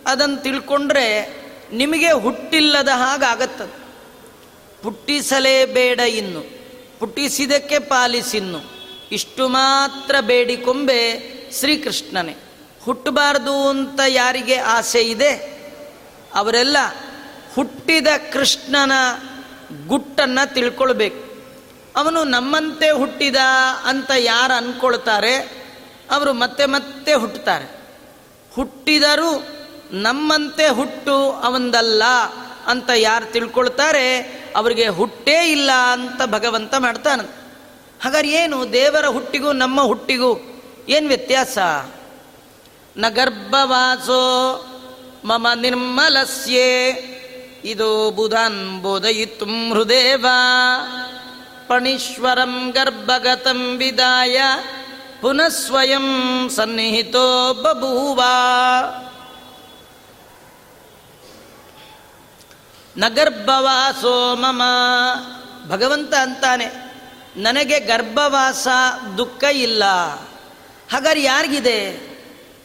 ಅದನ್ನು 0.07 0.38
ತಿಳ್ಕೊಂಡ್ರೆ 0.38 1.39
ನಿಮಗೆ 1.73 2.12
ಹುಟ್ಟಿಲ್ಲದ 2.12 2.88
ಹಾಗಾಗತ್ತದು. 2.88 3.79
ಪುಟ್ಟಿಸಲೇಬೇಡ 4.83 5.99
ಇನ್ನು. 5.99 6.59
ಪುಟ್ಟಿಸಿದಕ್ಕೆ 6.99 7.79
ಪಾಲಿಸಿನ್ನು. 7.79 8.59
ಇಷ್ಟು 9.12 9.47
ಮಾತ್ರ 9.47 10.15
ಬೇಡಿಕೊಂಬೆ 10.21 11.19
ಶ್ರೀಕೃಷ್ಣನೇ. 11.59 12.35
ಹುಟ್ಟಬಾರ್ದು 12.83 13.69
ಅಂತ 13.69 13.99
ಯಾರಿಗೆ 14.07 14.55
ಆಸೆ 14.55 15.01
ಇದೆ? 15.01 15.59
ಅವರೆಲ್ಲ 16.33 16.77
ಹುಟ್ಟಿದ 17.55 18.07
ಕೃಷ್ಣನ 18.33 18.91
ಗುಟ್ಟನ್ನು 19.88 20.53
ತಿಳ್ಕೊಳ್ಬೇಕು. 20.53 21.29
ಅವನು 21.95 22.23
ನಮ್ಮಂತೆ 22.23 22.91
ಹುಟ್ಟಿದ 22.91 23.35
ಅಂತ 23.83 24.12
ಯಾರು 24.17 24.53
ಅಂದ್ಕೊಳ್ತಾರೆ 24.53 25.35
ಅವರು 26.12 26.33
ಮತ್ತೆ 26.33 26.65
ಮತ್ತೆ 26.65 27.13
ಹುಟ್ಟುತ್ತಾರೆ. 27.13 27.79
ಹುಟ್ಟಿದರೂ 28.53 29.47
ನಮ್ಮಂತೆ 29.91 30.67
ಹುಟ್ಟು 30.67 31.32
ಅವಂದಲ್ಲ 31.32 32.04
ಅಂತ 32.67 32.89
ಯಾರು 32.95 33.32
ತಿಳ್ಕೊಳ್ತಾರೆ? 33.32 34.17
ಅವರಿಗೆ 34.56 34.88
ಹುಟ್ಟೇ 34.88 35.52
ಇಲ್ಲ 35.52 35.71
ಅಂತ 35.91 36.21
ಭಗವಂತ 36.25 36.75
ಮಾಡ್ತಾನೆ. 36.78 37.23
ಹಾಗಾದ್ರೆ 38.02 38.30
ಏನು? 38.30 38.73
ದೇವರ 38.73 39.06
ಹುಟ್ಟಿಗೂ 39.06 39.52
ನಮ್ಮ 39.52 39.82
ಹುಟ್ಟಿಗೂ 39.82 40.62
ಏನು 40.89 41.08
ವ್ಯತ್ಯಾಸ? 41.08 41.58
ನ 42.97 43.06
ಗರ್ಭವಾಸೋ 43.10 44.65
ಮಮ 45.25 45.47
ನಿರ್ಮಲಸ್ಯೆ. 45.56 46.89
ಇದು 47.63 48.12
ಬುಧಾನ್ 48.12 48.82
ಬೋಧಯಿತು 48.82 49.45
ಹೃದೇವ. 49.45 50.25
ಪಣೀಶ್ವರಂ 51.67 52.69
ಗರ್ಭಗತಂ 52.69 53.78
ವಿದಾಯ. 53.78 54.41
ಪುನಃ 55.21 55.47
ಸ್ವಯಂ 55.47 56.49
ಸನ್ನಿಹಿತೋ 56.49 57.54
ಬಭೂವ. 57.54 58.21
ನಗರ್ಭವಾಸೋ 62.99 64.35
ಮಮ. 64.35 64.62
ಭಗವಂತ 65.67 66.13
ಅಂತಾನೆ, 66.13 66.65
ನನಗೆ 67.38 67.79
ಗರ್ಭವಾಸ 67.79 68.67
ದುಃಖ 69.17 69.43
ಇಲ್ಲ. 69.43 69.83
ಹಾಗಾದ್ರೆ 70.91 71.23
ಯಾರಿಗಿದೆ? 71.23 72.09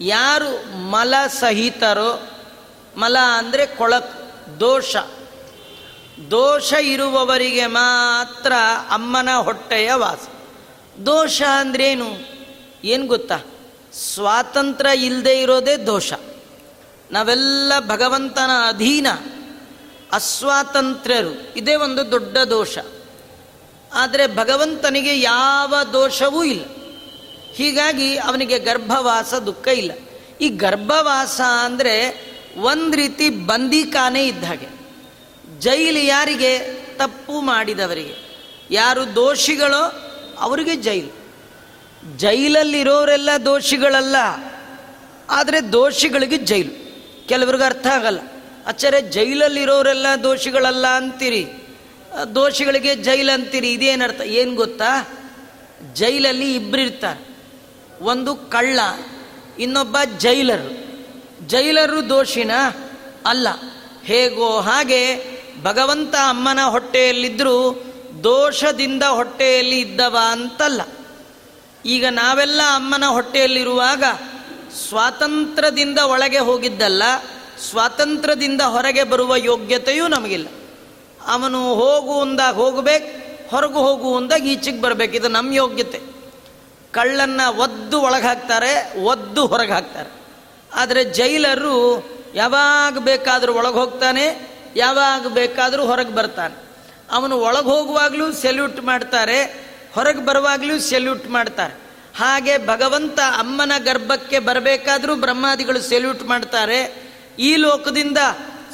ಯಾರು 0.00 0.76
ಮಲ 0.76 1.14
ಸಹಿತರೋ, 1.40 2.30
ಮಲ 2.96 3.16
ಅಂದರೆ 3.38 3.66
ಕೊಳಕು, 3.66 4.34
ದೋಷ. 4.60 4.96
ದೋಷ 6.30 6.72
ಇರುವವರಿಗೆ 6.72 7.66
ಮಾತ್ರ 7.66 8.52
ಅಮ್ಮನ 8.90 9.28
ಹೊಟ್ಟೆಯ 9.30 9.92
ವಾಸ. 9.92 10.28
ದೋಷ 11.06 11.42
ಅಂದ್ರೇನು? 11.42 12.10
ಏನು 12.84 13.06
ಗೊತ್ತಾ? 13.06 13.40
ಸ್ವಾತಂತ್ರ್ಯ 13.92 15.06
ಇಲ್ಲದೆ 15.06 15.40
ಇರೋದೇ 15.40 15.76
ದೋಷ. 15.76 16.12
ನಾವೆಲ್ಲ 17.10 17.72
ಭಗವಂತನ 17.78 18.50
ಅಧೀನ. 18.68 19.06
ಅಸ್ವಾತಂತ್ರ್ಯರು. 20.12 21.54
ಇದೇ 21.56 21.74
ಒಂದು 21.74 22.10
ದೊಡ್ಡ 22.10 22.38
ದೋಷ. 22.38 22.78
ಆದರೆ 23.92 24.26
ಭಗವಂತನಿಗೆ 24.26 25.20
ಯಾವ 25.20 25.74
ದೋಷವೂ 25.92 26.44
ಇಲ್ಲ. 26.44 26.64
ಹೀಗಾಗಿ 27.54 28.16
ಅವನಿಗೆ 28.16 28.58
ಗರ್ಭವಾಸ 28.58 29.34
ದುಃಖ 29.34 29.68
ಇಲ್ಲ. 29.68 29.92
ಈ 30.40 30.48
ಗರ್ಭವಾಸ 30.48 31.40
ಅಂದರೆ 31.40 32.24
ಒಂದು 32.56 32.96
ರೀತಿ 32.96 33.30
ಬಂದಿಕಾನೇ 33.30 34.26
ಇದ್ದ 34.26 34.44
ಹಾಗೆ. 34.44 34.68
ಜೈಲು 35.58 35.98
ಯಾರಿಗೆ? 35.98 36.58
ತಪ್ಪು 36.96 37.40
ಮಾಡಿದವರಿಗೆ. 37.40 38.14
ಯಾರು 38.70 39.14
ದೋಷಿಗಳೋ 39.14 40.10
ಅವರಿಗೆ 40.38 40.76
ಜೈಲು. 40.76 41.24
ಜೈಲಲ್ಲಿರೋರೆಲ್ಲ 42.16 43.30
ದೋಷಿಗಳಲ್ಲ. 43.44 44.16
ಆದರೆ 45.30 45.72
ದೋಷಿಗಳಿಗೆ 45.72 46.36
ಜೈಲು. 46.36 46.84
ಕೆಲವ್ರಿಗೆ 47.28 47.64
ಅರ್ಥ 47.64 47.86
ಆಗಲ್ಲ. 47.86 48.18
ಆಚಾರ್ಯ 48.66 49.00
ಜೈಲಲ್ಲಿರೋರೆಲ್ಲ 49.00 50.06
ದೋಷಿಗಳಲ್ಲ 50.22 50.86
ಅಂತೀರಿ. 50.86 51.46
ದೋಷಿಗಳಿಗೆ 52.34 52.94
ಜೈಲ್ 52.94 53.30
ಅಂತೀರಿ. 53.30 53.72
ಇದೇನರ್ಥ? 53.72 54.20
ಏನು 54.20 54.54
ಗೊತ್ತಾ? 54.54 55.08
ಜೈಲಲ್ಲಿ 55.94 56.54
ಇಬ್ಬರು 56.54 56.80
ಇರ್ತಾರೆ 56.80 57.34
ಒಂದು 58.00 58.36
ಕಳ್ಳ, 58.36 58.78
ಇನ್ನೊಬ್ಬ 59.58 59.96
ಜೈಲರು. 60.18 60.84
ಜೈಲರು 61.48 62.08
ದೋಷಿನ 62.08 62.50
ಅಲ್ಲ. 63.26 63.48
ಹೇಗೋ 64.04 64.60
ಹಾಗೆ 64.60 65.34
ಭಗವಂತ 65.62 66.14
ಅಮ್ಮನ 66.14 66.60
ಹೊಟ್ಟೆಯಲ್ಲಿದ್ದರೂ 66.60 67.84
ದೋಷದಿಂದ 68.24 69.02
ಹೊಟ್ಟೆಯಲ್ಲಿ 69.02 69.80
ಇದ್ದವ 69.80 70.18
ಅಂತಲ್ಲ. 70.30 70.80
ಈಗ 71.86 72.06
ನಾವೆಲ್ಲ 72.10 72.60
ಅಮ್ಮನ 72.74 73.04
ಹೊಟ್ಟೆಯಲ್ಲಿರುವಾಗ 73.04 74.04
ಸ್ವಾತಂತ್ರ್ಯದಿಂದ 74.88 75.98
ಒಳಗೆ 75.98 76.38
ಹೋಗಿದ್ದಲ್ಲ. 76.38 77.02
ಸ್ವಾತಂತ್ರ್ಯದಿಂದ 77.58 78.60
ಹೊರಗೆ 78.60 79.02
ಬರುವ 79.02 79.36
ಯೋಗ್ಯತೆಯೂ 79.36 80.08
ನಮಗಿಲ್ಲ. 80.08 80.46
ಅವನು 81.26 81.74
ಹೋಗು 81.74 82.20
ಅಂದಾಗ 82.20 82.54
ಹೋಗಬೇಕು, 82.54 83.24
ಹೊರಗು 83.50 83.78
ಹೋಗು 83.78 84.16
ಅಂದಾಗ 84.16 84.46
ಈಚೆಗೆ 84.46 84.80
ಬರಬೇಕು. 84.80 85.14
ಇದು 85.14 85.28
ನಮ್ಮ 85.28 85.52
ಯೋಗ್ಯತೆ. 85.52 86.00
ಕಳ್ಳನ್ನು 86.92 87.56
ಒದ್ದು 87.56 88.00
ಒಳಗೆ 88.00 88.26
ಹಾಕ್ತಾರೆ 88.26 89.02
ಒದ್ದು 89.02 89.46
ಹೊರಗೆ 89.46 89.72
ಹಾಕ್ತಾರೆ. 89.72 90.10
ಆದರೆ 90.74 91.04
ಜೈಲರು 91.04 92.04
ಯಾವಾಗ 92.34 92.98
ಬೇಕಾದರೂ 92.98 93.54
ಒಳಗೆ 93.54 93.74
ಹೋಗ್ತಾನೆ, 93.74 94.48
ಯಾವಾಗ 94.76 95.26
ಬೇಕಾದರೂ 95.26 95.86
ಹೊರಗೆ 95.86 96.14
ಬರ್ತಾನೆ. 96.14 96.64
ಅವನು 97.10 97.38
ಒಳಗೆ 97.38 97.64
ಹೋಗುವಾಗಲೂ 97.64 98.32
ಸೆಲ್ಯೂಟ್ 98.32 98.80
ಮಾಡ್ತಾರೆ, 98.80 99.42
ಹೊರಗೆ 99.94 100.24
ಬರುವಾಗಲೂ 100.24 100.78
ಸೆಲ್ಯೂಟ್ 100.78 101.30
ಮಾಡ್ತಾರೆ. 101.30 101.84
ಹಾಗೆ 102.16 102.66
ಭಗವಂತ 102.66 103.20
ಅಮ್ಮನ 103.20 103.72
ಗರ್ಭಕ್ಕೆ 103.78 104.38
ಬರಬೇಕಾದರೂ 104.38 105.14
ಬ್ರಹ್ಮಾದಿಗಳು 105.14 105.80
ಸೆಲ್ಯೂಟ್ 105.80 106.22
ಮಾಡ್ತಾರೆ 106.24 107.03
ಈ 107.38 107.56
ಲೋಕದಿಂದ 107.56 108.20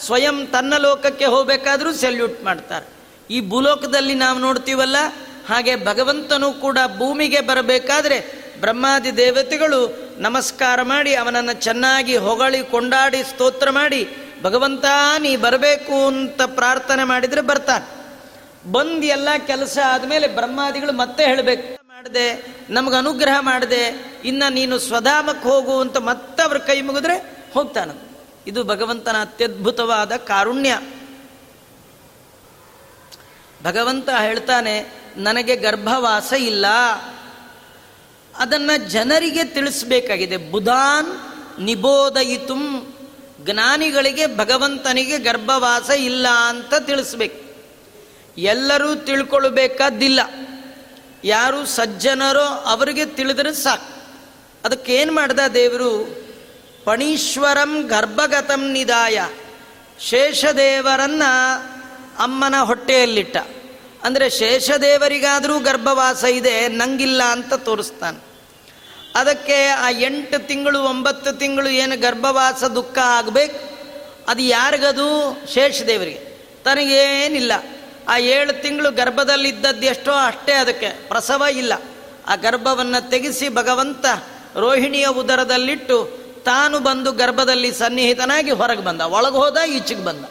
ಸ್ವಯಂ 0.05 0.47
ತನ್ನ 0.47 0.75
ಲೋಕಕ್ಕೆ 0.77 1.25
ಹೋಗಬೇಕಾದ್ರೂ 1.25 1.91
ಸೆಲ್ಯೂಟ್ 1.93 2.39
ಮಾಡ್ತಾರೆ. 2.45 2.87
ಈ 3.31 3.41
ಭೂಲೋಕದಲ್ಲಿ 3.49 4.15
ನಾವು 4.15 4.39
ನೋಡ್ತೀವಲ್ಲ, 4.39 4.97
ಹಾಗೆ 5.49 5.73
ಭಗವಂತನು 5.85 6.49
ಕೂಡ 6.53 6.79
ಭೂಮಿಗೆ 6.99 7.41
ಬರಬೇಕಾದ್ರೆ 7.41 8.19
ಬ್ರಹ್ಮಾದಿ 8.61 9.17
ದೇವತೆಗಳು 9.17 9.81
ನಮಸ್ಕಾರ 10.19 10.83
ಮಾಡಿ 10.83 11.15
ಅವನನ್ನು 11.15 11.55
ಚೆನ್ನಾಗಿ 11.63 12.17
ಹೊಗಳಿ 12.17 12.61
ಕೊಂಡಾಡಿ 12.71 13.21
ಸ್ತೋತ್ರ 13.23 13.71
ಮಾಡಿ, 13.71 14.03
ಭಗವಂತ 14.43 14.85
ನೀ 15.19 15.33
ಬರಬೇಕು 15.37 15.97
ಅಂತ 16.07 16.43
ಪ್ರಾರ್ಥನೆ 16.43 17.05
ಮಾಡಿದರೆ 17.05 17.41
ಬರ್ತಾನೆ. 17.41 17.87
ಬಂದು 18.73 19.07
ಎಲ್ಲ 19.07 19.29
ಕೆಲಸ 19.47 19.79
ಆದಮೇಲೆ 19.87 20.29
ಬ್ರಹ್ಮಾದಿಗಳು 20.29 20.93
ಮತ್ತೆ 20.93 21.23
ಹೇಳಬೇಕು 21.25 21.67
ಮಾಡಿದೆ, 21.95 22.27
ನಮಗೆ 22.71 22.97
ಅನುಗ್ರಹ 22.97 23.37
ಮಾಡಿದೆ, 23.41 23.83
ಇನ್ನು 24.25 24.53
ನೀನು 24.53 24.79
ಸ್ವಧಾಮಕ್ಕೆ 24.79 25.49
ಹೋಗು 25.49 25.81
ಅಂತ 25.81 25.97
ಮತ್ತೆ 25.97 26.43
ಅವ್ರ 26.43 26.59
ಕೈ 26.59 26.81
ಮುಗಿದ್ರೆ 26.81 27.17
ಹೋಗ್ತಾನ 27.55 27.91
ಇದು 28.47 28.65
ಭಗವಂತನ 28.65 29.17
ಅತ್ಯದ್ಭುತವಾದ 29.21 30.17
ಕಾರುಣ್ಯ. 30.17 30.81
ಭಗವಂತ 33.63 34.09
ಹೇಳ್ತಾನೆ, 34.11 35.01
ನನಗೆ 35.17 35.57
ಗರ್ಭವಾಸ 35.57 36.33
ಇಲ್ಲ. 36.33 36.67
ಅದನ್ನು 38.39 38.91
ಜನರಿಗೆ 38.91 39.45
ತಿಳಿಸ್ಬೇಕಾಗಿದೆ. 39.45 40.37
ಬುಧಾನ್ 40.37 41.07
ನಿಬೋಧಯಿತುಂ 41.63 42.95
ಜ್ಞಾನಿಗಳಿಗೆ 43.41 44.27
ಭಗವಂತನಿಗೆ 44.27 45.19
ಗರ್ಭವಾಸ 45.19 45.91
ಇಲ್ಲ 45.91 46.27
ಅಂತ 46.29 46.75
ತಿಳಿಸ್ಬೇಕು. 46.75 47.51
ಎಲ್ಲರೂ 48.41 48.95
ತಿಳ್ಕೊಳ್ಬೇಕಾದ್ದಿಲ್ಲ 48.95 50.21
ಯಾರು 51.25 51.67
ಸಜ್ಜನರೋ 51.67 52.45
ಅವರಿಗೆ 52.45 53.07
ತಿಳಿದ್ರೆ 53.07 53.55
ಸಾಕು. 53.55 54.03
ಅದಕ್ಕೇನು 54.65 55.13
ಮಾಡ್ದ 55.13 55.41
ದೇವರು? 55.55 56.21
ಪಣೀಶ್ವರಂ 56.85 57.87
ಗರ್ಭಗತಂ 57.87 58.73
ನಿದಾಯ 58.73 59.29
ಶೇಷದೇವರನ್ನ 60.01 61.23
ಅಮ್ಮನ 62.19 62.57
ಹೊಟ್ಟೆಯಲ್ಲಿಟ್ಟ. 62.57 63.37
ಅಂದರೆ 64.03 64.31
ಶೇಷದೇವರಿಗಾದರೂ 64.31 65.59
ಗರ್ಭವಾಸ 65.59 66.25
ಇದೆ, 66.25 66.69
ನಂಗಿಲ್ಲ 66.69 67.23
ಅಂತ 67.23 67.55
ತೋರಿಸ್ತಾನೆ. 67.55 68.25
ಅದಕ್ಕೆ 69.15 69.67
ಆ 69.67 69.89
ಎಂಟು 69.89 70.47
ತಿಂಗಳು, 70.47 70.83
ಒಂಬತ್ತು 70.83 71.33
ತಿಂಗಳು 71.33 71.69
ಏನು 71.69 72.01
ಗರ್ಭವಾಸ 72.01 72.65
ದುಃಖ 72.65 72.99
ಆಗಬೇಕು? 72.99 73.71
ಅದು 74.29 74.43
ಯಾರಿಗದು? 74.43 75.41
ಶೇಷದೇವರಿಗೆ. 75.55 76.47
ತನಗೇನಿಲ್ಲ. 76.65 77.53
ಆ 78.09 78.19
ಏಳು 78.19 78.63
ತಿಂಗಳು 78.63 78.91
ಗರ್ಭದಲ್ಲಿದ್ದದ್ದು 78.91 79.87
ಎಷ್ಟೋ 79.87 80.13
ಅಷ್ಟೇ 80.13 80.53
ಅದಕ್ಕೆ. 80.53 81.09
ಪ್ರಸವ 81.09 81.45
ಇಲ್ಲ. 81.57 81.73
ಆ 82.27 82.35
ಗರ್ಭವನ್ನು 82.35 83.11
ತೆಗೆಸಿ 83.11 83.49
ಭಗವಂತ 83.49 84.07
ರೋಹಿಣಿಯ 84.57 85.07
ಉದರದಲ್ಲಿಟ್ಟು 85.07 86.20
ತಾನು 86.51 86.81
ಬಂದು 86.81 87.13
ಗರ್ಭದಲ್ಲಿ 87.13 87.73
ಸನ್ನಿಹಿತನಾಗಿ 87.73 88.51
ಹೊರಗೆ 88.51 88.81
ಬಂದ, 88.81 89.01
ಒಳಗೆ 89.01 89.37
ಹೋದ, 89.37 89.57
ಈಚೆಗೆ 89.57 90.05
ಬಂದ. 90.05 90.25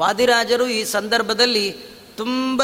ವಾದಿರಾಜರು 0.00 0.66
ಈ 0.66 0.84
ಸಂದರ್ಭದಲ್ಲಿ 0.84 1.72
ತುಂಬ 2.16 2.62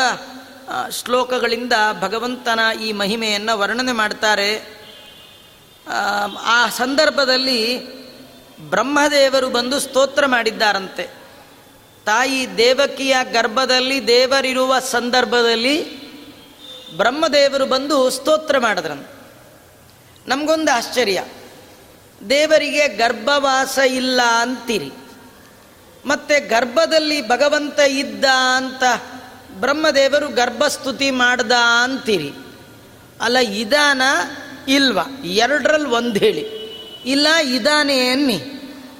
ಶ್ಲೋಕಗಳಿಂದ 0.90 1.72
ಭಗವಂತನ 2.00 2.60
ಈ 2.82 2.92
ಮಹಿಮೆಯನ್ನು 2.92 3.58
ವರ್ಣನೆ 3.58 3.92
ಮಾಡ್ತಾರೆ. 3.92 4.80
ಆ 6.40 6.68
ಸಂದರ್ಭದಲ್ಲಿ 6.68 7.86
ಬ್ರಹ್ಮದೇವರು 8.58 9.48
ಬಂದು 9.48 9.80
ಸ್ತೋತ್ರ 9.80 10.26
ಮಾಡಿದ್ದಾರಂತೆ. 10.26 11.10
ತಾಯಿ 12.06 12.56
ದೇವಕಿಯ 12.56 13.16
ಗರ್ಭದಲ್ಲಿ 13.32 14.06
ದೇವರಿರುವ 14.06 14.78
ಸಂದರ್ಭದಲ್ಲಿ 14.78 16.00
ಬ್ರಹ್ಮದೇವರು 16.96 17.66
ಬಂದು 17.66 18.10
ಸ್ತೋತ್ರ 18.10 18.58
ಮಾಡಿದ್ರಂತೆ. 18.58 19.14
ನಮಗೊಂದು 20.28 20.72
ಆಶ್ಚರ್ಯ. 20.72 21.24
ದೇವರಿಗೆ 22.28 22.88
ಗರ್ಭವಾಸ 22.88 23.78
ಇಲ್ಲ 23.78 24.20
ಅಂತೀರಿ. 24.38 24.92
ಮತ್ತೆ 26.06 26.40
ಗರ್ಭದಲ್ಲಿ 26.40 27.28
ಭಗವಂತ 27.28 27.78
ಇದ್ದ 27.78 28.24
ಅಂತ 28.56 28.82
ಬ್ರಹ್ಮದೇವರು 29.60 30.28
ಗರ್ಭಸ್ತುತಿ 30.28 31.10
ಮಾಡ್ದ 31.10 31.52
ಅಂತೀರಿ. 31.82 32.32
ಅಲ್ಲ, 33.20 33.38
ಇದಾನ? 33.38 34.02
ಇಲ್ವಾ? 34.68 35.02
ಎರಡರಲ್ಲಿ 35.24 35.88
ಒಂದು 35.88 36.18
ಹೇಳಿ. 36.18 36.40
ಇಲ್ಲ, 37.06 37.26
ಇದಾನೇ 37.34 38.08
ಅನ್ನಿ. 38.08 38.40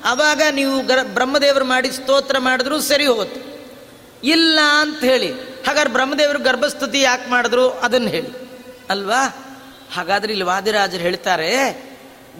ಆವಾಗ 0.04 0.42
ನೀವು 0.50 0.86
ಗರ್, 0.86 1.08
ಬ್ರಹ್ಮದೇವರು 1.08 1.64
ಮಾಡಿ 1.64 1.92
ಸ್ತೋತ್ರ 1.92 2.38
ಮಾಡಿದ್ರು 2.38 2.80
ಸರಿ 2.80 3.06
ಹೋಗುತ್ತೆ. 3.06 3.68
ಇಲ್ಲ 4.24 4.58
ಅಂತ 4.78 5.04
ಹೇಳಿ. 5.04 5.32
ಹಾಗಾದ್ರೆ 5.32 5.92
ಬ್ರಹ್ಮದೇವರು 5.92 6.38
ಗರ್ಭಸ್ತುತಿ 6.38 7.00
ಯಾಕೆ 7.00 7.30
ಮಾಡಿದ್ರು? 7.30 7.70
ಅದನ್ನು 7.70 8.08
ಹೇಳಿ. 8.08 8.28
ಅಲ್ವಾ? 8.90 9.46
ಹಾಗಾದ್ರೆ 9.94 10.32
ಇಲ್ಲಿ 10.32 10.44
ವಾದಿರಾಜರು 10.44 11.00
ಹೇಳ್ತಾರೆ 11.00 11.89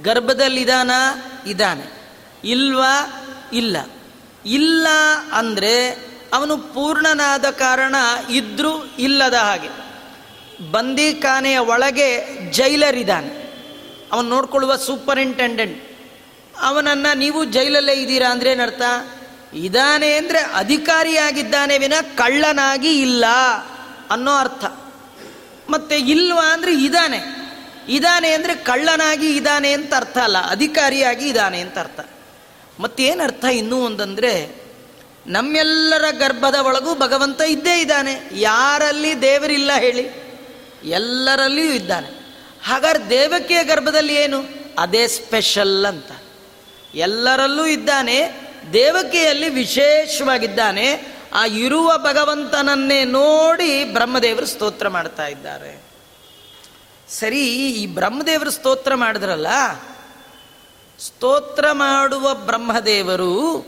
ಗರ್ಭದಲ್ಲಿ 0.03 0.61
ಇದಾನ 0.61 0.91
ಇದ್ದಾನೆ. 1.47 2.01
ಇಲ್ವಾ? 2.45 3.23
ಇಲ್ಲ. 3.53 3.77
ಇಲ್ಲ 4.47 4.87
ಅಂದರೆ 5.33 5.91
ಅವನು 6.33 6.57
ಪೂರ್ಣನಾದ 6.57 7.45
ಕಾರಣ 7.45 7.95
ಇದ್ರೂ 8.31 8.95
ಇಲ್ಲದ 8.99 9.35
ಹಾಗೆ. 9.35 9.91
ಬಂದಿಖಾನೆಯ 10.71 11.59
ಒಳಗೆ 11.59 12.39
ಜೈಲರ್ 12.51 12.97
ಇದ್ದಾನೆ 12.97 13.41
ಅವನು 14.13 14.29
ನೋಡ್ಕೊಳ್ಳುವ 14.29 14.77
ಸೂಪರಿಂಟೆಂಡೆಂಟ್. 14.77 15.85
ಅವನನ್ನು 16.61 17.19
ನೀವು 17.19 17.45
ಜೈಲಲ್ಲೇ 17.45 17.93
ಇದ್ದೀರಾ 17.93 18.31
ಅಂದ್ರೆ 18.31 18.53
ಏನರ್ಥ? 18.53 18.83
ಇದಾನೆ 19.55 20.13
ಅಂದರೆ 20.13 20.39
ಅಧಿಕಾರಿಯಾಗಿದ್ದಾನೆ 20.39 21.79
ವಿನ 21.79 21.93
ಕಳ್ಳನಾಗಿ 22.15 23.01
ಇಲ್ಲ 23.01 23.25
ಅನ್ನೋ 24.11 24.37
ಅರ್ಥ. 24.37 24.65
ಮತ್ತೆ 25.71 25.99
ಇಲ್ವಾ 25.99 26.53
ಅಂದರೆ 26.53 26.75
ಇದಾನೆ 26.75 27.40
ಇದಾನೆ 27.89 28.33
ಅಂದರೆ 28.33 28.55
ಕಳ್ಳನಾಗಿ 28.55 29.37
ಇದ್ದಾನೆ 29.37 29.73
ಅಂತ 29.73 29.95
ಅರ್ಥ 29.95 30.19
ಅಲ್ಲ, 30.19 30.51
ಅಧಿಕಾರಿಯಾಗಿ 30.51 31.29
ಇದ್ದಾನೆ 31.29 31.61
ಅಂತ 31.61 31.79
ಅರ್ಥ. 31.79 32.01
ಮತ್ತೇನು 32.81 33.23
ಅರ್ಥ 33.23 33.45
ಇನ್ನೂ 33.45 33.85
ಒಂದಂದರೆ, 33.85 34.63
ನಮ್ಮೆಲ್ಲರ 35.27 36.05
ಗರ್ಭದ 36.11 36.55
ಒಳಗೂ 36.55 36.95
ಭಗವಂತ 36.95 37.41
ಇದ್ದೇ 37.41 37.81
ಇದ್ದಾನೆ. 37.81 38.31
ಯಾರಲ್ಲಿ 38.33 39.23
ದೇವರಿಲ್ಲ 39.23 39.71
ಹೇಳಿ, 39.73 40.11
ಎಲ್ಲರಲ್ಲಿಯೂ 40.85 41.73
ಇದ್ದಾನೆ. 41.73 42.09
ಹಾಗಾದ್ರೆ 42.65 43.11
ದೇವಕಿಯ 43.11 43.65
ಗರ್ಭದಲ್ಲಿ 43.65 44.15
ಏನು? 44.15 44.45
ಅದೇ 44.79 45.07
ಸ್ಪೆಷಲ್ 45.07 45.87
ಅಂತ. 45.87 46.13
ಎಲ್ಲರಲ್ಲೂ 46.95 47.67
ಇದ್ದಾನೆ, 47.67 48.31
ದೇವಕಿಯಲ್ಲಿ 48.73 49.49
ವಿಶೇಷವಾಗಿದ್ದಾನೆ. 49.49 51.21
ಆ 51.33 51.45
ಇರುವ 51.45 51.99
ಭಗವಂತನನ್ನೇ 51.99 53.05
ನೋಡಿ 53.05 53.85
ಬ್ರಹ್ಮದೇವರು 53.85 54.47
ಸ್ತೋತ್ರ 54.47 54.89
ಮಾಡ್ತಾ 54.89 55.27
ಇದ್ದಾರೆ. 55.27 55.90
ಸರಿ, 57.11 57.47
ಈ 57.57 57.87
ಬ್ರಹ್ಮದೇವರು 57.87 58.51
ಸ್ತೋತ್ರ 58.51 58.95
ಮಾಡಿದ್ರಲ್ಲ? 58.95 59.47
ಸ್ತೋತ್ರ 60.99 61.73
ಮಾಡುವ 61.73 62.35
ಬ್ರಹ್ಮದೇವರು 62.35 63.67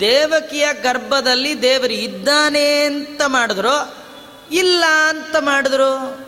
ದೇವಕಿಯ 0.00 0.68
ಗರ್ಭದಲ್ಲಿ 0.82 1.62
ದೇವರು 1.62 1.92
ಇದ್ದಾನೆ 1.92 2.82
ಅಂತ 2.82 3.22
ಮಾಡಿದ್ರು, 3.26 3.94
ಇಲ್ಲ 4.52 4.84
ಅಂತ 5.08 5.36
ಮಾಡಿದ್ರು? 5.36 6.20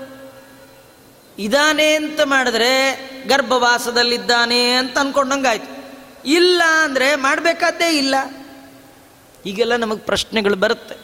ಇದಾನೆ 1.38 1.94
ಅಂತ 1.94 2.20
ಮಾಡಿದ್ರೆ 2.24 2.96
ಗರ್ಭವಾಸದಲ್ಲಿದ್ದಾನೆ 3.26 4.72
ಅಂತ 4.72 4.98
ಅನ್ಕೊಂಡಂಗಾಯ್ತು. 4.98 5.94
ಇಲ್ಲ 6.28 6.62
ಅಂದರೆ 6.82 7.16
ಮಾಡಬೇಕಾದ್ದೇ 7.16 7.98
ಇಲ್ಲ. 7.98 8.14
ಈಗೆಲ್ಲ 9.46 9.76
ನಮಗೆ 9.76 10.00
ಪ್ರಶ್ನೆಗಳು 10.00 10.56
ಬರುತ್ತೆ. 10.56 10.94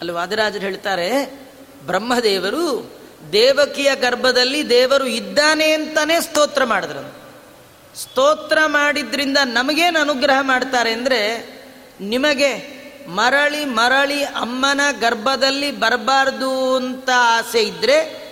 ಅಲ್ಲಿ 0.00 0.12
ವಾದರಾಜರು 0.12 0.60
ಹೇಳ್ತಾರೆ, 0.60 1.26
ಬ್ರಹ್ಮದೇವರು 1.86 2.95
ದೇವಕಿಯ 3.32 3.94
ಗರ್ಭದಲ್ಲಿ 3.94 4.68
ದೇವರು 4.68 5.06
ಇದ್ದಾನೆ 5.06 5.72
ಅಂತಾನೆ 5.72 6.20
ಸ್ತೋತ್ರ 6.20 6.64
ಮಾಡಿದ್ರು. 6.64 7.26
ಸ್ತೋತ್ರ 7.96 8.58
ಮಾಡಿದ್ರಿಂದ 8.66 9.38
ನಮಗೇನು 9.44 10.00
ಅನುಗ್ರಹ 10.00 10.38
ಮಾಡ್ತಾರೆ 10.40 10.92
ಅಂದರೆ 10.92 11.20
ನಿಮಗೆ 12.00 12.76
ಮರಳಿ 13.08 13.64
ಮರಳಿ 13.64 14.24
ಅಮ್ಮನ 14.24 14.80
ಗರ್ಭದಲ್ಲಿ 15.00 15.70
ಬರಬಾರ್ದು 15.70 16.76
ಅಂತ 16.76 17.10
ಆಸೆ 17.14 17.62
ಇದ್ದರೆ 17.62 18.26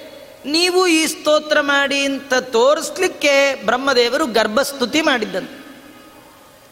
ನೀವು 0.47 0.87
ಈ 0.87 1.07
ಸ್ತೋತ್ರ 1.07 1.61
ಮಾಡಿ 1.61 2.05
ಅಂತ 2.05 2.35
ತೋರಿಸ್ಲಿಕ್ಕೆ 2.35 3.55
ಬ್ರಹ್ಮದೇವರು 3.55 4.27
ಗರ್ಭಸ್ತುತಿ 4.27 5.01
ಮಾಡಿದ್ದಂತೆ 5.01 5.65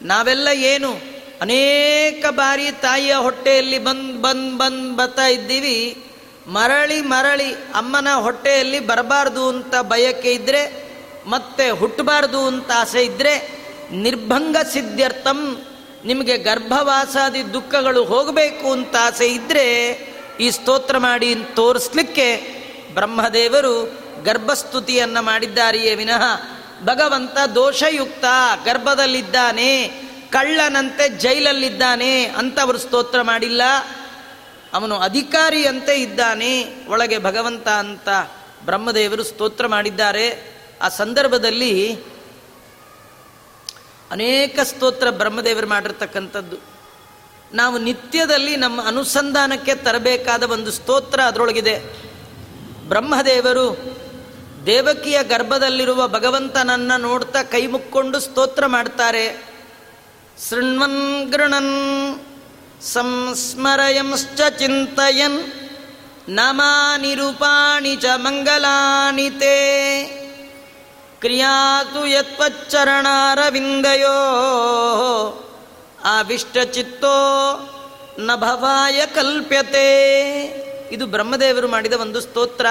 ನಾವೆಲ್ಲ 0.03 0.49
ಏನು 0.49 0.93
ಅನೇಕ 1.41 2.27
ಬಾರಿ 2.31 2.71
ತಾಯಿಯ 2.71 3.15
ಹೊಟ್ಟೆಯಲ್ಲಿ 3.15 3.79
ಬಂದು 3.79 4.23
ಬಂದು 4.23 4.59
ಬಂದು 4.59 4.97
ಬರ್ತಾ 4.97 5.27
ಇದ್ದೀವಿ. 5.27 6.05
ಮರಳಿ 6.47 7.01
ಮರಳಿ 7.01 7.53
ಅಮ್ಮನ 7.53 8.09
ಹೊಟ್ಟೆಯಲ್ಲಿ 8.15 8.81
ಬರಬಾರ್ದು 8.81 9.49
ಅಂತ 9.49 9.75
ಬಯಕೆ 9.75 10.33
ಇದ್ದರೆ 10.33 10.93
ಮತ್ತೆ 11.27 11.71
ಹುಟ್ಟಬಾರ್ದು 11.71 12.47
ಅಂತ 12.47 12.71
ಆಸೆ 12.77 13.05
ಇದ್ದರೆ 13.05 13.63
ನಿರ್ಭಂಗ 13.91 14.57
ಸಿದ್ಧಾರ್ಥಂ 14.73 15.63
ನಿಮಗೆ 16.05 16.39
ಗರ್ಭವಾಸಾದಿ 16.39 17.53
ದುಃಖಗಳು 17.53 18.05
ಹೋಗಬೇಕು 18.05 18.73
ಅಂತ 18.73 18.97
ಆಸೆ 19.01 19.27
ಇದ್ದರೆ 19.27 19.91
ಈ 20.41 20.51
ಸ್ತೋತ್ರ 20.51 20.99
ಮಾಡಿ 20.99 21.35
ತೋರಿಸ್ಲಿಕ್ಕೆ 21.35 22.37
ಬ್ರಹ್ಮದೇವರು 22.95 24.03
ಗರ್ಭಸ್ತುತಿಯನ್ನು 24.23 25.23
ಮಾಡಿದ್ದಾರೆಯೇ 25.23 25.95
ವಿನಃ, 25.95 26.23
ಭಗವಂತ 26.85 27.39
ದೋಷಯುಕ್ತ, 27.55 28.25
ಗರ್ಭದಲ್ಲಿದ್ದಾನೆ, 28.65 29.89
ಕಳ್ಳನಂತೆ 30.31 31.09
ಜೈಲಲ್ಲಿದ್ದಾನೆ 31.09 32.25
ಅಂತವರು 32.25 32.79
ಸ್ತೋತ್ರ 32.79 33.23
ಮಾಡಿಲ್ಲ. 33.23 33.63
ಅವನು 34.73 34.99
ಅಧಿಕಾರಿಯಂತೆ 34.99 36.03
ಇದ್ದಾನೆ, 36.03 36.75
ಒಳಗೆ 36.89 37.19
ಭಗವಂತ 37.19 37.69
ಅಂತ 37.69 38.09
ಬ್ರಹ್ಮದೇವರು 38.65 39.23
ಸ್ತೋತ್ರ 39.23 39.67
ಮಾಡಿದ್ದಾರೆ. 39.67 40.53
ಆ 40.83 40.89
ಸಂದರ್ಭದಲ್ಲಿ 40.89 41.97
ಅನೇಕ 44.11 44.59
ಸ್ತೋತ್ರ 44.63 45.11
ಬ್ರಹ್ಮದೇವರು 45.11 45.67
ಮಾಡಿರ್ತಕ್ಕಂಥದ್ದು. 45.67 46.57
ನಾವು 47.55 47.79
ನಿತ್ಯದಲ್ಲಿ 47.79 48.57
ನಮ್ಮ 48.57 48.87
ಅನುಸಂಧಾನಕ್ಕೆ 48.87 49.75
ತರಬೇಕಾದ 49.75 50.43
ಒಂದು 50.43 50.73
ಸ್ತೋತ್ರ 50.73 51.21
ಅದರೊಳಗಿದೆ. 51.21 51.79
ಬ್ರಹ್ಮದೇವರು 52.89 53.97
ದೇವಕಿಯ 54.67 55.23
ಗರ್ಭದಲ್ಲಿರುವ 55.23 56.09
ಭಗವಂತನನ್ನ 56.09 56.93
ನೋಡ್ತಾ 56.97 57.43
ಕೈ 57.43 57.67
ಮುಕ್ಕೊಂಡು 57.67 58.21
ಸ್ತೋತ್ರ 58.21 58.67
ಮಾಡ್ತಾರೆ. 58.67 59.53
ಶೃಣ್ವನ್ 60.49 61.33
ಗೃಣನ್ 61.33 62.21
ಸಂಸ್ಮರಯಂಶ್ಚ 62.85 64.41
ಚಿಂತಯನ್ 64.59 65.53
ನಾಮಾನಿ 66.29 67.15
ರೂಪಾಣಿ 67.15 67.97
ಚ 67.97 68.05
ಮಂಗಲಾನಿ 68.17 69.31
ತೇ 69.31 69.59
ಕ್ರಿಯಾತು 71.21 72.07
ಯತ್ಪಚ್ಚರಣಾರವಿಂದಯೋ 72.07 73.09
ಆವಿಷ್ಟಚಿತ್ತೋ 76.05 77.17
ನ 78.19 78.35
ಭವಾಯ 78.37 79.07
ಕಲ್ಪ್ಯತೆ 79.07 79.89
ಇದು 80.93 81.07
ಬ್ರಹ್ಮದೇವರು 81.07 81.69
ಮಾಡಿದ 81.69 81.93
ಒಂದು 81.93 82.21
ಸ್ತೋತ್ರ. 82.21 82.67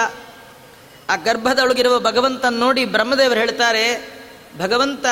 ಆ 1.09 1.15
ಗರ್ಭದೊಳಗಿರುವ 1.15 1.99
ಭಗವಂತ 1.99 2.45
ನೋಡಿ 2.45 2.85
ಬ್ರಹ್ಮದೇವರು 2.85 3.39
ಹೇಳ್ತಾರೆ, 3.39 4.13
ಭಗವಂತ, 4.59 5.05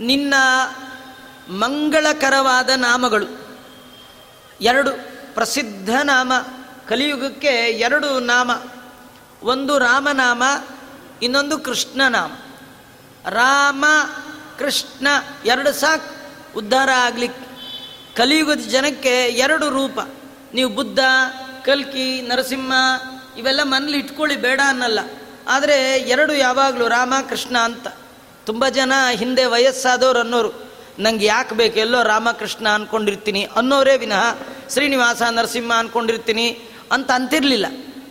ನಿನ್ನ 0.00 0.34
ಮಂಗಳಕರವಾದ 1.50 2.70
ನಾಮಗಳು 2.76 3.47
ಎರಡು 4.60 4.90
ಪ್ರಸಿದ್ಧ 5.34 5.90
ನಾಮ. 6.02 6.32
ಕಲಿಯುಗಕ್ಕೆ 6.88 7.48
ಎರಡು 7.70 8.18
ನಾಮ. 8.18 8.50
ಒಂದು 9.42 9.78
ರಾಮನಾಮ, 9.78 10.42
ಇನ್ನೊಂದು 11.22 11.58
ಕೃಷ್ಣನಾಮ. 11.58 12.32
ರಾಮ, 13.28 13.84
ಕೃಷ್ಣ, 14.58 15.08
ಎರಡು 15.44 15.72
ಸಾಕು. 15.72 16.18
ಉದ್ಧಾರ 16.58 16.88
ಆಗ್ಲಿಕ್ಕೆ. 16.96 17.48
ಕಲಿಯುಗದ 18.16 18.58
ಜನಕ್ಕೆ 18.58 19.24
ಎರಡು 19.24 19.70
ರೂಪ. 19.70 19.98
ನೀವು 20.54 20.70
ಬುದ್ಧ, 20.70 20.98
ಕಲ್ಕಿ, 21.64 22.22
ನರಸಿಂಹ, 22.22 22.72
ಇವೆಲ್ಲ 23.38 23.60
ಮನೇಲಿ 23.62 23.98
ಇಟ್ಕೊಳ್ಳಿ, 23.98 24.36
ಬೇಡ 24.36 24.60
ಅನ್ನಲ್ಲ. 24.66 25.00
ಆದರೆ 25.48 25.98
ಎರಡು 25.98 26.34
ಯಾವಾಗಲೂ 26.34 26.88
ರಾಮ, 26.88 27.14
ಕೃಷ್ಣ 27.28 27.58
ಅಂತ. 27.58 27.86
ತುಂಬ 28.46 28.68
ಜನ 28.68 28.92
ಹಿಂದೆ 29.10 29.44
ವಯಸ್ಸಾದವರು 29.44 30.18
ಅನ್ನೋರು. 30.18 30.67
ನಂಗೆ 30.98 31.26
ಯಾಕೆ 31.26 31.54
ಬೇಕು? 31.54 31.78
ಎಲ್ಲೋ 31.78 32.02
ರಾಮಕೃಷ್ಣ 32.02 32.68
ಅನ್ಕೊಂಡಿರ್ತೀನಿ. 32.68 33.48
ಅನ್ನೋರೇ 33.56 33.96
ವಿನಃ 33.96 34.34
ಶ್ರೀನಿವಾಸ 34.72 35.22
ನರಸಿಂಹ 35.22 35.72
ಅಂದ್ಕೊಂಡಿರ್ತೀನಿ 35.72 36.58
ಅಂತ 36.92 37.10
ಅಂತಿರಲಿಲ್ಲ. 37.10 37.66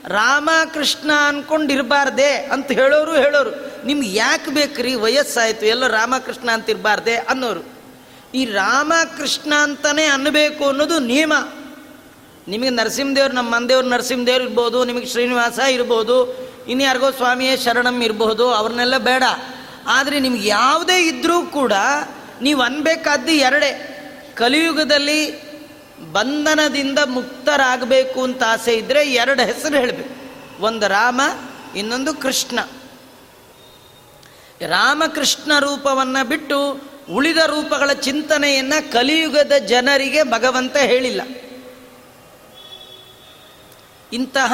ರಾಮಕೃಷ್ಣ 0.07 0.79
ಕೃಷ್ಣ 0.79 1.11
ಅನ್ಕೊಂಡಿರ್ಬಾರ್ದೆ 1.27 2.31
ಅಂತ 2.31 2.71
ಹೇಳೋರು 2.71 3.15
ಹೇಳೋರು. 3.15 3.51
ನಿಮ್ಗೆ 3.85 4.13
ಯಾಕೆ 4.13 4.51
ಬೇಕ್ರಿ? 4.51 4.95
ವಯಸ್ಸಾಯಿತು, 4.95 5.65
ಎಲ್ಲೋ 5.65 5.87
ರಾಮಕೃಷ್ಣ 5.87 6.51
ಅಂತ 6.51 6.69
ಇರಬಾರ್ದೆ 6.69 7.15
ಅನ್ನೋರು. 7.15 7.65
ಈ 8.33 8.45
ರಾಮಕೃಷ್ಣ 8.45 9.53
ಅಂತಲೇ 9.53 10.03
ಅನ್ನಬೇಕು 10.03 10.65
ಅನ್ನೋದು 10.65 10.99
ನಿಯಮ. 10.99 11.33
ನಿಮಗೆ 12.47 12.69
ನರಸಿಂಹದೇವ್ರು, 12.69 13.33
ನಮ್ಮ 13.33 13.55
ಮಂದೇವ್ರು 13.55 13.89
ನರಸಿಂಹದೇವ್ರು 13.89 14.43
ಇರ್ಬೋದು, 14.43 14.85
ನಿಮಗೆ 14.85 15.05
ಶ್ರೀನಿವಾಸ 15.05 15.59
ಇರ್ಬೋದು 15.59 16.47
ಇನ್ಯಾರಿಗೋ 16.67 17.11
ಸ್ವಾಮಿಯೇ 17.11 17.57
ಶರಣಂ 17.57 18.01
ಇರಬಹುದು 18.01 18.53
ಅವ್ರನ್ನೆಲ್ಲ 18.53 18.97
ಬೇಡ. 18.97 19.23
ಆದರೆ 19.87 20.19
ನಿಮ್ಗೆ 20.19 20.47
ಯಾವುದೇ 20.47 21.07
ಇದ್ದರೂ 21.07 21.41
ಕೂಡ 21.41 21.73
ನೀವು 22.41 22.61
ಅನ್ಬೇಕಾದ್ದು 22.61 23.31
ಎರಡೇ. 23.31 23.93
ಕಲಿಯುಗದಲ್ಲಿ 24.35 25.47
ಬಂಧನದಿಂದ 26.11 26.99
ಮುಕ್ತರಾಗಬೇಕು 27.05 28.23
ಅಂತ 28.23 28.43
ಆಸೆ 28.43 28.73
ಇದ್ದರೆ 28.73 29.11
ಎರಡು 29.11 29.45
ಹೆಸರು 29.45 29.77
ಹೇಳಬೇಕು. 29.77 30.17
ಒಂದು 30.63 30.87
ರಾಮ, 30.87 31.21
ಇನ್ನೊಂದು 31.75 32.13
ಕೃಷ್ಣ. 32.13 32.59
ರಾಮಕೃಷ್ಣ 34.67 35.59
ರೂಪವನ್ನು 35.59 36.27
ಬಿಟ್ಟು 36.27 36.81
ಉಳಿದ 37.11 37.37
ರೂಪಗಳ 37.37 37.93
ಚಿಂತನೆಯನ್ನು 37.93 38.91
ಕಲಿಯುಗದ 38.91 39.51
ಜನರಿಗೆ 39.65 40.23
ಭಗವಂತ 40.23 40.77
ಹೇಳಿಲ್ಲ. 40.77 41.21
ಇಂತಹ 44.13 44.53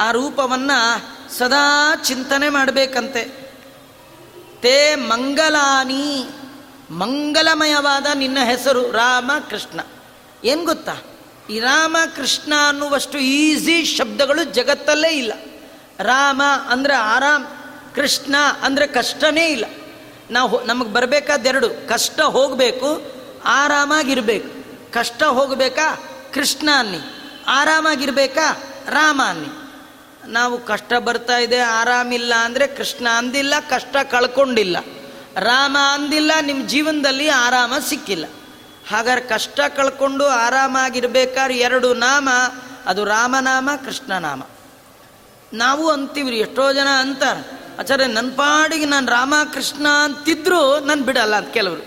ಆ 0.00 0.10
ರೂಪವನ್ನು 0.10 1.38
ಸದಾ 1.38 1.94
ಚಿಂತನೆ 2.04 2.48
ಮಾಡಬೇಕಂತೆ. 2.48 3.24
ತೇ 4.62 4.94
ಮಂಗಲಾನಿ. 4.94 6.24
ಮಂಗಲಮಯವಾದ 6.90 8.06
ನಿನ್ನ 8.14 8.38
ಹೆಸರು 8.44 8.92
ರಾಮ 8.92 9.30
ಕೃಷ್ಣ 9.50 9.80
ಏನು 10.44 10.64
ಗೊತ್ತಾ? 10.64 10.96
ಈ 11.50 11.58
ರಾಮ 11.58 11.96
ಕೃಷ್ಣ 12.16 12.52
ಅನ್ನುವಷ್ಟು 12.68 13.18
ಈಸಿ 13.18 13.84
ಶಬ್ದಗಳು 13.84 14.44
ಜಗತ್ತಲ್ಲೇ 14.44 15.08
ಇಲ್ಲ. 15.08 15.32
ರಾಮ 16.00 16.42
ಅಂದರೆ 16.68 16.94
ಆರಾಮ್, 16.94 17.46
ಕೃಷ್ಣ 17.94 18.36
ಅಂದರೆ 18.62 18.86
ಕಷ್ಟನೇ 18.86 19.48
ಇಲ್ಲ. 19.48 19.64
ನಾವು 20.30 20.64
ನಮಗೆ 20.64 20.92
ಬರಬೇಕಾದೆರಡು, 20.92 21.88
ಕಷ್ಟ 21.88 22.20
ಹೋಗಬೇಕು, 22.20 23.02
ಆರಾಮಾಗಿರಬೇಕು. 23.44 24.58
ಕಷ್ಟ 24.92 25.22
ಹೋಗಬೇಕಾ? 25.22 25.94
ಕೃಷ್ಣ 26.34 26.68
ಅನ್ನಿ. 26.76 26.98
ಆರಾಮಾಗಿರ್ಬೇಕಾ? 27.46 28.62
ರಾಮ 28.88 29.22
ಅನ್ನಿ. 29.24 29.68
ನಾವು 30.32 30.58
ಕಷ್ಟ 30.58 30.92
ಬರ್ತಾ 30.92 31.38
ಇದೆ, 31.38 31.58
ಆರಾಮಿಲ್ಲ 31.58 32.34
ಅಂದರೆ 32.34 32.66
ಕೃಷ್ಣ 32.66 33.08
ಅಂದಿಲ್ಲ, 33.08 33.54
ಕಷ್ಟ 33.70 33.96
ಕಳ್ಕೊಂಡಿಲ್ಲ. 34.10 34.76
ರಾಮ 35.40 35.76
ಅಂದಿಲ್ಲ 35.92 36.32
ನಿಮ್ಮ 36.42 36.66
ಜೀವನದಲ್ಲಿ 36.66 37.28
ಆರಾಮ 37.28 37.74
ಸಿಕ್ಕಿಲ್ಲ. 37.88 38.26
ಹಾಗಾದ್ರೆ 38.90 39.28
ಕಷ್ಟ 39.28 39.60
ಕಳ್ಕೊಂಡು 39.76 40.26
ಆರಾಮಾಗಿರ್ಬೇಕಾದ್ರೆ 40.26 41.58
ಎರಡು 41.58 41.94
ನಾಮ, 41.94 42.28
ಅದು 42.86 43.04
ರಾಮನಾಮ, 43.04 43.70
ಕೃಷ್ಣನಾಮ. 43.84 44.42
ನಾವು 45.52 45.90
ಅಂತೀವ್ರಿ, 45.90 46.38
ಎಷ್ಟೋ 46.38 46.72
ಜನ 46.72 46.88
ಅಂತಾರೆ, 47.00 47.60
ಆಚಾರ್ಯ 47.78 48.06
ನನ್ನ 48.06 48.30
ಪಾಡಿಗೆ 48.30 48.84
ನಾನು 48.84 49.10
ರಾಮ, 49.10 49.34
ಕೃಷ್ಣ 49.52 49.86
ಅಂತಿದ್ರು 49.88 50.80
ನಾನು 50.80 51.02
ಬಿಡಲ್ಲ 51.02 51.36
ಅಂತ 51.36 51.48
ಕೆಲವರು. 51.48 51.84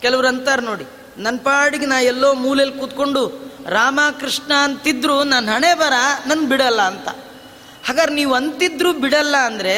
ಕೆಲವರು 0.00 0.28
ಅಂತಾರೆ 0.28 0.62
ನೋಡಿ 0.62 0.84
ನನ್ನ 1.18 1.38
ಪಾಡಿಗೆ 1.38 1.86
ನಾ 1.86 2.00
ಎಲ್ಲೋ 2.00 2.34
ಮೂಲೆಯಲ್ಲಿ 2.34 2.78
ಕೂತ್ಕೊಂಡು 2.78 3.52
ರಾಮ, 3.68 4.00
ಕೃಷ್ಣ 4.20 4.52
ಅಂತಿದ್ರು 4.52 5.24
ನನ್ನ 5.24 5.50
ಹಣೆ 5.50 5.74
ಬರ 5.74 5.92
ನನ್ನ 6.26 6.48
ಬಿಡಲ್ಲ 6.48 6.82
ಅಂತ. 6.82 7.08
ಹಾಗಾದ್ರೆ 7.86 8.14
ನೀವು 8.14 8.34
ಅಂತಿದ್ರು 8.34 8.92
ಬಿಡಲ್ಲ 8.92 9.36
ಅಂದರೆ, 9.36 9.76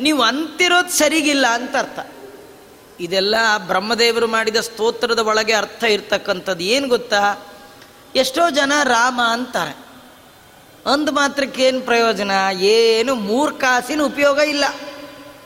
ನೀವು 0.00 0.22
ಅಂತಿರೋದು 0.22 0.88
ಸರಿಗಿಲ್ಲ 0.88 1.46
ಅಂತ 1.46 1.76
ಅರ್ಥ. 1.76 1.98
ಇದೆಲ್ಲ 3.00 3.34
ಬ್ರಹ್ಮದೇವರು 3.58 4.26
ಮಾಡಿದ 4.26 4.56
ಸ್ತೋತ್ರದ 4.56 5.18
ಒಳಗೆ 5.18 5.52
ಅರ್ಥ 5.52 5.84
ಇರ್ತಕ್ಕಂಥದ್ದು 5.84 6.64
ಏನು 6.64 6.88
ಗೊತ್ತಾ? 6.88 7.46
ಎಷ್ಟೋ 8.16 8.50
ಜನ 8.50 8.72
ರಾಮ 8.82 9.20
ಅಂತಾರೆ. 9.30 9.76
ಅಂದ 10.86 11.08
ಮಾತ್ರಕ್ಕೆ 11.08 11.62
ಏನು 11.62 11.80
ಪ್ರಯೋಜನ? 11.80 12.30
ಏನು 12.52 13.14
ಮೂರ್ಖಾಸಿನ 13.14 14.02
ಉಪಯೋಗ 14.02 14.38
ಇಲ್ಲ. 14.38 14.64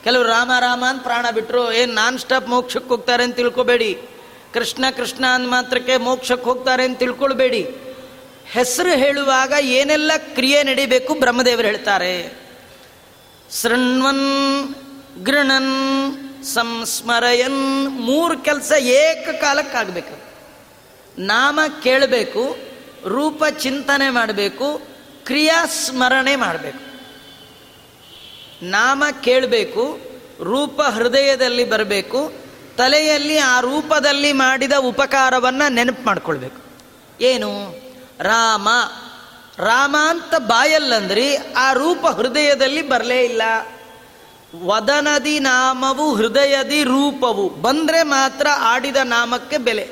ಕೆಲವರು 0.03 0.29
ರಾಮ 0.29 0.51
ರಾಮ 0.59 0.83
ಅಂತ 0.87 1.03
ಪ್ರಾಣ 1.03 1.25
ಬಿಟ್ಟರು 1.33 1.71
ಏನು 1.71 1.93
ನಾನ್ 1.93 2.19
ಸ್ಟಾಪ್ 2.19 2.49
ಮೋಕ್ಷಕ್ಕೆ 2.49 2.89
ಹೋಗ್ತಾರೆ 2.89 3.23
ಅಂತ 3.23 3.35
ತಿಳ್ಕೊಬೇಡಿ. 3.35 3.97
ಕೃಷ್ಣ 4.53 4.85
ಕೃಷ್ಣ 4.97 5.25
ಅಂದ 5.25 5.47
ಮಾತ್ರಕ್ಕೆ 5.47 5.97
ಮೋಕ್ಷಕ್ಕೆ 5.97 6.45
ಹೋಗ್ತಾರೆ 6.45 6.83
ಅಂತ 6.83 6.99
ತಿಳ್ಕೊಳ್ಬೇಡಿ. 6.99 7.75
ಹೆಸರು 8.45 8.89
ಹೇಳುವಾಗ 8.89 9.53
ಏನೆಲ್ಲ 9.61 10.11
ಕ್ರಿಯೆ 10.17 10.63
ನಡಿಬೇಕು 10.63 11.13
ಬ್ರಹ್ಮದೇವರು 11.13 11.67
ಹೇಳ್ತಾರೆ. 11.67 12.33
ಶೃಣ್ವನ್, 13.61 14.75
ಗೃಣನ್ 15.25 16.28
ಸಂಸ್ಮರಯನ್ 16.53 17.89
ಮೂರು 17.89 18.37
ಕೆಲಸ 18.37 18.71
ಏಕಕಾಲಕ್ಕಾಗಬೇಕು. 18.71 20.19
ನಾಮ 21.21 21.59
ಕೇಳಬೇಕು, 21.83 22.57
ರೂಪ 23.05 23.43
ಚಿಂತನೆ 23.45 24.09
ಮಾಡಬೇಕು, 24.09 24.81
ಕ್ರಿಯಾ 25.25 25.65
ಸ್ಮರಣೆ 25.65 26.35
ಮಾಡಬೇಕು. 26.35 26.89
ನಾಮ 28.65 29.03
ಕೇಳಬೇಕು, 29.21 29.99
ರೂಪ 30.43 30.81
ಹೃದಯದಲ್ಲಿ 30.81 31.69
ಬರಬೇಕು, 31.69 32.31
ತಲೆಯಲ್ಲಿ 32.77 33.37
ಆ 33.37 33.59
ರೂಪದಲ್ಲಿ 33.59 34.31
ಮಾಡಿದ 34.31 34.71
ಉಪಕಾರವನ್ನು 34.79 35.71
ನೆನಪು 35.71 36.05
ಮಾಡ್ಕೊಳ್ಬೇಕು. 36.05 36.61
ಏನು? 37.21 37.79
ರಾಮ. 38.19 38.69
ರಾಮ 39.57 39.95
ಅಂತ 39.99 40.35
ಬಾಯಲ್ಲಂದ್ರಿ 40.35 41.37
ಆ 41.37 41.73
ರೂಪ 41.73 42.07
ಹೃದಯದಲ್ಲಿ 42.07 42.89
ಬರಲೇ 42.89 43.23
ಇಲ್ಲ. 43.23 43.41
ವದನದಿ 44.55 45.39
ನಾಮವು 45.39 46.15
ಹೃದಯದಿ 46.15 46.83
ರೂಪವು. 46.83 47.49
ಬಂದರೆ 47.49 48.03
ಮಾತ್ರ 48.03 48.47
ಆಡಿದ 48.59 48.95
ನಾಮಕ್ಕೆ 48.95 49.57
ಬೆಲೆ. 49.57 49.89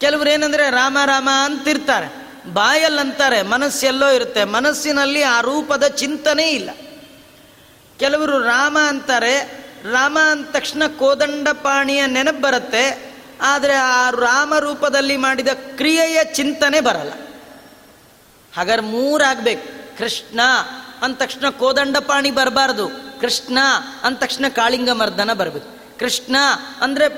ಕೆಲವರು 0.00 0.30
ಏನಂದರೆ 0.30 0.70
ರಾಮ 0.70 0.98
ರಾಮ 1.04 1.28
ಅಂತಿರ್ತಾರೆ. 1.44 2.26
ಬಾಯಲ್ಲಂತಾರೆ, 2.52 3.42
ಮನಸ್ಸೆಲ್ಲೋ 3.42 4.10
ಇರುತ್ತೆ. 4.10 4.44
ಮನಸ್ಸಿನಲ್ಲಿ 4.44 5.22
ಆ 5.22 5.40
ರೂಪದ 5.40 5.86
ಚಿಂತನೆ 5.86 6.50
ಇಲ್ಲ. 6.50 6.70
ಕೆಲವರು 7.98 8.38
ರಾಮ 8.42 8.78
ಅಂತಾರೆ, 8.88 9.66
ರಾಮ 9.92 10.18
ಅಂದ 10.30 10.46
ತಕ್ಷಣ 10.46 10.82
ಕೋದಂಡಪಾಣಿಯ 10.98 12.06
ನೆನಪು 12.06 12.40
ಬರುತ್ತೆ. 12.40 13.14
ಆದರೆ 13.40 13.74
ಆ 13.74 14.10
ರಾಮ 14.10 14.58
ರೂಪದಲ್ಲಿ 14.58 15.16
ಮಾಡಿದ 15.16 15.48
ಕ್ರಿಯೆಯ 15.48 16.24
ಚಿಂತನೆ 16.24 16.80
ಬರಲ್ಲ. 16.80 17.12
ಹಾಗಾದ್ರೆ 18.56 18.86
ಮೂರಾಗಬೇಕು 18.86 19.98
ಕೃಷ್ಣ 19.98 20.40
ಅಂದ 21.02 21.14
ತಕ್ಷಣ 21.14 21.50
ಕೋದಂಡಪಾಣಿ 21.50 22.30
ಬರಬಾರ್ದು. 22.30 22.88
ಕೃಷ್ಣ 23.20 23.58
ಅಂದ 24.02 24.16
ತಕ್ಷಣ 24.16 24.44
ಕಾಳಿಂಗ 24.48 24.90
ಮರ್ದನ 24.90 25.32
ಬರಬೇಕು. 25.32 25.98
ಕೃಷ್ಣ 25.98 26.36
ಅಂದರೆ 26.80 27.08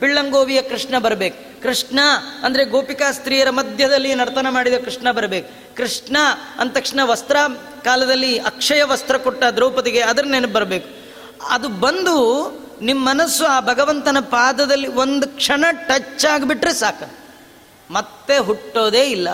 ಪಿಳ್ಳಂಗೋವಿಯ 0.00 0.62
ಕೃಷ್ಣ 0.62 0.98
ಬರಬೇಕು. 0.98 1.62
ಕೃಷ್ಣ 1.62 2.00
ಅಂದರೆ 2.42 2.64
ಗೋಪಿಕಾ 2.64 3.12
ಸ್ತ್ರೀಯರ 3.12 3.50
ಮಧ್ಯದಲ್ಲಿ 3.50 4.14
ನರ್ತನ 4.14 4.46
ಮಾಡಿದ 4.50 4.74
ಕೃಷ್ಣ 4.84 5.12
ಬರಬೇಕು. 5.12 5.76
ಕೃಷ್ಣ 5.76 6.16
ಅಂದ 6.58 6.70
ತಕ್ಷಣ 6.70 7.00
ವಸ್ತ್ರ 7.02 7.36
ಕಾಲದಲ್ಲಿ 7.84 8.38
ಅಕ್ಷಯ 8.38 8.82
ವಸ್ತ್ರ 8.82 9.16
ಕೊಟ್ಟ 9.16 9.44
ದ್ರೌಪದಿಗೆ 9.44 10.00
ಅದರ 10.00 10.24
ನೆನಪು 10.26 10.52
ಬರಬೇಕು. 10.52 10.88
ಅದು 11.48 11.68
ಬಂದು 11.68 12.16
ನಿಮ್ಮ 12.82 13.08
ಮನಸ್ಸು 13.08 13.46
ಆ 13.46 13.60
ಭಗವಂತನ 13.60 14.16
ಪಾದದಲ್ಲಿ 14.20 14.88
ಒಂದು 14.88 15.28
ಕ್ಷಣ 15.28 15.64
ಟಚ್ 15.70 16.24
ಆಗಿಬಿಟ್ರೆ 16.24 16.74
ಸಾಕು. 16.74 17.10
ಮತ್ತೆ 17.90 18.38
ಹುಟ್ಟೋದೇ 18.38 19.02
ಇಲ್ಲ. 19.02 19.28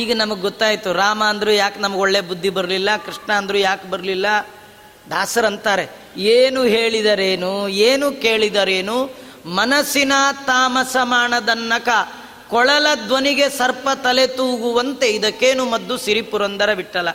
ಈಗ 0.00 0.10
ನಮಗೆ 0.16 0.40
ಗೊತ್ತಾಯಿತು, 0.40 0.88
ರಾಮ 0.92 1.20
ಅಂದರೂ 1.24 1.52
ಯಾಕೆ 1.52 1.78
ನಮ್ಗೆ 1.80 2.00
ಒಳ್ಳೆ 2.00 2.20
ಬುದ್ಧಿ 2.20 2.50
ಬರಲಿಲ್ಲ, 2.50 2.90
ಕೃಷ್ಣ 3.06 3.30
ಅಂದರೂ 3.32 3.58
ಯಾಕೆ 3.58 3.86
ಬರಲಿಲ್ಲ? 3.90 4.26
ದಾಸರಂತಾರೆ 5.10 5.86
ಏನು 6.32 6.60
ಹೇಳಿದರೇನು, 6.74 7.52
ಏನು 7.68 8.06
ಕೇಳಿದರೇನು? 8.22 8.96
ಮನಸ್ಸಿನ 9.58 10.12
ತಾಮಸ 10.46 10.96
ಮಾಡದನ್ನಕ 11.02 11.88
ಕೊಳಲ 12.48 12.86
ಧ್ವನಿಗೆ 13.06 13.46
ಸರ್ಪ 13.50 13.88
ತಲೆ 14.04 14.26
ತೂಗುವಂತೆ 14.38 15.06
ಇದಕ್ಕೇನು 15.08 15.64
ಮದ್ದು 15.64 15.94
ಸಿರಿಪುರಂದರ 15.98 16.70
ಬಿಟ್ಟಲ್ಲ 16.74 17.12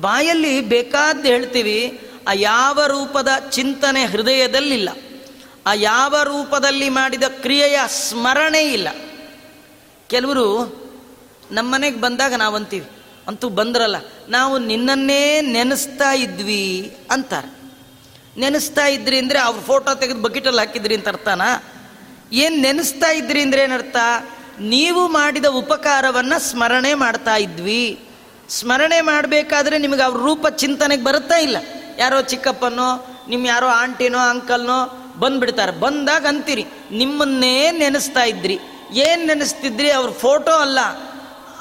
ಬಾಯಲ್ಲಿ 0.00 0.52
ಬೇಕಾದ್ದು 0.72 1.26
ಹೇಳ್ತೀವಿ, 1.28 1.78
ಆ 2.28 2.32
ಯಾವ 2.34 2.78
ರೂಪದ 2.86 3.30
ಚಿಂತನೆ 3.50 4.02
ಹೃದಯದಲ್ಲಿಲ್ಲ, 4.06 4.90
ಆ 5.66 5.72
ಯಾವ 5.74 6.14
ರೂಪದಲ್ಲಿ 6.24 6.88
ಮಾಡಿದ 6.88 7.26
ಕ್ರಿಯೆಯ 7.44 7.78
ಸ್ಮರಣೆ 7.88 8.62
ಇಲ್ಲ. 8.72 8.88
ಕೆಲವರು 10.08 10.46
ನಮ್ಮನೆಗೆ 11.56 11.98
ಬಂದಾಗ 12.04 12.34
ನಾವು 12.42 12.54
ಅಂತೀವಿ 12.60 12.88
ಅಂತೂ 13.28 13.46
ಬಂದ್ರಲ್ಲ, 13.58 13.98
ನಾವು 14.34 14.54
ನಿನ್ನನ್ನೇ 14.70 15.22
ನೆನೆಸ್ತಾ 15.56 16.10
ಇದ್ವಿ 16.24 16.64
ಅಂತಾರೆ. 17.14 17.50
ನೆನೆಸ್ತಾ 18.42 18.84
ಇದ್ರಿ 18.96 19.16
ಅಂದರೆ 19.22 19.38
ಅವ್ರ 19.46 19.60
ಫೋಟೋ 19.68 19.90
ತೆಗೆದು 20.02 20.22
ಬಕೆಟಲ್ಲಿ 20.26 20.60
ಹಾಕಿದ್ರಿ 20.62 20.94
ಅಂತ 20.98 21.08
ಅರ್ಥನಾ? 21.12 21.48
ಏನು 22.42 22.56
ನೆನೆಸ್ತಾ 22.66 23.08
ಇದ್ರಿ 23.20 23.40
ಅಂದರೆ 23.46 23.60
ಏನರ್ಥ 23.66 23.96
ನೀವು 24.74 25.02
ಮಾಡಿದ 25.18 25.48
ಉಪಕಾರವನ್ನು 25.60 26.38
ಸ್ಮರಣೆ 26.48 26.92
ಮಾಡ್ತಾ 27.02 27.34
ಇದ್ವಿ. 27.46 27.84
ಸ್ಮರಣೆ 28.58 28.98
ಮಾಡಬೇಕಾದ್ರೆ 29.10 29.76
ನಿಮಗೆ 29.84 30.02
ಅವ್ರ 30.06 30.18
ರೂಪ 30.28 30.46
ಚಿಂತನೆಗೆ 30.62 31.04
ಬರುತ್ತಾ 31.08 31.38
ಇಲ್ಲ. 31.46 31.58
ಯಾರೋ 31.98 32.18
ಚಿಕ್ಕಪ್ಪನೋ 32.32 32.88
ನಿಮ್ಮ 33.30 33.44
ಯಾರೋ 33.46 33.68
ಆಂಟಿನೋ, 33.82 34.20
ಅಂಕಲ್ನೋ 34.32 34.78
ಬಂದ್ಬಿಡ್ತಾರೆ. 35.22 35.72
ಬಂದಾಗ 35.84 36.24
ಅಂತೀರಿ, 36.32 36.64
ನಿಮ್ಮನ್ನೇ 37.00 37.54
ನೆನೆಸ್ತಾ 37.82 38.24
ಇದ್ರಿ. 38.32 38.56
ಏನು 39.06 39.22
ನೆನೆಸ್ತಿದ್ರಿ? 39.26 39.88
ಅವ್ರ 39.98 40.10
ಫೋಟೋ 40.24 40.54
ಅಲ್ಲ. 40.64 40.80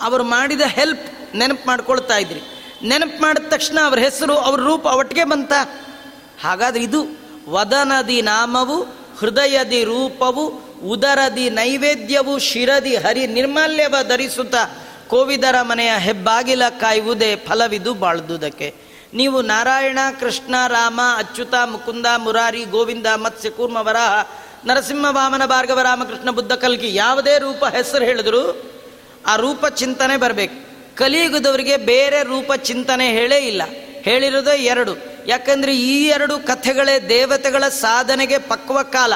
ಅವರು 0.01 0.23
ಮಾಡಿದ 0.23 0.61
ಹೆಲ್ಪ್ 0.61 1.35
ನೆನಪು 1.35 1.67
ಮಾಡ್ಕೊಳ್ತಾ 1.67 2.17
ಇದ್ರಿ. 2.17 2.41
ನೆನಪು 2.83 3.21
ಮಾಡಿದ 3.21 3.47
ತಕ್ಷಣ 3.49 3.79
ಅವ್ರ 3.85 3.99
ಹೆಸರು, 3.99 4.37
ಅವ್ರ 4.37 4.59
ರೂಪ 4.59 4.85
ಒಟ್ಟಿಗೆ 4.85 5.23
ಬಂತ. 5.23 5.51
ಹಾಗಾದ್ರೆ 6.43 6.83
ಇದು 6.83 7.05
ವದನದಿ 7.49 8.21
ನಾಮವು, 8.21 8.81
ಹೃದಯದಿ 9.19 9.83
ರೂಪವು, 9.83 10.45
ಉದರದಿ 10.87 11.49
ನೈವೇದ್ಯವು, 11.49 12.39
ಶಿರದಿ 12.39 12.95
ಹರಿ 12.95 13.27
ನಿರ್ಮಾಲ್ಯವ 13.27 13.95
ಧರಿಸುತ್ತ 14.07 14.55
ಕೋವಿದರ 15.07 15.61
ಮನೆಯ 15.61 15.93
ಹೆಬ್ಬಾಗಿಲ 15.97 16.61
ಕಾಯುವುದೇ 16.69 17.35
ಫಲವಿದು 17.35 17.93
ಬಾಳ್ದುದಕ್ಕೆ. 17.93 18.75
ನೀವು 19.13 19.41
ನಾರಾಯಣ, 19.41 19.99
ಕೃಷ್ಣ, 20.19 20.55
ರಾಮ, 20.67 21.01
ಅಚ್ಯುತ, 21.17 21.53
ಮುಕುಂದ, 21.65 22.05
ಮುರಾರಿ, 22.17 22.63
ಗೋವಿಂದ 22.63 23.05
ಮತ್ಸ್ಯ 23.15 23.49
ಕೂರ್ಮ 23.49 23.77
ವರಾಹ, 23.77 24.27
ನರಸಿಂಹ, 24.67 25.05
ವಾಮನ 25.09 25.45
ಭಾರ್ಗವ, 25.45 25.81
ರಾಮಕೃಷ್ಣ, 25.81 26.29
ಬುದ್ಧ, 26.29 26.51
ಕಲ್ಕಿ 26.51 26.95
ಯಾವುದೇ 26.95 27.37
ರೂಪ 27.37 27.65
ಹೆಸರು 27.65 28.05
ಹೇಳಿದ್ರು 28.05 28.71
ಆ 29.25 29.35
ರೂಪ 29.35 29.65
ಚಿಂತನೆ 29.67 30.17
ಬರಬೇಕು. 30.17 30.69
ಕಲಿಯುಗದವರಿಗೆ 30.95 31.77
ಬೇರೆ 31.77 32.23
ರೂಪ 32.23 32.53
ಚಿಂತನೆ 32.53 33.07
ಹೇಳೇ 33.07 33.37
ಇಲ್ಲ. 33.37 33.61
ಹೇಳಿರೋದೇ 34.01 34.57
ಎರಡು. 34.57 34.97
ಯಾಕಂದ್ರೆ 35.27 35.77
ಈ 35.77 36.07
ಎರಡು 36.07 36.39
ಕಥೆಗಳೇ 36.39 37.09
ದೇವತೆಗಳ 37.09 37.67
ಸಾಧನೆಗೆ 37.67 38.37
ಪಕ್ವ 38.37 38.83
ಕಾಲ. 38.83 39.13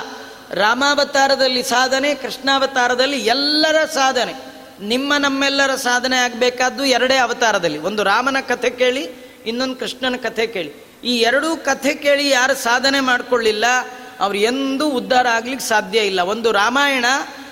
ರಾಮಾವತಾರದಲ್ಲಿ 0.51 1.64
ಸಾಧನೆ, 1.64 2.16
ಕೃಷ್ಣಾವತಾರದಲ್ಲಿ 2.16 3.20
ಎಲ್ಲರ 3.20 3.86
ಸಾಧನೆ. 3.86 4.34
ನಿಮ್ಮ 4.82 5.14
ನಮ್ಮೆಲ್ಲರ 5.18 5.76
ಸಾಧನೆ 5.76 6.18
ಆಗಬೇಕಾದ್ದು 6.18 6.86
ಎರಡೇ 6.86 7.16
ಅವತಾರದಲ್ಲಿ. 7.16 7.78
ಒಂದು 7.78 8.04
ರಾಮನ 8.04 8.38
ಕಥೆ 8.39 8.70
ಕೇಳಿ, 8.70 9.10
ಇನ್ನೊಂದು 9.45 9.76
ಕೃಷ್ಣನ 9.76 10.16
ಕಥೆ 10.16 10.47
ಕೇಳಿ. 10.47 10.74
ಈ 11.04 11.18
ಎರಡೂ 11.18 11.56
ಕಥೆ 11.56 11.95
ಕೇಳಿ 11.95 12.30
ಯಾರು 12.30 12.56
ಸಾಧನೆ 12.56 12.99
ಮಾಡಿಕೊಳ್ಳಿಲ್ಲ, 12.99 13.66
ಅವ್ರು 14.20 14.38
ಎಂದೂ 14.38 14.89
ಉದ್ಧಾರ 14.89 15.28
ಆಗ್ಲಿಕ್ಕೆ 15.28 15.68
ಸಾಧ್ಯ 15.68 15.99
ಇಲ್ಲ. 15.99 16.20
ಒಂದು 16.20 16.51
ರಾಮಾಯಣ, 16.51 17.06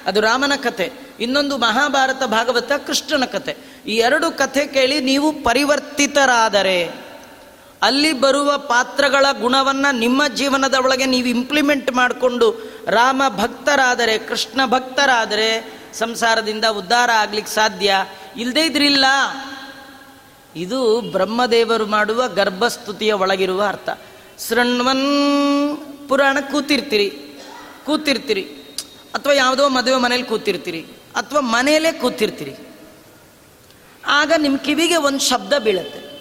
ಅದು 0.06 0.22
ರಾಮನ 0.22 0.54
ಕಥೆ. 0.56 0.92
ಇನ್ನೊಂದು 1.22 1.58
ಮಹಾಭಾರತ 1.58 2.24
ಭಾಗವತ 2.24 2.72
ಕೃಷ್ಣನ 2.72 3.26
ಕಥೆ 3.26 3.58
ಈ 3.88 3.96
ಎರಡು 3.96 4.32
ಕಥೆ 4.32 4.68
ಕೇಳಿ 4.68 5.00
ನೀವು 5.00 5.32
ಪರಿವರ್ತಿತರಾದರೆ, 5.32 6.90
ಅಲ್ಲಿ 7.82 8.14
ಬರುವ 8.14 8.58
ಪಾತ್ರಗಳ 8.58 9.26
ಗುಣವನ್ನು 9.40 9.96
ನಿಮ್ಮ 9.96 10.28
ಜೀವನದ 10.28 10.74
ಒಳಗೆ 10.74 11.06
ನೀವು 11.06 11.28
ಇಂಪ್ಲಿಮೆಂಟ್ 11.28 11.92
ಮಾಡಿಕೊಂಡು 11.92 12.56
ರಾಮ 12.88 13.22
ಭಕ್ತರಾದರೆ, 13.38 14.18
ಕೃಷ್ಣ 14.18 14.66
ಭಕ್ತರಾದರೆ 14.66 15.82
ಸಂಸಾರದಿಂದ 15.94 16.66
ಉದ್ಧಾರ 16.66 17.10
ಆಗ್ಲಿಕ್ಕೆ 17.12 17.54
ಸಾಧ್ಯ? 17.54 17.96
ಇಲ್ಲದೇ 18.38 18.66
ಇದ್ರಿಲ್ಲ. 18.66 19.06
ಇದು 20.56 21.02
ಬ್ರಹ್ಮದೇವರು 21.02 21.86
ಮಾಡುವ 21.86 22.28
ಗರ್ಭಸ್ತುತಿಯ 22.28 23.14
ಒಳಗಿರುವ 23.14 23.64
ಅರ್ಥ. 23.64 23.90
ಶೃಣ್ವನ್ 24.48 26.08
ಪುರಾಣ 26.10 26.38
ಕೂತಿರ್ತೀರಿ 26.52 27.10
ಕೂತಿರ್ತೀರಿ. 27.86 28.42
ಅಥವಾ 29.14 29.34
ಯಾವುದೋ 29.34 29.70
ಮದುವೆ 29.70 30.02
ಮನೇಲಿ 30.02 30.24
ಕೂತಿರ್ತೀರಿ. 30.24 30.86
ಅಥವಾ 31.16 31.40
ಮನೆಯಲ್ಲೇ 31.40 31.92
ಕೂತಿರ್ತೀರಿ. 31.92 32.56
ಆಗ 34.08 34.34
ನಿಮ್ಮ 34.38 34.58
ಕಿವಿಗೆ 34.58 34.96
ಒಂದು 34.96 35.20
ಶಬ್ದ 35.20 35.54
ಬೀಳುತ್ತೆ. 35.54 36.12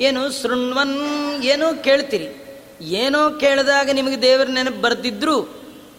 ಏನು 0.00 0.42
ಶೃಣ್ವನ್ 0.42 0.98
ಏನೋ 1.42 1.74
ಕೇಳ್ತೀರಿ. 1.74 2.44
ಏನೋ 2.80 3.30
ಕೇಳಿದಾಗ 3.30 3.90
ನಿಮಗೆ 3.90 4.22
ದೇವರ 4.22 4.46
ನೆನಪು 4.46 4.80
ಬರ್ತಿದ್ರು 4.80 5.42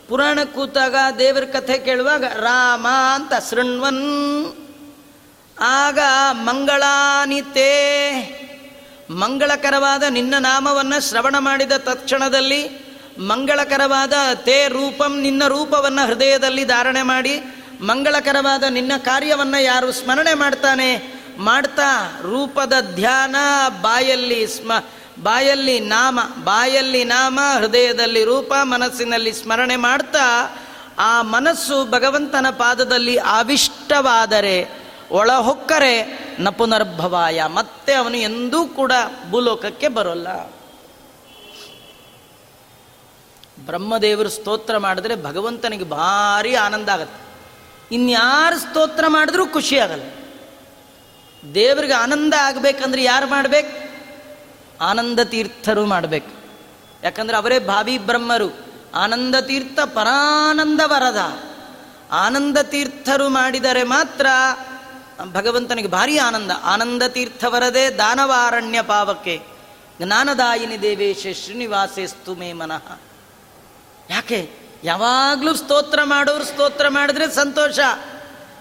ಪುರಾಣ 0.08 0.40
ಕೂತಾಗ 0.56 0.96
ದೇವರ 1.20 1.44
ಕಥೆ 1.44 1.78
ಕೇಳುವಾಗ 1.78 2.24
ರಾಮ 2.24 2.88
ಅಂತ 3.14 3.34
ಶೃಣ್ವನ್. 3.50 4.54
ಆಗ 5.60 6.00
ಮಂಗಳಾನಿತೇ 6.32 7.72
ಮಂಗಳಕರವಾದ 9.10 10.04
ನಿನ್ನ 10.04 10.36
ನಾಮವನ್ನು 10.40 11.10
ಶ್ರವಣ 11.10 11.36
ಮಾಡಿದ 11.40 11.72
ತಕ್ಷಣದಲ್ಲಿ 11.72 12.90
ಮಂಗಳಕರವಾದ 13.20 14.14
ತೇ 14.36 14.68
ರೂಪಂ 14.68 15.22
ನಿನ್ನ 15.22 15.48
ರೂಪವನ್ನು 15.48 16.08
ಹೃದಯದಲ್ಲಿ 16.08 16.66
ಧಾರಣೆ 16.66 17.02
ಮಾಡಿ 17.02 17.42
ಮಂಗಳಕರವಾದ 17.82 18.64
ನಿನ್ನ 18.70 18.92
ಕಾರ್ಯವನ್ನು 18.98 19.64
ಯಾರು 19.64 19.92
ಸ್ಮರಣೆ 19.92 20.34
ಮಾಡ್ತಾನೆ? 20.34 21.20
ಮಾಡ್ತಾ 21.38 22.20
ರೂಪದ 22.22 22.74
ಧ್ಯಾನ, 22.96 23.36
ಬಾಯಲ್ಲಿ 23.82 24.48
ಸ್ಮ, 24.48 24.72
ಬಾಯಲ್ಲಿ 25.24 25.80
ನಾಮ 25.80 26.20
ಬಾಯಲ್ಲಿ 26.44 27.04
ನಾಮ, 27.04 27.40
ಹೃದಯದಲ್ಲಿ 27.58 28.24
ರೂಪ, 28.24 28.54
ಮನಸ್ಸಿನಲ್ಲಿ 28.62 29.34
ಸ್ಮರಣೆ 29.34 29.76
ಮಾಡ್ತಾ 29.76 30.58
ಆ 31.00 31.22
ಮನಸ್ಸು 31.22 31.92
ಭಗವಂತನ 31.92 32.46
ಪಾದದಲ್ಲಿ 32.52 33.18
ಆವಿಷ್ಟವಾದರೆ, 33.18 34.68
ಒಳಹೊಕ್ಕರೆ 35.12 36.20
ನಪುನರ್ಭವಾಯ. 36.40 37.46
ಮತ್ತೆ 37.46 37.94
ಅವನು 37.94 38.18
ಎಂದೂ 38.18 38.66
ಕೂಡ 38.66 38.92
ಭೂಲೋಕಕ್ಕೆ 39.30 39.88
ಬರೋಲ್ಲ. 39.88 40.28
ಬ್ರಹ್ಮದೇವರು 43.66 44.30
ಸ್ತೋತ್ರ 44.30 44.78
ಮಾಡಿದ್ರೆ 44.78 45.24
ಭಗವಂತನಿಗೆ 45.24 45.84
ಭಾರಿ 45.84 46.56
ಆನಂದ 46.56 46.90
ಆಗತ್ತೆ. 46.90 47.29
ಇನ್ಯಾರು 47.92 48.60
ಸ್ತೋತ್ರ 48.60 49.04
ಮಾಡಿದ್ರೂ 49.08 49.48
ಖುಷಿ 49.48 49.80
ಆಗಲ್ಲ. 49.80 50.04
ದೇವರಿಗೆ 51.54 51.94
ಆನಂದ 51.94 52.34
ಆಗಬೇಕಂದ್ರೆ 52.42 53.04
ಯಾರು 53.04 53.28
ಮಾಡ್ಬೇಕು? 53.28 53.90
ಆನಂದ 54.84 55.20
ತೀರ್ಥರು 55.20 55.86
ಮಾಡಬೇಕು. 55.86 56.32
ಯಾಕಂದ್ರೆ 57.04 57.38
ಅವರೇ 57.38 57.60
ಭಾವಿ 57.60 57.98
ಬ್ರಹ್ಮರು. 57.98 58.66
ಆನಂದ 58.96 59.36
ತೀರ್ಥ 59.36 59.80
ಪರಾನಂದ 59.80 60.82
ವರದ. 60.86 61.44
ಆನಂದ 62.12 62.58
ತೀರ್ಥರು 62.58 63.30
ಮಾಡಿದರೆ 63.30 63.84
ಮಾತ್ರ 63.84 64.26
ಭಗವಂತನಿಗೆ 65.24 65.88
ಭಾರಿ 65.88 66.18
ಆನಂದ. 66.18 66.52
ಆನಂದ 66.64 67.04
ತೀರ್ಥ 67.04 67.46
ವರದೆ 67.48 67.98
ದಾನವಾರಣ್ಯ 67.98 68.82
ಪಾವಕ್ಕೆ. 68.82 69.42
ಜ್ಞಾನದಾಯಿನಿ 70.02 70.82
ದೇವೇಶ 70.82 71.28
ಶ್ರೀನಿವಾಸೇಸ್ತು 71.34 72.36
ಮೇ 72.36 72.54
ಮನಃ. 72.54 73.00
ಯಾಕೆ? 74.10 74.59
ಯಾವಾಗಲೂ 74.84 75.56
ಸ್ತೋತ್ರ 75.56 76.00
ಮಾಡೋರು 76.04 76.44
ಸ್ತೋತ್ರ 76.44 76.88
ಮಾಡಿದ್ರೆ 76.88 77.32
ಸಂತೋಷ. 77.32 77.80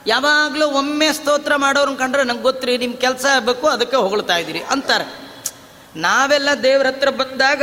ಯಾವಾಗಲೂ 0.06 0.66
ಒಮ್ಮೆ 0.68 1.12
ಸ್ತೋತ್ರ 1.12 1.56
ಮಾಡೋರು 1.56 1.96
ಕಂಡ್ರೆ 1.96 2.24
ನಂಗೆ 2.24 2.42
ಗೊತ್ತ್ರಿ 2.42 2.78
ನಿಮ್ಮ 2.78 2.96
ಕೆಲಸ 2.96 3.24
ಆಗಬೇಕು, 3.24 3.66
ಅದಕ್ಕೆ 3.66 3.96
ಹೊಗಳ್ತಾ 3.96 4.36
ಇದ್ದೀರಿ 4.36 4.58
ಅಂತಾರೆ. 4.58 5.06
ನಾವೆಲ್ಲ 5.96 6.48
ದೇವ್ರ 6.62 6.86
ಹತ್ರ 6.86 7.10
ಬಂದಾಗ 7.10 7.62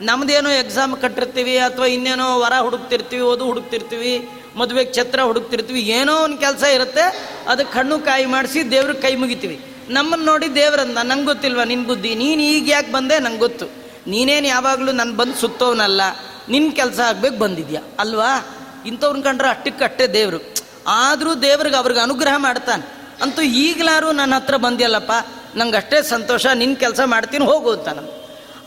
ನಮ್ದೇನೋ 0.00 0.50
ಎಕ್ಸಾಮ್ 0.50 0.96
ಕಟ್ಟಿರ್ತೀವಿ 0.96 1.58
ಅಥವಾ 1.58 1.86
ಇನ್ನೇನೋ 1.86 2.38
ವರ 2.38 2.52
ಹುಡುಕ್ತಿರ್ತೀವಿ, 2.60 3.22
ಓದು 3.22 3.44
ಹುಡುಕ್ತಿರ್ತೀವಿ, 3.44 4.30
ಮದುವೆಗೆ 4.56 4.92
ಛತ್ರ 4.92 5.20
ಹುಡುಕ್ತಿರ್ತೀವಿ, 5.20 5.80
ಏನೋ 5.80 6.22
ಒಂದು 6.24 6.38
ಕೆಲಸ 6.38 6.62
ಇರುತ್ತೆ 6.62 7.34
ಅದಕ್ಕೆ 7.48 7.74
ಕಣ್ಣು 7.74 7.98
ಕಾಯಿ 7.98 8.26
ಮಾಡಿಸಿ 8.26 8.70
ದೇವ್ರಿಗೆ 8.70 9.00
ಕೈ 9.00 9.14
ಮುಗಿತೀವಿ. 9.14 9.74
ನಮ್ಮನ್ನು 9.88 10.26
ನೋಡಿ 10.26 10.54
ದೇವ್ರಂದ, 10.54 10.98
ನಂಗೆ 11.02 11.24
ಗೊತ್ತಿಲ್ವಾ 11.24 11.64
ನಿನ್ನ 11.64 11.86
ಬುದ್ಧಿ, 11.86 12.14
ನೀನು 12.14 12.42
ಈಗ 12.42 12.70
ಯಾಕೆ 12.70 12.92
ಬಂದೆ 12.92 13.18
ನಂಗೆ 13.18 13.38
ಗೊತ್ತು. 13.38 13.66
ನೀನೇನು 14.10 14.46
ಯಾವಾಗಲೂ 14.46 14.92
ನಾನು 14.92 15.16
ಬಂದು 15.16 15.34
ಸುತ್ತೋನಲ್ಲ. 15.34 16.00
ನಿನ್ನ 16.48 16.70
ಕೆಲಸ 16.74 17.00
ಆಗ್ಬೇಕು 17.00 17.38
ಬಂದಿದ್ಯಾ? 17.38 17.80
ಅಲ್ವಾ? 17.98 18.46
ಇಂಥವ್ರನ್ನ 18.86 19.22
ಕಂಡ್ರೆ 19.22 19.48
ಅಟ್ಟಕ್ಕೆ 19.48 19.80
ಕಟ್ಟೆ 19.80 20.06
ದೇವರು. 20.06 20.54
ಆದರೂ 20.86 21.34
ದೇವ್ರಿಗೆ 21.34 21.76
ಅವ್ರಿಗೆ 21.76 22.00
ಅನುಗ್ರಹ 22.00 22.34
ಮಾಡ್ತಾನೆ. 22.36 22.98
ಅಂತೂ 23.22 23.42
ಈಗಲಾರು 23.42 24.12
ನನ್ನ 24.12 24.34
ಹತ್ರ 24.34 24.56
ಬಂದಿಯಲ್ಲಪ್ಪ, 24.56 25.12
ನಂಗೆ 25.56 25.76
ಅಷ್ಟೇ 25.76 26.02
ಸಂತೋಷ 26.02 26.46
ನಿನ್ನ 26.46 26.74
ಕೆಲಸ 26.74 27.00
ಮಾಡ್ತೀನಿ, 27.04 27.44
ಹೋಗು 27.44 27.70
ಅಂತ 27.72 27.88
ನಾನು 27.88 28.18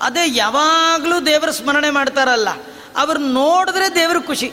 ಅದೇ 0.01 0.19
ಯಾವಾಗಲೂ 0.25 1.25
ದೇವರ 1.25 1.51
ಸ್ಮರಣೆ 1.51 1.89
ಮಾಡ್ತಾರಲ್ಲ 1.89 2.49
ಅವ್ರು 2.97 3.19
ನೋಡಿದ್ರೆ 3.19 3.95
ದೇವ್ರ 3.95 4.19
ಖುಷಿ. 4.19 4.51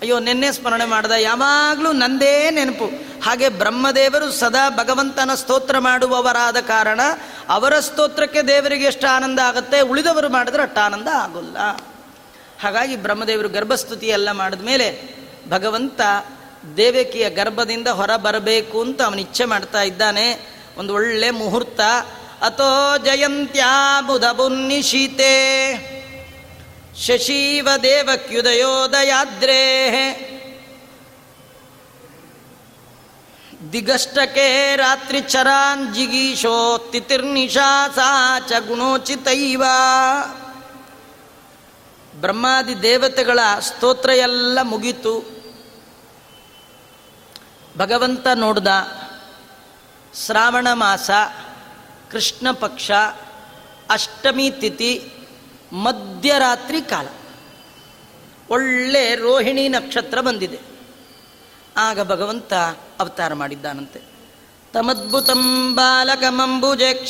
ಅಯ್ಯೋ, 0.00 0.18
ನಿನ್ನೆ 0.18 0.52
ಸ್ಮರಣೆ 0.52 0.84
ಮಾಡ್ದ, 0.84 1.12
ಯಾವಾಗಲೂ 1.12 1.92
ನಂದೇ 1.92 2.50
ನೆನಪು. 2.50 2.86
ಹಾಗೆ 3.24 3.48
ಬ್ರಹ್ಮದೇವರು 3.48 4.32
ಸದಾ 4.32 4.70
ಭಗವಂತನ 4.70 5.30
ಸ್ತೋತ್ರ 5.34 5.78
ಮಾಡುವವರಾದ 5.78 6.56
ಕಾರಣ, 6.56 7.00
ಅವರ 7.48 7.80
ಸ್ತೋತ್ರಕ್ಕೆ 7.80 8.42
ದೇವರಿಗೆ 8.42 8.84
ಎಷ್ಟು 8.84 9.06
ಆನಂದ 9.06 9.38
ಆಗುತ್ತೆ, 9.38 9.80
ಉಳಿದವರು 9.80 10.28
ಮಾಡಿದ್ರೆ 10.28 10.62
ಅಷ್ಟು 10.62 10.80
ಆನಂದ 10.80 11.08
ಆಗೋಲ್ಲ. 11.08 11.56
ಹಾಗಾಗಿ 12.64 12.96
ಬ್ರಹ್ಮದೇವರು 12.96 13.48
ಗರ್ಭಸ್ತುತಿ 13.48 14.06
ಎಲ್ಲ 14.06 14.30
ಮಾಡಿದ 14.32 14.62
ಮೇಲೆ 14.62 15.16
ಭಗವಂತ 15.48 16.00
ದೇವಕಿಯ 16.76 17.30
ಗರ್ಭದಿಂದ 17.30 17.88
ಹೊರ 17.88 18.16
ಬರಬೇಕು 18.16 18.80
ಅಂತ 18.80 19.02
ಅವನ 19.02 19.18
ಇಚ್ಛೆ 19.18 19.44
ಮಾಡ್ತಾ 19.44 19.82
ಇದ್ದಾನೆ. 19.82 20.26
ಒಂದು 20.78 20.94
ಒಳ್ಳೆ 20.94 21.30
ಮುಹೂರ್ತ. 21.30 21.80
ಅಥೋ 22.42 22.98
ಜಯಂತ್ಯಾ 22.98 24.00
ಬುಧ 24.00 24.24
ಬುನ್ನಿಶೀತೆ 24.24 25.34
ಶಶೀವ 27.06 27.68
ದೇವಕ್ಯುದಯೋದಯಾದ್ರೇ. 27.82 29.60
ದಿಗಷ್ಟಕೆ 33.72 34.76
ರಾತ್ರಿ 34.76 35.20
ಚರಾನ್ 35.20 35.94
ಜಿಗೀಶೋ 35.94 36.88
ತಿತಿರ್ನಿಶಾ 36.92 37.88
ಸಾ 37.88 38.40
ಚ 38.40 38.52
ಗುಣೋಚಿತೈವ. 38.68 39.64
ಬ್ರಹ್ಮಾದಿ 42.24 42.82
ದೇವತೆಗಳ 42.82 43.38
ಸ್ತೋತ್ರ 43.60 44.10
ಎಲ್ಲ 44.10 44.58
ಮುಗೀತು. 44.62 45.42
ಭಗವಂತ 47.78 48.26
ನೋಡ್ದ, 48.34 48.66
ಶ್ರಾವಣ 50.26 50.68
ಮಾಸ, 50.72 51.10
ಕೃಷ್ಣ 52.10 52.50
ಪಕ್ಷ, 52.50 52.90
ಅಷ್ಟಮಿ 53.90 54.50
ತಿಥಿ, 54.50 55.12
ಮಧ್ಯರಾತ್ರಿ 55.72 56.80
ಕಾಲ. 56.80 57.08
ಒಳ್ಳೆ 58.50 59.14
ರೋಹಿಣಿ 59.14 59.68
ನಕ್ಷತ್ರ 59.68 60.20
ಬಂದಿದೆ. 60.20 60.58
ಆಗ 61.76 62.02
ಭಗವಂತ 62.02 62.52
ಅವತಾರ 63.00 63.34
ಮಾಡಿದ್ದಾನಂತೆ. 63.34 64.00
ತಮದ್ಭುತಂ 64.72 65.74
ಬಾಲಕಮಂಬುಜೆ 65.74 67.06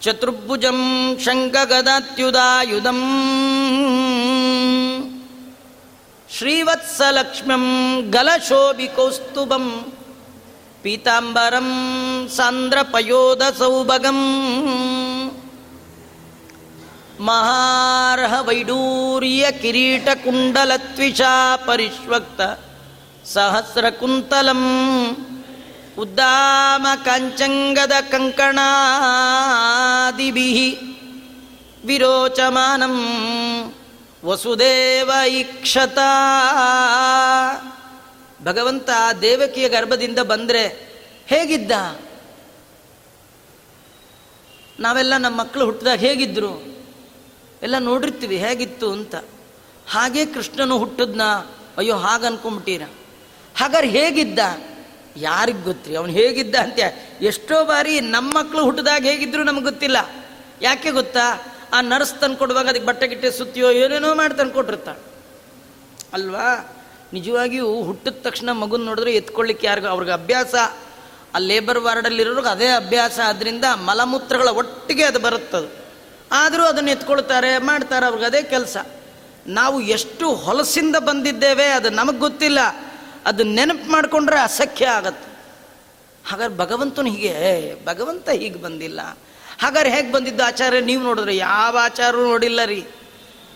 ಕ್ಷಣಂ 0.00 0.10
ಚತುರ್ಭುಜಂ 0.16 0.78
ಶಂಕಗದಾತ್ಯುದಾಯುಧಂ 1.24 3.00
ಶ್ರೀವತ್ಸಲಕ್ಷ್ಮ್ಯಂ 6.28 7.64
ಗಲಶೋಭಿಕೌಸ್ತುಭಂ 8.10 9.64
ಪೀತಾಂಬರಂ 10.82 11.68
ಸಾಂದ್ರಪಯೋಧ 12.36 13.42
ಸೌಭಗಂ 13.58 14.20
ಮಹಾರ್ಹ 17.20 18.34
ಉದ್ದಾಮ 26.00 26.86
ಕಾಂಚಂಗದ 27.04 27.92
ಕಂಕಣಾದಿಭಿ 28.10 30.78
ವಿರೋಚಮಾನಂ 31.84 33.04
ವಸುದೇವ 34.24 35.10
ಇಕ್ಷತ. 35.28 35.98
ಭಗವಂತ 38.44 38.90
ದೇವಕಿಯ 39.20 39.68
ಗರ್ಭದಿಂದ 39.68 40.18
ಬಂದರೆ 40.18 40.94
ಹೇಗಿದ್ದ? 41.26 41.72
ನಾವೆಲ್ಲ 44.80 45.16
ನಮ್ಮ 45.16 45.40
ಮಕ್ಕಳು 45.40 45.64
ಹುಟ್ಟಿದಾಗ 45.64 45.98
ಹೇಗಿದ್ರು? 45.98 46.80
ಎಲ್ಲ 47.62 47.74
ನೋಡಿರ್ತೀವಿ, 47.78 48.36
ಹೇಗಿತ್ತು 48.36 48.92
ಅಂತ. 48.92 49.14
ಹಾಗೆ 49.88 50.26
ಕೃಷ್ಣನು 50.26 50.78
ಹುಟ್ಟಿದ್ನ. 50.78 51.22
ಅಯ್ಯೋ 51.78 51.96
ಹಾಗೆ 51.96 52.26
ಅನ್ಕೊಂಬಿಟ್ಟೀರ 52.26 52.82
ಹಾಗಾದ್ರೆ 53.56 53.88
ಹೇಗಿದ್ದ? 53.88 54.38
ಯಾರಿಗೆ 55.16 55.62
ಗೊತ್ತ್ರಿ? 55.62 55.96
ಅವನು 55.96 56.12
ಹೇಗಿದ್ದ 56.12 56.54
ಅಂತ 56.54 56.78
ಎಷ್ಟೋ 57.20 57.64
ಬಾರಿ 57.64 58.00
ನಮ್ಮ 58.00 58.38
ಮಕ್ಕಳು 58.38 58.62
ಹುಟ್ಟಿದಾಗ 58.62 59.02
ಹೇಗಿದ್ರು 59.02 59.42
ನಮ್ಗೆ 59.42 59.62
ಗೊತ್ತಿಲ್ಲ. 59.62 59.96
ಯಾಕೆ 60.62 60.90
ಗೊತ್ತಾ? 60.90 61.54
ಆ 61.72 61.80
ನರ್ಸ್ 61.80 62.14
ತಂದು 62.20 62.36
ಕೊಡುವಾಗ 62.36 62.68
ಅದಕ್ಕೆ 62.68 62.86
ಬಟ್ಟೆ 62.86 63.08
ಗಿಟ್ಟೆ 63.08 63.30
ಸುತ್ತಿಯೋ 63.30 63.70
ಏನೇನೋ 63.70 64.14
ಮಾಡಿ 64.14 64.34
ತಂದು 64.34 65.10
ಅಲ್ವಾ? 66.12 66.76
ನಿಜವಾಗಿಯೂ 67.12 67.82
ಹುಟ್ಟಿದ 67.82 68.12
ತಕ್ಷಣ 68.22 68.52
ಮಗುನ 68.52 68.84
ನೋಡಿದ್ರೆ 68.84 69.14
ಎತ್ಕೊಳ್ಳಿಕ್ಕೆ 69.14 69.66
ಯಾರಿಗೂ 69.66 69.86
ಅವ್ರಿಗೆ 69.86 70.12
ಅಭ್ಯಾಸ. 70.12 70.54
ಆ 71.34 71.38
ಲೇಬರ್ 71.38 71.78
ವಾರ್ಡಲ್ಲಿರೋರ್ಗೆ 71.78 72.48
ಅದೇ 72.48 72.68
ಅಭ್ಯಾಸ. 72.68 73.18
ಆದ್ರಿಂದ 73.24 73.64
ಮಲಮೂತ್ರಗಳ 73.74 74.48
ಒಟ್ಟಿಗೆ 74.48 75.04
ಅದು 75.04 75.18
ಬರುತ್ತದು. 75.18 75.74
ಆದರೂ 76.32 76.62
ಅದನ್ನು 76.62 76.90
ಎತ್ಕೊಳ್ತಾರೆ, 76.90 77.58
ಮಾಡ್ತಾರೆ, 77.58 78.06
ಅವ್ರಿಗೆ 78.06 78.26
ಅದೇ 78.26 78.42
ಕೆಲಸ. 78.42 78.76
ನಾವು 79.46 79.80
ಎಷ್ಟು 79.80 80.34
ಹೊಲಸಿಂದ 80.34 80.96
ಬಂದಿದ್ದೇವೆ, 80.96 81.64
ಅದು 81.64 81.90
ನಮಗೆ 81.90 82.18
ಗೊತ್ತಿಲ್ಲ. 82.18 82.58
ಅದು 83.26 83.44
ನೆನಪು 83.44 83.92
ಮಾಡಿಕೊಂಡ್ರೆ 83.92 84.40
ಅಸಖ್ಯ 84.40 84.86
ಆಗತ್ತೆ. 84.86 85.30
ಹಾಗಾದ್ರೆ 86.28 86.58
ಭಗವಂತನು 86.58 87.10
ಹೀಗೆ 87.10 87.74
ಭಗವಂತ 87.84 88.28
ಹೀಗೆ 88.28 88.58
ಬಂದಿಲ್ಲ. 88.62 89.00
ಹಾಗಾದ್ರೆ 89.62 89.90
ಹೇಗೆ 89.90 90.12
ಬಂದಿದ್ದು 90.12 90.44
ಆಚಾರ್ಯ? 90.44 90.80
ನೀವು 90.80 91.02
ನೋಡಿದ್ರೆ 91.02 91.36
ಯಾವ 91.36 91.78
ಆಚಾರ್ಯರು 91.82 92.28
ನೋಡಿಲ್ಲ 92.28 92.64
ರೀ. 92.64 92.86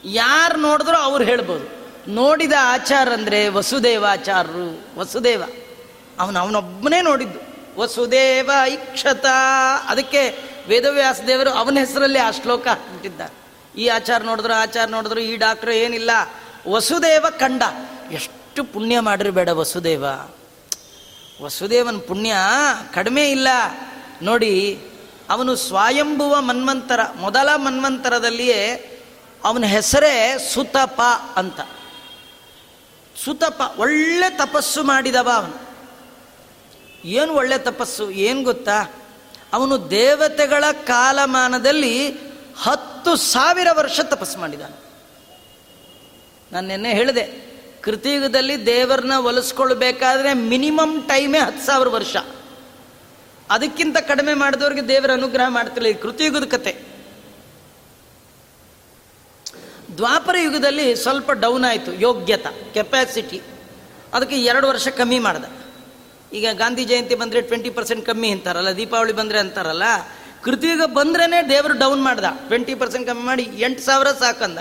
ಯಾರು 0.05 0.61
ನೋಡಿದ್ರು 0.61 0.97
ಅವ್ರು 0.97 1.25
ಹೇಳ್ಬೋದು. 1.25 1.85
ನೋಡಿದ 2.09 2.53
ಆಚಾರ 2.61 3.13
ಅಂದರೆ 3.13 3.49
ವಸುದೇವಾಚಾರ್ಯರು 3.49 4.99
ವಸುದೇವ. 4.99 5.43
ಅವನು 6.19 6.39
ಅವನೊಬ್ಬನೇ 6.39 7.01
ನೋಡಿದ್ದು. 7.01 7.39
ವಸುದೇವ 7.81 8.51
ಇಕ್ಷತ. 8.69 9.27
ಅದಕ್ಕೆ 9.87 10.39
ವೇದವ್ಯಾಸ 10.69 11.21
ದೇವರು 11.27 11.51
ಅವನ 11.51 11.79
ಹೆಸರಲ್ಲಿ 11.81 12.19
ಆ 12.19 12.31
ಶ್ಲೋಕ 12.31 12.67
ಹಾಕ್ಬಿಟ್ಟಿದ್ದಾರೆ. 12.67 13.35
ಈ 13.81 13.87
ಆಚಾರ 13.87 14.23
ನೋಡಿದ್ರು 14.23 14.53
ಆಚಾರ 14.53 14.89
ನೋಡಿದ್ರು 14.89 15.21
ಈ 15.21 15.37
ಡಾಕ್ಟ್ರು 15.37 15.73
ಏನಿಲ್ಲ. 15.73 16.11
ವಸುದೇವ 16.69 17.27
ಕಂಡ. 17.39 17.63
ಎಷ್ಟು 18.13 18.44
ಪುಣ್ಯ 18.63 19.01
ಮಾಡಿರಬೇಡ 19.01 19.49
ವಸುದೇವ. 19.49 20.05
ವಸುದೇವನ 21.43 21.97
ಪುಣ್ಯ 22.09 22.35
ಕಡಿಮೆ 22.95 23.31
ಇಲ್ಲ. 23.31 23.49
ನೋಡಿ, 24.23 24.81
ಅವನು 25.31 25.57
ಸ್ವಯಂಭುವ 25.57 26.41
ಮನ್ವಂತರ, 26.41 27.01
ಮೊದಲ 27.17 27.49
ಮನ್ವಂತರದಲ್ಲಿಯೇ 27.57 28.91
ಅವನ 29.45 29.65
ಹೆಸರೇ 29.65 30.49
ಸುತಪ 30.55 31.01
ಅಂತ. 31.37 31.61
ಸುತಪ, 33.25 33.75
ಒಳ್ಳೆ 33.79 34.31
ತಪಸ್ಸು 34.31 34.83
ಮಾಡಿದವ 34.83 35.31
ಅವನು. 35.35 35.75
ಏನು 37.05 37.35
ಒಳ್ಳೆ 37.35 37.59
ತಪಸ್ಸು, 37.59 38.11
ಏನು 38.11 38.43
ಗೊತ್ತಾ? 38.43 38.93
ಅವನು 39.53 39.91
ದೇವತೆಗಳ 39.91 40.65
ಕಾಲಮಾನದಲ್ಲಿ 40.73 42.09
ಹತ್ತು 42.63 43.17
ಸಾವಿರ 43.17 43.67
ವರ್ಷ 43.73 44.01
ತಪಸ್ಸು 44.01 44.39
ಮಾಡಿದಾನೆ. 44.39 44.85
ನಾನು 46.53 46.69
ನಿನ್ನೆ 46.69 46.93
ಹೇಳಿದೆ 46.93 47.54
ಕೃತಿಯುಗದಲ್ಲಿ 47.85 48.67
ದೇವರನ್ನ 48.67 49.17
ಒಲಿಸ್ಕೊಳ್ಬೇಕಾದ್ರೆ 49.19 50.35
ಮಿನಿಮಮ್ 50.35 51.09
ಟೈಮೇ 51.09 51.39
ಹತ್ತು 51.39 51.67
ಸಾವಿರ 51.67 51.89
ವರ್ಷ. 51.89 52.17
ಅದಕ್ಕಿಂತ 53.51 53.97
ಕಡಿಮೆ 53.99 54.35
ಮಾಡಿದವ್ರಿಗೆ 54.35 54.89
ದೇವರ 54.89 55.13
ಅನುಗ್ರಹ 55.13 55.49
ಮಾಡ್ತಿಲ್ಲ 55.49 55.89
ಈ 55.89 55.93
ಕೃತಿಯುಗದ 55.93 56.45
ಕತೆ. 56.45 56.73
ದ್ವಾಪರ 59.97 60.37
ಯುಗದಲ್ಲಿ 60.43 60.97
ಸ್ವಲ್ಪ 60.97 61.31
ಡೌನ್ 61.31 61.65
ಆಯಿತು, 61.65 61.93
ಯೋಗ್ಯತ 61.93 62.47
ಕೆಪಾಸಿಟಿ 62.75 63.41
ಅದಕ್ಕೆ 64.15 64.37
ಎರಡು 64.43 64.69
ವರ್ಷ 64.69 64.89
ಕಮ್ಮಿ 64.89 65.19
ಮಾಡ್ದ. 65.19 65.45
ಈಗ 66.33 66.47
ಗಾಂಧಿ 66.53 66.85
ಜಯಂತಿ 66.85 67.15
ಬಂದರೆ 67.15 67.41
ಟ್ವೆಂಟಿ 67.41 67.71
ಪರ್ಸೆಂಟ್ 67.71 68.07
ಕಮ್ಮಿ 68.07 68.31
ಅಂತಾರಲ್ಲ, 68.31 68.71
ದೀಪಾವಳಿ 68.77 69.13
ಬಂದರೆ 69.13 69.39
ಅಂತಾರಲ್ಲ, 69.39 69.83
ಕೃತಿಯುಗ 70.43 70.83
ಬಂದ್ರೇ 70.85 71.49
ದೇವರು 71.49 71.79
ಡೌನ್ 71.79 72.03
ಮಾಡ್ದ. 72.03 72.25
ಟ್ವೆಂಟಿ 72.47 72.75
ಪರ್ಸೆಂಟ್ 72.75 73.09
ಕಮ್ಮಿ 73.09 73.25
ಮಾಡಿ 73.25 73.43
ಎಂಟು 73.43 73.83
ಸಾವಿರ 73.83 74.07
ಸಾಕಂದ. 74.07 74.59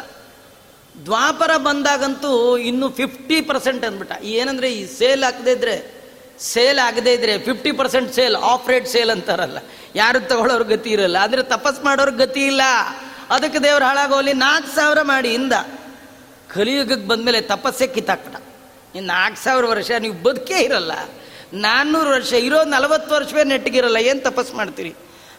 ದ್ವಾಪರ 1.05 1.57
ಬಂದಾಗಂತೂ 1.57 2.57
ಇನ್ನು 2.57 2.89
ಫಿಫ್ಟಿ 2.89 3.41
ಪರ್ಸೆಂಟ್ 3.41 3.85
ಅಂದ್ಬಿಟ್ಟ. 3.85 4.13
ಏನಂದ್ರೆ 4.23 4.73
ಈ 4.73 4.97
ಸೇಲ್ 4.97 5.23
ಆಗದೇ 5.23 5.51
ಇದ್ರೆ 5.51 6.03
ಸೇಲ್ 6.39 6.79
ಆಗದೇ 6.79 7.13
ಇದ್ರೆ 7.13 7.37
fifty 7.37 7.71
percent 7.71 8.13
sale 8.13 8.35
off 8.35 8.69
rate 8.69 8.87
sale 8.87 9.09
ಅಂತಾರಲ್ಲ. 9.09 9.57
ಯಾರು 9.95 10.19
ತಗೊಳ್ಳೋರು 10.19 10.63
ಗತಿ 10.63 10.89
ಇರಲ್ಲ. 10.89 11.17
ಅಂದ್ರೆ 11.17 11.43
ತಪಸ್ 11.43 11.83
ಮಾಡೋರು 11.83 12.11
ಗತಿ 12.11 12.45
ಇಲ್ಲ. 12.45 12.61
ಅದಕ್ಕೆ 13.29 13.59
ದೇವ್ರು 13.59 13.85
ಹಾಳಾಗೋಲಿ 13.85 14.33
ನಾಲ್ಕು 14.33 14.75
ಸಾವಿರ 14.75 15.01
ಮಾಡಿ 15.01 15.33
ಇಂದ. 15.33 15.53
ಕಲಿಯುಗಕ್ಕೆ 16.47 17.07
ಬಂದಮೇಲೆ 17.07 17.41
ತಪಸ್ಸೇ 17.41 17.87
ಕಿತ್ತಾಕ್ಬಿಟ 17.87 18.35
ಇನ್ನು 18.95 19.13
ನಾಲ್ಕು 19.13 19.43
ಸಾವಿರ 19.43 19.65
ವರ್ಷ 19.65 19.91
ನೀವು 19.99 20.13
ಬದುಕೇ 20.13 20.59
ಇರಲ್ಲ. 20.59 20.91
ನಾನ್ನೂರು 21.53 22.09
ವರ್ಷ 22.09 22.33
ಇರೋ 22.33 22.63
ನಲವತ್ತು 22.63 23.15
ವರ್ಷವೇ 23.15 23.43
ನೆಟ್ಟಿಗಿರಲ್ಲ. 23.43 23.97
ಏನು 23.97 24.19
ತಪಸ್ 24.19 24.53
ಮಾಡ್ತೀರಿ? 24.53 24.89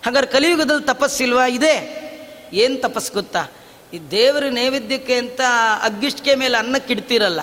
ಹಾಗಾದ್ರೆ 0.05 0.32
ಕಲಿಯುಗದಲ್ಲಿ 0.32 0.84
ತಪಸ್ಸಿಲ್ವಾ? 0.84 1.46
ಇದೆ. 1.46 2.05
ಏನು 2.52 2.76
ತಪಸ್ 2.76 3.12
ಗೊತ್ತಾ? 3.12 3.46
ಈ 3.95 3.99
ದೇವರ 4.11 4.45
ನೈವೇದ್ಯಕ್ಕೆ 4.51 5.14
ಅಂತ 5.14 5.40
ಅಗ್ಗಿಷ್ಟಿಗೆ 5.82 6.34
ಮೇಲೆ 6.34 6.59
ಅನ್ನಕ್ಕಿಡ್ತಿರಲ್ಲ 6.59 7.40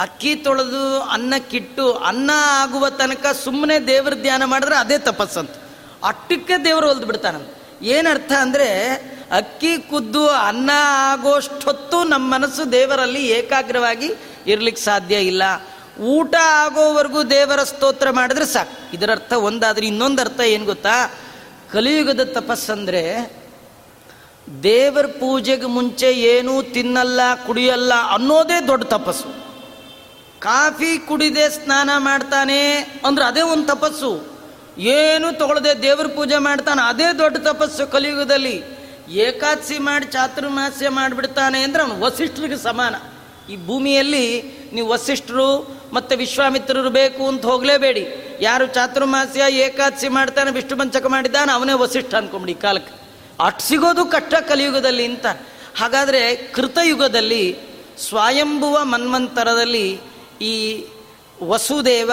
ಅಕ್ಕಿ 0.00 0.34
ತೊಳೆದು 0.34 1.02
ಅನ್ನಕ್ಕಿಟ್ಟು 1.02 1.92
ಅನ್ನ 1.92 2.30
ಆಗುವ 2.34 2.90
ತನಕ 2.90 3.26
ಸುಮ್ಮನೆ 3.44 3.78
ದೇವ್ರ 3.78 4.14
ಧ್ಯಾನ 4.14 4.44
ಮಾಡಿದ್ರೆ 4.44 4.76
ಅದೇ 4.76 4.98
ತಪಸ್ಸಂತ. 4.98 5.50
ಅಟ್ಟಕ್ಕೆ 6.04 6.64
ದೇವರು 6.64 6.86
ಹೊಲ್ದು 6.86 7.06
ಬಿಡ್ತಾನಂತ 7.06 7.82
ಏನರ್ಥ 7.82 8.32
ಅಂದರೆ 8.32 8.68
ಅಕ್ಕಿ 9.30 9.78
ಕುದ್ದು 9.78 10.28
ಅನ್ನ 10.28 10.70
ಆಗೋಷ್ಟೊತ್ತು 11.12 12.04
ನಮ್ಮ 12.04 12.34
ಮನಸ್ಸು 12.34 12.72
ದೇವರಲ್ಲಿ 12.72 13.28
ಏಕಾಗ್ರವಾಗಿ 13.28 14.12
ಇರಲಿಕ್ಕೆ 14.46 14.82
ಸಾಧ್ಯ 14.82 15.14
ಇಲ್ಲ. 15.14 15.42
ಊಟ 16.00 16.34
ಆಗೋವರೆಗೂ 16.40 17.22
ದೇವರ 17.22 17.62
ಸ್ತೋತ್ರ 17.62 18.10
ಮಾಡಿದ್ರೆ 18.10 18.46
ಸಾಕು. 18.46 18.96
ಇದರರ್ಥ 18.96 19.32
ಒಂದಾದ್ರೆ 19.32 19.86
ಇನ್ನೊಂದು 19.86 20.22
ಅರ್ಥ 20.22 20.40
ಏನು 20.40 20.64
ಗೊತ್ತಾ? 20.64 21.12
ಕಲಿಯುಗದ 21.72 22.30
ತಪಸ್ಸಂದ್ರೆ 22.32 23.02
ದೇವರ 24.62 25.06
ಪೂಜೆಗೆ 25.06 25.66
ಮುಂಚೆ 25.66 26.12
ಏನೂ 26.12 26.62
ತಿನ್ನಲ್ಲ, 26.62 27.20
ಕುಡಿಯಲ್ಲ 27.46 27.92
ಅನ್ನೋದೇ 28.12 28.66
ದೊಡ್ಡ 28.66 28.84
ತಪಸ್ಸು. 28.84 29.44
ಕಾಫಿ 30.40 30.98
ಕುಡಿದೆ, 30.98 31.48
ಸ್ನಾನ 31.48 31.90
ಮಾಡ್ತಾನೆ 31.96 32.76
ಅಂದ್ರೆ 33.06 33.24
ಅದೇ 33.24 33.40
ಒಂದು 33.40 33.66
ತಪಸ್ಸು. 33.66 34.34
ಏನು 34.78 35.38
ತಗೊಳ್ಳದೆ 35.38 35.82
ದೇವ್ರ 35.82 36.06
ಪೂಜೆ 36.06 36.38
ಮಾಡ್ತಾನೆ, 36.38 36.88
ಅದೇ 36.88 37.18
ದೊಡ್ಡ 37.18 37.36
ತಪಸ್ಸು 37.36 37.86
ಕಲಿಯುಗದಲ್ಲಿ. 37.86 38.62
ಏಕಾದಶಿ 39.10 39.78
ಮಾಡಿ 39.78 40.06
ಚಾತುರ್ಮಾಸ್ಯ 40.06 40.88
ಮಾಡಿಬಿಡ್ತಾನೆ 40.88 41.62
ಅಂದ್ರೆ 41.62 41.82
ಅವನು 41.82 42.00
ವಸಿಷ್ಠರಿಗೆ 42.00 42.56
ಸಮಾನ. 42.56 42.94
ಈ 43.52 43.66
ಭೂಮಿಯಲ್ಲಿ 43.66 44.42
ನೀವು 44.72 44.88
ವಸಿಷ್ಠರು 44.88 45.80
ಮತ್ತು 45.92 46.16
ವಿಶ್ವಾಮಿತ್ರರು 46.16 46.90
ಬೇಕು 46.90 47.28
ಅಂತ 47.28 47.46
ಹೋಗಲೇಬೇಡಿ. 47.46 48.06
ಯಾರು 48.40 48.66
ಚಾತುರ್ಮಾಸ್ಯ 48.66 49.42
ಏಕಾದಶಿ 49.50 50.08
ಮಾಡ್ತಾನೆ, 50.08 50.50
ವಿಷ್ಣು 50.50 50.76
ಪಂಚಕ 50.76 51.06
ಮಾಡಿದ್ದಾನೆ 51.06 51.52
ಅವನೇ 51.52 51.72
ವಸಿಷ್ಠ 51.72 52.14
ಅನ್ಕೊಂಬಿಡಿ 52.14 52.52
ಈ 52.52 52.54
ಕಾಲಕ್ಕೆ. 52.54 53.03
ಅಟ್ 53.40 53.60
ಸಿಗೋದು 53.60 54.04
ಕಷ್ಟ 54.06 54.34
ಕಲಿಯುಗದಲ್ಲಿ 54.34 55.04
ಅಂತ. 55.04 55.26
ಹಾಗಾದರೆ 55.76 56.36
ಕೃತಯುಗದಲ್ಲಿ 56.36 57.56
ಸ್ವಯಂಭುವ 58.08 58.84
ಮನ್ವಂತರದಲ್ಲಿ 58.84 60.00
ಈ 60.40 60.84
ವಸುದೇವ 61.42 62.12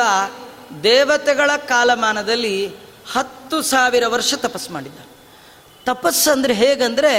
ದೇವತೆಗಳ 0.84 1.51
ಕಾಲಮಾನದಲ್ಲಿ 1.57 2.67
ಹತ್ತು 3.11 3.61
ಸಾವಿರ 3.61 4.07
ವರ್ಷ 4.07 4.34
ತಪಸ್ಸು 4.34 4.74
ಮಾಡಿದ್ದ 4.74 4.99
ತಪಸ್ಸು 5.86 6.32
ಅಂದರೆ 6.32 6.53
ಹೇಗಂದರೆ 6.53 7.13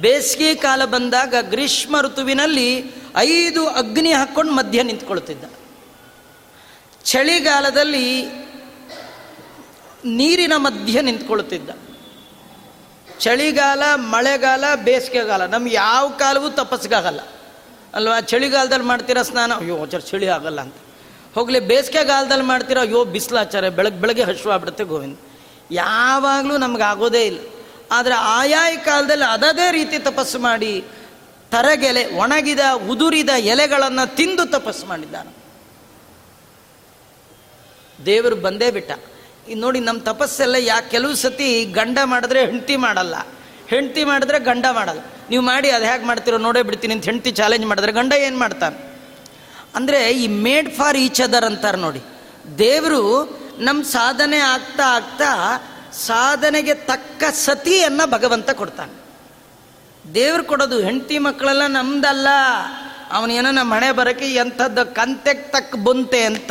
ಬೇಸಿಗೆ 0.00 0.54
ಕಾಲ 0.54 0.84
ಬಂದಾಗ 0.84 1.34
ಗ್ರೀಷ್ಮ 1.40 2.00
ಋತುವಿನಲ್ಲಿ 2.00 2.94
ಐದು 3.16 3.68
ಅಗ್ನಿ 3.68 4.12
ಹಾಕ್ಕೊಂಡು 4.12 4.52
ಮಧ್ಯ 4.52 4.82
ನಿಂತ್ಕೊಳ್ತಿದ್ದ. 4.82 5.44
ಚಳಿಗಾಲದಲ್ಲಿ 7.04 8.24
ನೀರಿನ 10.04 10.52
ಮಧ್ಯ 10.56 11.02
ನಿಂತ್ಕೊಳ್ತಿದ್ದ. 11.02 11.70
ಚಳಿಗಾಲ, 13.20 13.82
ಮಳೆಗಾಲ, 13.94 14.64
ಬೇಸಿಗೆಗಾಲ. 14.74 15.46
ನಮ್ಗೆ 15.46 15.74
ಯಾವ 15.74 16.08
ಕಾಲವೂ 16.08 16.48
ತಪಸ್ಸಿಗಾಗಲ್ಲ. 16.48 17.20
ಅಲ್ವಾ? 17.94 18.20
ಚಳಿಗಾಲದಲ್ಲಿ 18.20 18.84
ಮಾಡ್ತೀರಾ 18.84 19.22
ಸ್ನಾನ? 19.22 19.54
ಅಯ್ಯೋ 19.54 19.82
ಆಚಾರ 19.82 20.00
ಚಳಿ 20.00 20.28
ಆಗಲ್ಲ 20.28 20.60
ಅಂತ. 20.60 20.74
ಹೋಗಲಿ, 21.34 21.60
ಬೇಸಿಗೆಗಾಲದಲ್ಲಿ 21.60 22.44
ಮಾಡ್ತೀರಾ? 22.44 22.82
ಅಯ್ಯೋ, 22.82 23.04
ಬಿಸಿಲಾಚಾರ 23.04 23.68
ಬೆಳಗ್ಗೆ 23.68 24.00
ಬೆಳಗ್ಗೆ 24.00 24.22
ಹಶ್ವ 24.22 24.52
ಆಗ್ಬಿಡುತ್ತೆ 24.52 24.84
ಗೋವಿಂದ. 24.84 25.18
ಯಾವಾಗಲೂ 25.70 26.56
ನಮ್ಗೆ 26.56 26.82
ಆಗೋದೇ 26.82 27.26
ಇಲ್ಲ. 27.26 27.48
ಆದರೆ 27.92 28.14
ಆಯಾಯ 28.14 28.76
ಕಾಲದಲ್ಲಿ 28.76 29.32
ಅದದೇ 29.32 29.70
ರೀತಿ 29.70 29.98
ತಪಸ್ಸು 29.98 30.38
ಮಾಡಿ, 30.38 30.84
ತರಗೆಲೆ, 31.50 32.16
ಒಣಗಿದ, 32.16 32.60
ಉದುರಿದ 32.90 33.28
ಎಲೆಗಳನ್ನು 33.38 34.16
ತಿಂದು 34.16 34.46
ತಪಸ್ಸು 34.46 34.86
ಮಾಡಿದ್ದಾನೆ. 34.86 35.40
ದೇವರು 38.06 38.36
ಬಂದೇ 38.36 38.70
ಬಿಟ್ಟ. 38.70 39.09
ಇನ್ನು 39.50 39.66
ನೋಡಿ 39.66 39.80
ನಮ್ಮ 39.80 40.00
ತಪಸ್ಸೆಲ್ಲ 40.00 40.54
ಯಾಕೆ 40.58 40.90
ಕೆಲವು 40.90 41.14
ಸತಿ 41.14 41.64
ಗಂಡ 41.64 41.98
ಮಾಡಿದ್ರೆ 42.04 42.40
ಹೆಂಡತಿ 42.40 42.76
ಮಾಡಲ್ಲ. 42.76 43.14
ಹೆಂಡತಿ 43.68 44.04
ಮಾಡಿದ್ರೆ 44.04 44.38
ಗಂಡ 44.38 44.66
ಮಾಡಲ್ಲ. 44.70 45.00
ನೀವು 45.30 45.42
ಮಾಡಿ 45.42 45.70
ಅದು 45.70 45.84
ಹೇಗೆ 45.84 46.04
ಮಾಡ್ತಿರೋ 46.04 46.38
ನೋಡೇ 46.38 46.62
ಬಿಡ್ತೀನಿ 46.62 46.94
ಅಂತ 46.94 47.04
ಹೆಂಡತಿ 47.04 47.30
ಚಾಲೆಂಜ್ 47.30 47.66
ಮಾಡಿದ್ರೆ 47.66 47.92
ಗಂಡ 47.92 48.12
ಏನು 48.12 48.38
ಮಾಡ್ತಾನೆ? 48.38 48.98
ಅಂದರೆ 49.74 50.12
he 50.12 50.26
made 50.26 50.74
for 50.74 50.96
each 50.96 51.20
other 51.20 51.44
ಅಂತಾರೆ 51.44 51.78
ನೋಡಿ. 51.78 52.02
ದೇವರು 52.58 53.02
ನಮ್ಮ 53.58 53.84
ಸಾಧನೆ 53.84 54.38
ಆಗ್ತಾ 54.38 54.84
ಆಗ್ತಾ 54.84 55.32
ಸಾಧನೆಗೆ 55.92 56.74
ತಕ್ಕ 56.74 57.24
ಸತಿಯನ್ನು 57.24 58.10
ಭಗವಂತ 58.10 58.50
ಕೊಡ್ತಾನೆ. 58.50 58.94
ದೇವ್ರು 60.14 60.44
ಕೊಡೋದು 60.44 60.80
ಹೆಂಡತಿ 60.80 61.18
ಮಕ್ಕಳೆಲ್ಲ 61.18 61.66
ನಮ್ದಲ್ಲ. 61.66 62.28
ಅವನೇನೋ 63.12 63.50
ನಮ್ಮ 63.50 63.74
ಹಣೆ 63.74 63.92
ಬರೋಕೆ 63.92 64.34
ಎಂಥದ್ದು 64.34 64.94
ಕಂತೆಗೆ 64.94 65.40
ತಕ್ಕ 65.40 65.76
ಬಂತೆ 65.76 66.22
ಅಂತ 66.22 66.50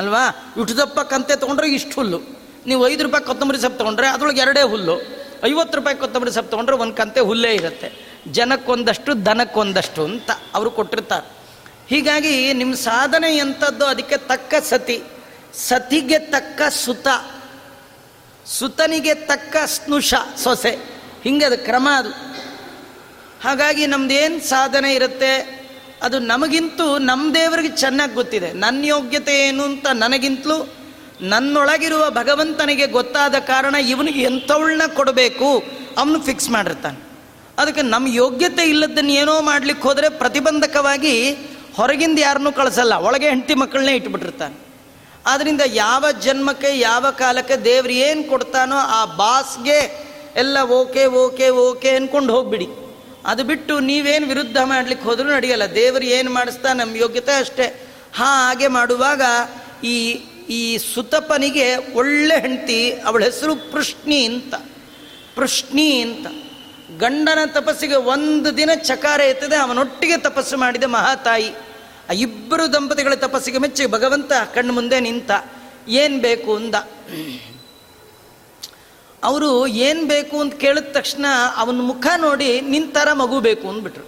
ಅಲ್ವಾ? 0.00 0.54
ಇಷ್ಟುದಪ್ಪ 0.60 1.00
ಕಂತೆ 1.00 1.36
ತೊಗೊಂಡ್ರೆ 1.36 1.68
ಇಷ್ಟು 1.68 1.94
ಹುಲ್ಲು. 1.94 2.20
ನೀವು 2.66 2.88
ಐದು 2.88 3.02
ರೂಪಾಯಿ 3.02 3.24
ಕೊತ್ತಂಬರಿ 3.24 3.60
ಸೊಪ್ಪು 3.60 3.78
ತೊಗೊಂಡ್ರೆ 3.78 4.08
ಅದ್ರೊಳಗೆ 4.08 4.40
ಎರಡೇ 4.40 4.62
ಹುಲ್ಲು. 4.62 5.00
ಐವತ್ತು 5.44 5.78
ರೂಪಾಯಿ 5.78 5.96
ಕೊತ್ತಂಬರಿ 5.96 6.32
ಸೊಪ್ಪು 6.32 6.50
ತೊಗೊಂಡ್ರೆ 6.50 6.76
ಒಂದು 6.76 6.94
ಕಂತೆ 6.94 7.20
ಹುಲ್ಲೇ 7.20 7.54
ಇರುತ್ತೆ. 7.54 7.92
ಜನಕ್ಕೊಂದಷ್ಟು, 8.28 9.26
ದನಕ್ಕೊಂದಷ್ಟು 9.26 10.04
ಅಂತ 10.04 10.30
ಅವರು 10.54 10.70
ಕೊಟ್ಟಿರ್ತಾರೆ. 10.70 11.30
ಹೀಗಾಗಿ 11.88 12.52
ನಿಮ್ಮ 12.52 12.74
ಸಾಧನೆ 12.74 13.36
ಎಂಥದ್ದು 13.36 13.86
ಅದಕ್ಕೆ 13.86 14.16
ತಕ್ಕ 14.16 14.54
ಸತಿ. 14.62 15.02
ಸತಿಗೆ 15.54 16.18
ತಕ್ಕ 16.18 16.62
ಸುತ. 16.62 17.06
ಸುತನಿಗೆ 18.46 19.14
ತಕ್ಕ 19.14 19.56
ಸ್ನುಷ, 19.66 20.14
ಸೊಸೆ. 20.44 21.02
ಹಿಂಗೆ 21.24 21.44
ಅದು 21.44 21.58
ಕ್ರಮ 21.58 21.88
ಅದು. 21.96 22.10
ಹಾಗಾಗಿ 23.42 23.86
ನಮ್ದೇನು 23.86 24.48
ಸಾಧನೆ 24.48 24.94
ಇರುತ್ತೆ? 24.94 25.59
ಅದು 26.02 26.18
ನಮಗಿಂತೂ 26.18 26.98
ನಮ್ಮ 26.98 27.34
ದೇವರಿಗೆ 27.34 27.68
ಚೆನ್ನಾಗಿ 27.68 28.14
ಗೊತ್ತಿದೆ. 28.14 28.52
ನನ್ನ 28.52 28.84
ಯೋಗ್ಯತೆ 28.84 29.34
ಏನು 29.48 29.62
ಅಂತ 29.62 29.86
ನನಗಿಂತಲೂ 29.86 30.74
ನನ್ನೊಳಗಿರುವ 31.20 32.10
ಭಗವಂತನಿಗೆ 32.10 32.86
ಗೊತ್ತಾದ 32.86 33.34
ಕಾರಣ 33.34 33.74
ಇವನಿಗೆ 33.74 34.22
ಎಂಥವಳನ್ನ 34.22 34.82
ಕೊಡಬೇಕು, 34.94 35.62
ಅವನು 35.98 36.20
ಫಿಕ್ಸ್ 36.20 36.50
ಮಾಡಿರ್ತಾನೆ. 36.50 36.98
ಅದಕ್ಕೆ 37.58 37.82
ನಮ್ಮ 37.82 38.06
ಯೋಗ್ಯತೆ 38.08 38.64
ಇಲ್ಲದನ್ನು 38.64 39.10
ಏನೋ 39.10 39.40
ಮಾಡ್ಲಿಕ್ಕೆ 39.40 39.88
ಹೋದರೆ 39.88 40.08
ಪ್ರತಿಬಂಧಕವಾಗಿ 40.08 41.30
ಹೊರಗಿಂದ 41.76 42.18
ಯಾರನ್ನೂ 42.18 42.52
ಕಳಿಸಲ್ಲ, 42.52 42.94
ಒಳಗೆ 42.94 43.28
ಹೆಂಡತಿ 43.28 43.54
ಮಕ್ಕಳನ್ನೇ 43.54 43.94
ಇಟ್ಬಿಟ್ಟಿರ್ತಾನೆ. 43.96 44.56
ಆದ್ದರಿಂದ 45.26 45.60
ಯಾವ 45.66 46.04
ಜನ್ಮಕ್ಕೆ, 46.22 46.78
ಯಾವ 46.78 47.06
ಕಾಲಕ್ಕೆ 47.10 47.56
ದೇವ್ರು 47.56 47.92
ಏನು 47.92 48.22
ಕೊಡ್ತಾನೋ 48.22 48.76
ಆ 48.76 49.04
ಬಾಸ್ಗೆ 49.04 49.80
ಎಲ್ಲ 50.36 50.58
ಓಕೆ 50.62 51.06
ಓಕೆ 51.06 51.48
ಓಕೆ 51.48 51.90
ಅನ್ಕೊಂಡು 51.90 52.36
ಹೋಗ್ಬಿಡಿ. 52.36 52.89
ಅದು 53.26 53.44
ಬಿಟ್ಟು 53.44 53.80
ನೀವೇನು 53.80 54.26
ವಿರುದ್ಧ 54.26 54.56
ಮಾಡಲಿಕ್ಕೆ 54.64 55.08
ಹೋದರೂ 55.08 55.28
ನಡೆಯಲ್ಲ. 55.28 55.74
ದೇವರು 55.74 56.04
ಏನು 56.04 56.30
ಮಾಡಿಸ್ತಾ 56.32 56.72
ನಮ್ಮ 56.72 56.96
ಯೋಗ್ಯತೆ 56.96 57.32
ಅಷ್ಟೇ. 57.32 57.86
ಹಾಗೆ 58.14 58.66
ಮಾಡುವಾಗ 58.66 59.22
ಈ 59.84 60.12
ಈ 60.50 60.78
ಸುತಪನಿಗೆ 60.78 61.76
ಒಳ್ಳೆ 61.76 62.40
ಹೆಂಡತಿ, 62.40 62.90
ಅವಳ 62.90 63.24
ಹೆಸರು 63.24 63.72
ಪೃಷ್ಣಿ 63.72 64.24
ಅಂತ. 64.24 64.54
ಪೃಷ್ಣಿ 65.34 66.00
ಅಂತ. 66.00 66.26
ಗಂಡನ 66.98 67.38
ತಪಸ್ಸಿಗೆ 67.46 67.94
ಒಂದು 67.94 68.56
ದಿನ 68.56 68.70
ಚಕಾರ 68.74 69.20
ಎತ್ತದೆ, 69.20 69.56
ಅವನೊಟ್ಟಿಗೆ 69.56 70.16
ತಪಸ್ಸು 70.16 70.56
ಮಾಡಿದ 70.56 70.84
ಮಹಾತಾಯಿ. 70.84 71.52
ಆ 72.10 72.12
ಇಬ್ಬರು 72.12 72.72
ದಂಪತಿಗಳ 72.72 73.14
ತಪಸ್ಸಿಗೆ 73.14 73.58
ಮೆಚ್ಚಿ 73.58 73.86
ಭಗವಂತ 73.86 74.32
ಕಣ್ಣು 74.54 74.72
ಮುಂದೆ 74.72 75.00
ನಿಂತ, 75.00 75.30
ಏನು 75.88 76.18
ಬೇಕು 76.18 76.56
ಅಂದ. 76.56 76.74
ಅವರು 79.24 79.66
ಏನು 79.66 80.04
ಬೇಕು 80.04 80.40
ಅಂತ 80.40 80.54
ಕೇಳಿದ 80.54 80.84
ತಕ್ಷಣ 80.92 81.26
ಅವನ 81.56 81.80
ಮುಖ 81.80 82.06
ನೋಡಿ 82.16 82.60
ನಿಂತರ 82.60 83.12
ಮಗು 83.12 83.40
ಬೇಕು 83.40 83.68
ಅಂದ್ಬಿಟ್ರು. 83.68 84.06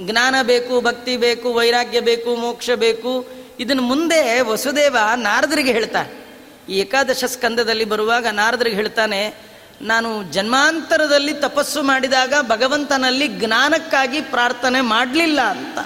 ಜ್ಞಾನ 0.00 0.34
ಬೇಕು, 0.42 0.80
ಭಕ್ತಿ 0.80 1.16
ಬೇಕು, 1.16 1.54
ವೈರಾಗ್ಯ 1.54 2.00
ಬೇಕು, 2.00 2.36
ಮೋಕ್ಷ 2.36 2.70
ಬೇಕು. 2.70 3.26
ಇದನ್ನು 3.60 3.82
ಮುಂದೆ 3.82 4.40
ವಸುದೇವ 4.40 4.96
ನಾರದರಿಗೆ 5.16 5.72
ಹೇಳ್ತಾನೆ. 5.72 6.10
ಈ 6.68 6.78
ಏಕಾದಶ 6.78 7.24
ಸ್ಕಂದದಲ್ಲಿ 7.24 7.84
ಬರುವಾಗ 7.84 8.26
ನಾರದರಿಗೆ 8.26 8.76
ಹೇಳ್ತಾನೆ, 8.76 9.34
ನಾನು 9.82 10.22
ಜನ್ಮಾಂತರದಲ್ಲಿ 10.22 11.34
ತಪಸ್ಸು 11.34 11.82
ಮಾಡಿದಾಗ 11.82 12.34
ಭಗವಂತನಲ್ಲಿ 12.42 13.28
ಜ್ಞಾನಕ್ಕಾಗಿ 13.28 14.20
ಪ್ರಾರ್ಥನೆ 14.20 14.80
ಮಾಡಲಿಲ್ಲ 14.80 15.40
ಅಂತ. 15.40 15.78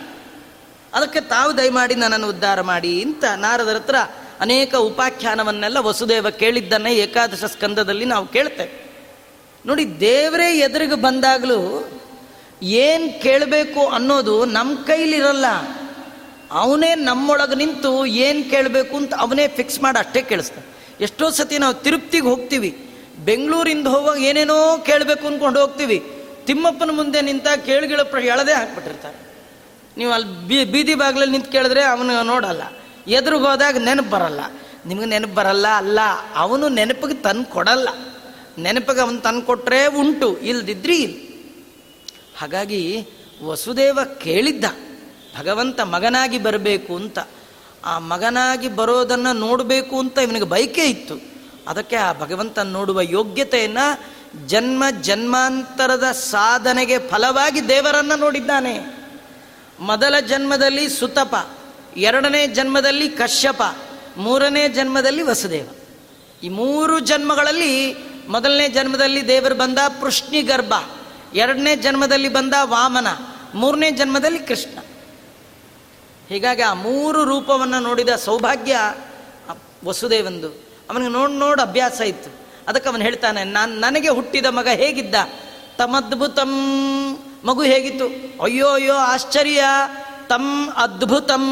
ಅದಕ್ಕೆ 0.95 1.21
ತಾವು 1.21 1.59
ದಯಮಾಡಿ 1.59 1.95
ನನ್ನನ್ನು 1.95 2.29
ಉದ್ಧಾರ 2.29 2.61
ಮಾಡಿ 2.61 3.03
ಅಂತ 3.03 3.25
ನಾರದರ 3.37 3.75
ಹತ್ರ 3.75 3.95
ಅನೇಕ 4.43 4.75
ಉಪಾಖ್ಯಾನವನ್ನೆಲ್ಲ 4.75 5.79
ವಸುದೇವ 5.79 6.31
ಕೇಳಿದ್ದನ್ನೇ 6.31 6.95
ಏಕಾದಶ 6.95 7.45
ಸ್ಕಂದದಲ್ಲಿ 7.45 8.05
ನಾವು 8.05 8.27
ಕೇಳ್ತೇವೆ. 8.27 8.93
ನೋಡಿ, 9.67 10.01
ದೇವರೇ 10.01 10.59
ಎದುರಿಗೆ 10.59 10.95
ಬಂದಾಗಲೂ 10.95 11.89
ಏನು 12.63 13.23
ಕೇಳಬೇಕು 13.23 13.87
ಅನ್ನೋದು 13.87 14.45
ನಮ್ಮ 14.45 14.85
ಕೈಲಿರಲ್ಲ. 14.85 15.47
ಅವನೇ 16.51 16.95
ನಮ್ಮೊಳಗೆ 16.95 17.55
ನಿಂತು 17.55 18.07
ಏನು 18.07 18.51
ಕೇಳಬೇಕು 18.51 18.97
ಅಂತ 18.97 19.15
ಅವನೇ 19.15 19.49
ಫಿಕ್ಸ್ 19.49 19.81
ಮಾಡಿ 19.81 19.99
ಅಷ್ಟೇ 19.99 20.23
ಕೇಳಿಸ್ತಾನೆ. 20.23 20.67
ಎಷ್ಟೋ 21.01 21.31
ಸತಿ 21.31 21.59
ನಾವು 21.59 21.75
ತಿರುಪ್ತಿಗೆ 21.75 22.25
ಹೋಗ್ತೀವಿ. 22.25 22.91
ಬೆಂಗಳೂರಿಂದ 23.25 23.87
ಹೋಗುವಾಗ 23.87 24.19
ಏನೇನೋ 24.19 24.79
ಕೇಳಬೇಕು 24.79 25.27
ಅಂದ್ಕೊಂಡು 25.27 25.61
ಹೋಗ್ತೀವಿ. 25.61 26.13
ತಿಮ್ಮಪ್ಪನ 26.47 26.91
ಮುಂದೆ 26.93 27.21
ನಿಂತ 27.21 27.47
ಕೇಳಿಗಳ 27.67 28.01
ಎಳದೇ 28.23 28.53
ಹಾಕ್ಬಿಟ್ಟಿರ್ತಾರೆ. 28.53 29.17
ನೀವು 29.97 30.13
ಅಲ್ಲಿ 30.13 30.65
ಬೀದಿ 30.65 30.95
ಬಾಗಿಲಲ್ಲಿ 30.95 31.33
ನಿಂತು 31.33 31.53
ಕೇಳಿದ್ರೆ 31.53 31.85
ಅವನು 31.85 32.23
ನೋಡಲ್ಲ. 32.23 32.63
ಎದುರಿಗೆ 33.09 33.43
ಹೋದಾಗ 33.43 33.77
ನೆನಪು 33.77 34.11
ಬರಲ್ಲ. 34.11 34.41
ನಿಮಗೆ 34.87 35.07
ನೆನಪು 35.07 35.35
ಬರಲ್ಲ 35.35 35.67
ಅಲ್ಲ. 35.69 35.99
ಅವನು 36.35 36.69
ನೆನಪಿಗೆ 36.69 37.15
ತಂದು 37.15 37.45
ಕೊಡಲ್ಲ. 37.45 37.89
ನೆನಪಿಗೆ 38.59 39.01
ಅವನು 39.01 39.21
ತಂದು 39.21 39.43
ಕೊಟ್ಟರೆ 39.43 39.87
ಉಂಟು, 39.87 40.39
ಇಲ್ದಿದ್ರಿ 40.39 40.97
ಇಲ್ಲ. 40.97 41.29
ಹಾಗಾಗಿ 42.39 43.07
ವಸುದೇವ 43.45 43.99
ಕೇಳಿದ್ದ, 44.19 44.65
ಭಗವಂತ 45.39 45.81
ಮಗನಾಗಿ 45.81 46.39
ಬರಬೇಕು 46.39 46.97
ಅಂತ. 46.97 47.19
ಆ 47.85 47.99
ಮಗನಾಗಿ 47.99 48.69
ಬರೋದನ್ನು 48.69 49.33
ನೋಡಬೇಕು 49.33 49.99
ಅಂತ 49.99 50.19
ಇವನಿಗೆ 50.19 50.45
ಬಯಕೆ 50.45 50.85
ಇತ್ತು. 50.85 51.15
ಅದಕ್ಕೆ 51.69 51.97
ಆ 51.97 52.13
ಭಗವಂತ 52.13 52.59
ನೋಡುವ 52.59 53.01
ಯೋಗ್ಯತೆಯನ್ನು 53.01 54.13
ಜನ್ಮ 54.47 54.85
ಜನ್ಮಾಂತರದ 55.01 56.13
ಸಾಧನೆಗೆ 56.13 56.99
ಫಲವಾಗಿ 56.99 57.69
ದೇವರನ್ನು 57.69 58.17
ನೋಡಿದ್ದಾನೆ. 58.17 59.03
ಮೊದಲ 59.81 60.21
ಜನ್ಮದಲ್ಲಿ 60.21 60.89
ಸುತಪ 60.89 61.35
ಎರಡನೇ 61.97 62.47
ಜನ್ಮದಲ್ಲಿ 62.47 63.09
ಕಶ್ಯಪ, 63.09 63.63
ಮೂರನೇ 64.17 64.69
ಜನ್ಮದಲ್ಲಿ 64.69 65.23
ವಸುದೇವ. 65.23 65.69
ಈ 66.43 66.49
ಮೂರು 66.49 67.01
ಜನ್ಮಗಳಲ್ಲಿ 67.01 67.97
ಮೊದಲನೇ 68.29 68.69
ಜನ್ಮದಲ್ಲಿ 68.69 69.29
ದೇವರು 69.29 69.55
ಬಂದ 69.55 69.79
ಪೃಷ್ಣಿ 70.01 70.43
ಗರ್ಭ 70.43 70.75
ಎರಡನೇ 71.35 71.77
ಜನ್ಮದಲ್ಲಿ 71.77 72.29
ಬಂದ 72.29 72.55
ವಾಮನ, 72.63 73.07
ಮೂರನೇ 73.55 73.91
ಜನ್ಮದಲ್ಲಿ 73.91 74.39
ಕೃಷ್ಣ. 74.39 74.79
ಹೀಗಾಗಿ 76.29 76.63
ಆ 76.63 76.73
ಮೂರು 76.73 77.25
ರೂಪವನ್ನು 77.25 77.81
ನೋಡಿದ 77.81 78.09
ಸೌಭಾಗ್ಯ 78.09 78.95
ವಸುದೇವಂದು. 79.85 80.49
ಅವನಿಗೆ 80.91 81.11
ನೋಡಿ 81.11 81.33
ನೋಡಿ 81.33 81.63
ಅಭ್ಯಾಸ 81.63 82.01
ಇತ್ತು. 82.01 82.31
ಅದಕ್ಕೆ 82.69 82.89
ಅವನು 82.89 83.03
ಹೇಳ್ತಾನೆ, 83.03 83.45
ನಾನು 83.45 83.75
ನನಗೆ 83.75 84.09
ಹುಟ್ಟಿದ 84.09 84.47
ಮಗ 84.47 84.69
ಹೇಗಿದ್ದ? 84.69 85.15
ತಮದ್ಭುತಂ 85.79 86.53
ಮಗು 87.45 87.63
ಹೇಗಿತ್ತು? 87.63 88.07
ಅಯ್ಯೋ 88.43 88.69
ಅಯ್ಯೋ, 88.69 88.95
ಆಶ್ಚರ್ಯ! 88.95 89.65
ತಮ್ 90.29 90.71
ಅದ್ಭುತಂ 90.71 91.47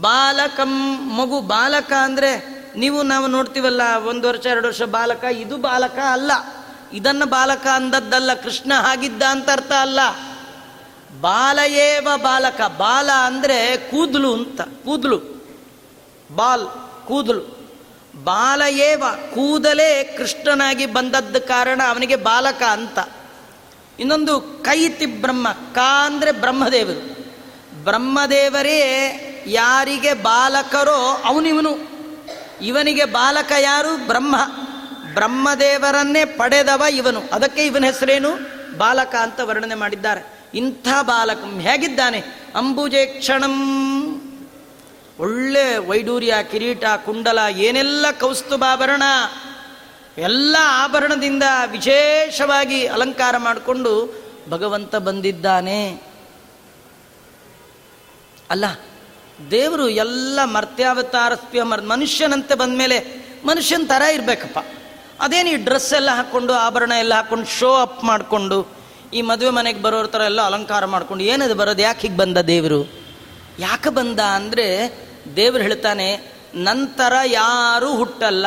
ಬಾಲಕಂ. 0.00 0.72
ಮಗು 1.16 1.40
ಬಾಲಕ 1.40 1.92
ಅಂದರೆ 1.92 2.56
ನೀವು 2.76 3.02
ನಾವು 3.02 3.26
ನೋಡ್ತೀವಲ್ಲ, 3.26 3.82
ಒಂದು 4.08 4.28
ವರ್ಷ, 4.28 4.46
ಎರಡು 4.46 4.66
ವರ್ಷ 4.66 4.82
ಬಾಲಕ, 4.82 5.24
ಇದು 5.24 5.56
ಬಾಲಕ 5.56 5.98
ಅಲ್ಲ. 5.98 6.32
ಇದನ್ನು 6.92 7.26
ಬಾಲಕ 7.26 7.66
ಅಂದದ್ದಲ್ಲ, 7.66 8.34
ಕೃಷ್ಣ 8.34 8.72
ಹಾಗಿದ್ದ 8.74 9.22
ಅಂತ 9.22 9.50
ಅರ್ಥ 9.50 9.72
ಅಲ್ಲ. 9.72 10.00
ಬಾಲಯೇವ 11.20 12.08
ಬಾಲಕ, 12.16 12.60
ಬಾಲ 12.78 13.10
ಅಂದರೆ 13.24 13.76
ಕೂದಲು 13.76 14.34
ಅಂತ, 14.34 14.60
ಕೂದಲು. 14.60 15.18
ಬಾಲ್, 16.34 16.66
ಕೂದಲು. 17.06 17.56
ಬಾಲಯೇವ 18.24 19.04
ಕೂದಲೇ 19.34 20.04
ಕೃಷ್ಣನಾಗಿ 20.04 20.86
ಬಂದದ್ದ 20.86 21.36
ಕಾರಣ 21.36 21.80
ಅವನಿಗೆ 21.88 22.16
ಬಾಲಕ 22.16 22.62
ಅಂತ. 22.62 22.98
ಇನ್ನೊಂದು 24.00 24.40
ಕೈತಿ 24.40 25.06
ಬ್ರಹ್ಮ, 25.06 25.46
ಕ 25.74 25.78
ಅಂದರೆ 25.78 26.32
ಬ್ರಹ್ಮದೇವರು. 26.32 27.15
ಬ್ರಹ್ಮದೇವರೇ, 27.86 29.44
ಯಾರಿಗೆ 29.46 30.14
ಬಾಲಕರೋ 30.14 31.22
ಅವನಿವನು. 31.24 31.96
ಇವನಿಗೆ 32.62 33.04
ಬಾಲಕ 33.04 33.52
ಯಾರು? 33.60 34.06
ಬ್ರಹ್ಮ. 34.06 34.36
ಬ್ರಹ್ಮದೇವರನ್ನೇ 35.14 36.24
ಪಡೆದವ 36.24 36.82
ಇವನು. 36.92 37.22
ಅದಕ್ಕೆ 37.32 37.66
ಇವನ 37.66 37.84
ಹೆಸರೇನು? 37.84 38.30
ಬಾಲಕ 38.78 39.14
ಅಂತ 39.14 39.40
ವರ್ಣನೆ 39.40 39.74
ಮಾಡಿದ್ದಾರೆ. 39.74 40.40
ಇಂಥ 40.54 40.88
ಬಾಲಕ 41.02 41.38
ಹೇಗಿದ್ದಾನೆ? 41.60 42.24
ಅಂಬುಜೆ 42.54 43.06
ಕ್ಷಣಂ. 43.06 43.52
ಒಳ್ಳೆ 45.18 45.76
ವೈಡೂರ್ಯ, 45.76 46.34
ಕಿರೀಟ, 46.50 46.84
ಕುಂಡಲ, 47.04 47.38
ಏನೆಲ್ಲ 47.50 48.06
ಕೌಸ್ತುಭಾಭರಣ, 48.20 49.02
ಎಲ್ಲ 50.18 50.56
ಆಭರಣದಿಂದ 50.60 51.42
ವಿಶೇಷವಾಗಿ 51.66 52.86
ಅಲಂಕಾರ 52.86 53.36
ಮಾಡಿಕೊಂಡು 53.36 54.22
ಭಗವಂತ 54.50 54.96
ಬಂದಿದ್ದಾನೆ. 54.96 56.05
ಅಲ್ಲ, 58.50 58.64
ದೇವರು 59.50 59.86
ಎಲ್ಲ 59.88 60.38
ಮರ್ತ್ಯಾವತಾರಸ್ಪ್ಯ 60.44 61.62
ಮರ್ 61.62 61.82
ಮನುಷ್ಯನಂತೆ 61.84 62.54
ಬಂದಮೇಲೆ 62.54 62.98
ಮನುಷ್ಯನ 63.44 63.82
ಥರ 63.88 64.02
ಇರಬೇಕಪ್ಪ. 64.14 64.58
ಅದೇನು 65.20 65.48
ಈ 65.48 65.56
ಡ್ರೆಸ್ 65.56 65.92
ಎಲ್ಲ 65.92 66.10
ಹಾಕ್ಕೊಂಡು, 66.10 66.52
ಆಭರಣ 66.52 66.92
ಎಲ್ಲ 66.98 67.14
ಹಾಕ್ಕೊಂಡು 67.14 67.46
ಶೋ 67.58 67.70
ಅಪ್ 67.74 68.00
ಮಾಡಿಕೊಂಡು, 68.04 68.58
ಈ 69.14 69.20
ಮದುವೆ 69.22 69.50
ಮನೆಗೆ 69.50 69.80
ಬರೋರ 69.82 70.06
ಥರ 70.06 70.20
ಎಲ್ಲ 70.20 70.40
ಅಲಂಕಾರ 70.42 70.84
ಮಾಡ್ಕೊಂಡು, 70.84 71.24
ಏನದು 71.24 71.54
ಬರೋದು? 71.54 71.82
ಯಾಕೆ 71.82 72.00
ಹೀಗೆ 72.00 72.16
ಬಂದ 72.16 72.38
ದೇವರು? 72.46 72.80
ಯಾಕೆ 73.58 73.90
ಬಂದ 73.90 74.20
ಅಂದರೆ 74.20 74.66
ದೇವರು 75.36 75.62
ಹೇಳ್ತಾನೆ, 75.62 76.08
ನಂತರ 76.54 77.12
ಯಾರೂ 77.26 77.90
ಹುಟ್ಟಲ್ಲ. 77.96 78.46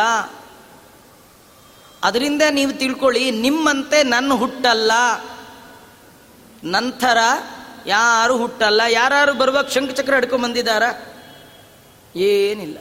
ಅದರಿಂದ 2.03 2.43
ನೀವು 2.49 2.73
ತಿಳ್ಕೊಳ್ಳಿ, 2.73 3.23
ನಿಮ್ಮಂತೆ 3.31 3.97
ನನ್ನ 4.03 4.31
ಹುಟ್ಟಲ್ಲ. 4.33 4.91
ನಂತರ 6.63 7.17
ಯಾರು 7.87 8.37
ಹುಟ್ಟಲ್ಲ 8.37 8.81
ಯಾರು 8.89 9.33
ಬರುವಾಗ 9.33 9.67
ಶಂಖಚಕ್ರ 9.67 10.13
ಹಿಡ್ಕೊಂಡು 10.13 10.47
ಬಂದಿದ್ದಾರ? 10.47 10.83
ಏನಿಲ್ಲ. 12.15 12.77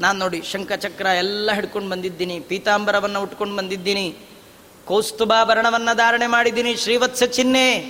ನಾನು 0.00 0.18
ನೋಡಿ 0.18 0.42
ಶಂಖಚಕ್ರ 0.42 1.06
ಎಲ್ಲ 1.06 1.52
ಹಿಡ್ಕೊಂಡು 1.52 1.90
ಬಂದಿದ್ದೀನಿ, 1.90 2.40
ಪೀತಾಂಬರವನ್ನು 2.40 3.22
ಉಟ್ಕೊಂಡು 3.22 3.56
ಬಂದಿದ್ದೀನಿ 3.56 4.16
ಕೌಸ್ತುಭಾಭರಣವನ್ನು 4.86 5.96
ಧಾರಣೆ 5.96 6.26
ಮಾಡಿದ್ದೀನಿ, 6.26 6.76
ಶ್ರೀವತ್ಸ 6.76 7.22
ಚಿಹ್ನೆ 7.22 7.80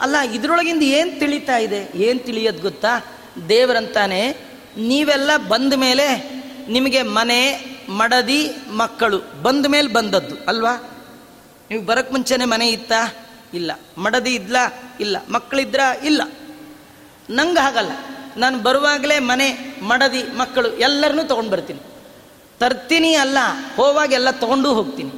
ಅಲ್ಲ, 0.00 0.16
ಇದ್ರೊಳಗಿಂದ 0.34 0.82
ಏನು 0.82 1.20
ತಿಳಿತಾ 1.20 1.56
ಇದೆ? 1.56 1.88
ಏನು 1.94 2.18
ತಿಳಿಯೋದು 2.18 2.62
ಗೊತ್ತಾ? 2.62 3.04
ದೇವರಂತಾನೆ, 3.48 4.30
ನೀವೆಲ್ಲ 4.76 5.30
ಬಂದ 5.36 5.72
ಮೇಲೆ 5.74 6.06
ನಿಮಗೆ 6.68 7.02
ಮನೆ, 7.02 7.40
ಮಡದಿ, 7.88 8.50
ಮಕ್ಕಳು 8.68 9.42
ಬಂದ 9.42 9.66
ಮೇಲೆ 9.66 9.88
ಬಂದದ್ದು, 9.88 10.36
ಅಲ್ವಾ? 10.48 10.76
ನೀವು 11.70 11.82
ಬರಕ್ಕೆ 11.82 12.12
ಮುಂಚೆನೆ 12.12 12.44
ಮನೆ 12.44 12.68
ಇತ್ತಾ? 12.68 13.14
ಇಲ್ಲ. 13.54 13.72
ಮಡದಿ 13.98 14.34
ಇದ್ಲಾ? 14.34 14.94
ಇಲ್ಲ. 15.00 15.16
ಮಕ್ಕಳಿದ್ರ? 15.28 15.80
ಇಲ್ಲ. 16.04 16.22
ನಂಗೆ 17.30 17.60
ಹಾಗಲ್ಲ. 17.60 17.90
ನಾನು 18.36 18.58
ಬರುವಾಗಲೇ 18.58 19.18
ಮನೆ, 19.18 19.80
ಮಡದಿ, 19.82 20.22
ಮಕ್ಕಳು 20.22 20.76
ಎಲ್ಲರನ್ನೂ 20.76 21.22
ತೊಗೊಂಡು 21.22 21.50
ಬರ್ತೀನಿ. 21.50 21.80
ತರ್ತೀನಿ 22.58 23.14
ಅಲ್ಲ 23.14 23.38
ಹೋಗುವಾಗ 23.76 24.12
ಎಲ್ಲ 24.12 24.30
ತೊಗೊಂಡು 24.30 24.74
ಹೋಗ್ತೀನಿ. 24.74 25.10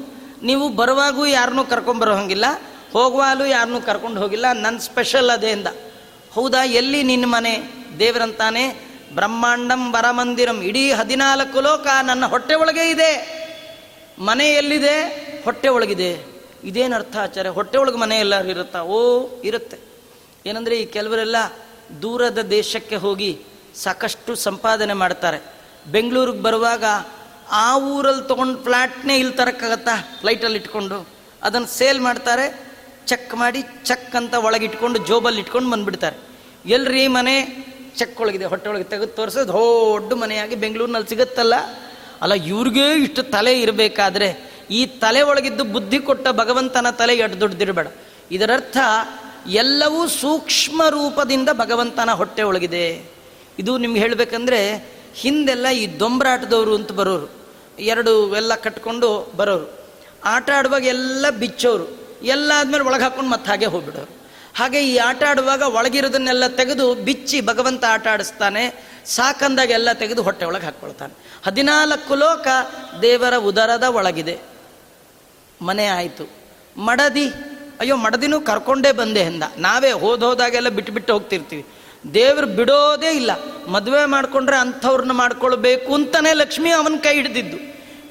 ನೀವು 0.43 0.68
ಬರುವಾಗೂ 0.68 1.26
ಯಾರನ್ನೂ 1.26 1.64
ಕರ್ಕೊಂಬರೋ 1.64 2.14
ಹಂಗಿಲ್ಲ. 2.14 2.45
ಹೋಗುವಾಗಲೂ 2.93 3.45
ಯಾರನ್ನೂ 3.45 3.81
ಕರ್ಕೊಂಡು 3.81 4.20
ಹೋಗಿಲ್ಲ. 4.20 4.53
ನನ್ನ 4.53 4.79
ಸ್ಪೆಷಲ್ 4.79 5.31
ಅದೇ 5.31 5.51
ಅಂದ 5.51 5.66
ಹೌದಾ? 6.33 6.64
ಎಲ್ಲಿ 6.64 7.03
ನಿನ್ನ 7.03 7.24
ಮನೆ? 7.26 7.62
ದೇವರಂತಾನೆ. 7.99 8.89
ಬ್ರಹ್ಮಾಂಡಂ 9.14 9.95
ವರಮಂದಿರಂ. 9.95 10.61
ಇಡೀ 10.61 10.93
ಹದಿನಾಲ್ಕು 10.93 11.61
ಲೋಕ 11.61 11.87
ನನ್ನ 12.03 12.26
ಹೊಟ್ಟೆ 12.26 12.55
ಒಳಗೆ 12.55 12.91
ಇದೆ. 12.91 13.39
ಮನೆ 14.18 14.49
ಎಲ್ಲಿದೆ? 14.49 15.03
ಹೊಟ್ಟೆ 15.45 15.68
ಒಳಗಿದೆ. 15.68 16.38
ಇದೇನು 16.64 16.96
ಅರ್ಥ 16.96 17.16
ಆಚಾರ್ಯ? 17.16 17.50
ಹೊಟ್ಟೆ 17.50 17.78
ಒಳಗೆ 17.78 17.96
ಮನೆ 17.96 18.16
ಎಲ್ಲರೂ 18.18 18.48
ಇರುತ್ತಾ? 18.48 18.82
ಓ, 18.82 19.28
ಇರುತ್ತೆ. 19.44 19.78
ಏನಂದರೆ 20.46 20.78
ಈ 20.78 20.84
ಕೆಲವರೆಲ್ಲ 20.84 21.36
ದೂರದ 22.02 22.38
ದೇಶಕ್ಕೆ 22.38 22.96
ಹೋಗಿ 22.96 23.40
ಸಾಕಷ್ಟು 23.74 24.34
ಸಂಪಾದನೆ 24.34 24.92
ಮಾಡ್ತಾರೆ. 24.92 25.42
ಬೆಂಗಳೂರಿಗೆ 25.90 26.38
ಬರುವಾಗ 26.38 26.84
ಆ 27.50 27.78
ಊರಲ್ಲಿ 27.78 28.28
ತೊಗೊಂಡು 28.28 28.59
ಫ್ಲ್ಯಾಟ್ನೇ 28.59 29.16
ಇಲ್ಲಿ 29.16 29.34
ತರಕ್ಕಾಗತ್ತಾ? 29.34 30.16
ಫ್ಲೈಟಲ್ಲಿ 30.20 30.59
ಇಟ್ಕೊಂಡು 30.59 31.09
ಅದನ್ನು 31.42 31.66
ಸೇಲ್ 31.66 32.00
ಮಾಡ್ತಾರೆ, 32.00 32.61
ಚೆಕ್ 33.06 33.34
ಮಾಡಿ, 33.34 33.62
ಚೆಕ್ 33.84 34.16
ಅಂತ 34.16 34.34
ಒಳಗಿಟ್ಕೊಂಡು 34.34 34.98
ಜೋಬಲ್ಲಿ 34.98 35.40
ಇಟ್ಕೊಂಡು 35.40 35.70
ಬಂದುಬಿಡ್ತಾರೆ. 35.70 36.16
ಎಲ್ರಿ 36.68 37.06
ಮನೆ 37.06 37.68
ಚೆಕ್ 37.96 38.20
ಒಳಗಿದೆ 38.20 38.44
ಹೊಟ್ಟೆ 38.44 38.70
ಒಳಗೆ 38.70 38.84
ತೆಗೆದು 38.84 39.06
ತೋರಿಸೋದು 39.06 39.48
ದೊಡ್ಡ 39.48 40.12
ಮನೆಯಾಗಿ 40.12 40.54
ಬೆಂಗಳೂರಿನಲ್ಲಿ 40.54 41.09
ಸಿಗುತ್ತಲ್ಲ? 41.09 41.54
ಅಲ್ಲ, 42.22 42.34
ಇವ್ರಿಗೇ 42.34 43.02
ಇಷ್ಟು 43.02 43.22
ತಲೆ 43.22 43.61
ಇರಬೇಕಾದ್ರೆ 43.61 44.57
ಈ 44.71 44.87
ತಲೆ 44.87 45.23
ಒಳಗಿದ್ದು 45.23 45.64
ಬುದ್ಧಿ 45.64 45.99
ಕೊಟ್ಟ 45.99 46.29
ಭಗವಂತನ 46.29 46.91
ತಲೆ 46.91 47.16
ಎಡ್ 47.16 47.41
ದೊಡ್ಡದಿರಬೇಡ. 47.41 47.87
ಇದರರ್ಥ 48.31 48.77
ಎಲ್ಲವೂ 49.47 50.07
ಸೂಕ್ಷ್ಮ 50.07 50.83
ರೂಪದಿಂದ 50.89 51.49
ಭಗವಂತನ 51.53 52.11
ಹೊಟ್ಟೆ 52.11 52.43
ಒಳಗಿದೆ. 52.43 53.05
ಇದು 53.59 53.79
ನಿಮ್ಗೆ 53.79 54.01
ಹೇಳಬೇಕಂದ್ರೆ 54.01 54.93
ಹಿಂದೆಲ್ಲ 55.14 55.69
ಈ 55.69 55.99
ದೊಂಬರಾಟದವರು 55.99 56.75
ಅಂತ 56.75 56.93
ಬರೋರು. 56.93 57.49
ಎರಡು 57.79 58.37
ಎಲ್ಲ 58.37 58.55
ಕಟ್ಕೊಂಡು 58.55 59.33
ಬರೋರು. 59.37 59.79
ಆಟ 60.25 60.51
ಆಡುವಾಗ 60.51 60.85
ಎಲ್ಲ 60.85 61.31
ಬಿಚ್ಚೋರು. 61.31 62.16
ಎಲ್ಲ 62.23 62.53
ಆದ್ಮೇಲೆ 62.57 62.85
ಒಳಗೆ 62.85 63.03
ಹಾಕೊಂಡು 63.03 63.31
ಮತ್ತೆ 63.31 63.51
ಹಾಗೆ 63.51 63.66
ಹೋಗ್ಬಿಡೋರು. 63.66 64.19
ಹಾಗೆ 64.57 64.89
ಈ 64.89 64.97
ಆಟ 64.97 65.23
ಆಡುವಾಗ 65.23 65.62
ಒಳಗಿರೋದನ್ನೆಲ್ಲ 65.62 66.47
ತೆಗೆದು 66.47 66.95
ಬಿಚ್ಚಿ 66.95 67.41
ಭಗವಂತ 67.41 67.85
ಆಟ 67.89 68.07
ಆಡಿಸ್ತಾನೆ. 68.07 68.89
ಸಾಕಂದಾಗ 69.07 69.71
ಎಲ್ಲ 69.71 69.93
ತೆಗೆದು 69.93 70.23
ಹೊಟ್ಟೆ 70.23 70.47
ಒಳಗೆ 70.47 70.64
ಹಾಕ್ಕೊಳ್ತಾನೆ. 70.64 71.41
ಹದಿನಾಲ್ಕು 71.47 72.14
ಲೋಕ 72.14 72.49
ದೇವರ 73.03 73.37
ಉದರದ 73.37 73.83
ಒಳಗಿದೆ. 73.83 74.57
ಮನೆ 75.62 75.86
ಆಯಿತು. 75.88 76.24
ಮಡದಿ, 76.76 77.26
ಅಯ್ಯೋ, 77.80 77.96
ಮಡದಿನೂ 77.96 78.40
ಕರ್ಕೊಂಡೇ 78.40 78.92
ಬಂದೆ 78.92 79.20
ಎಂದ 79.20 79.42
ನಾವೇ 79.59 79.90
ಹೋದ 79.92 80.22
ಹೋದಾಗೆಲ್ಲ 80.22 80.68
ಬಿಟ್ಟು 80.68 80.92
ಬಿಟ್ಟು 80.92 81.12
ಹೋಗ್ತಿರ್ತೀವಿ. 81.12 81.64
ದೇವ್ರು 82.14 82.46
ಬಿಡೋದೇ 82.46 83.11
ಇಲ್ಲ. 83.11 83.30
ಮದುವೆ 83.68 84.04
ಮಾಡಿಕೊಂಡ್ರೆ 84.04 84.56
ಅಂಥವ್ರನ್ನ 84.56 85.12
ಮಾಡ್ಕೊಳ್ಬೇಕು 85.12 85.94
ಅಂತಲೇ 85.94 86.32
ಲಕ್ಷ್ಮಿ 86.32 86.70
ಅವನ 86.70 86.94
ಕೈ 87.02 87.14
ಹಿಡಿದಿದ್ದು. 87.14 87.59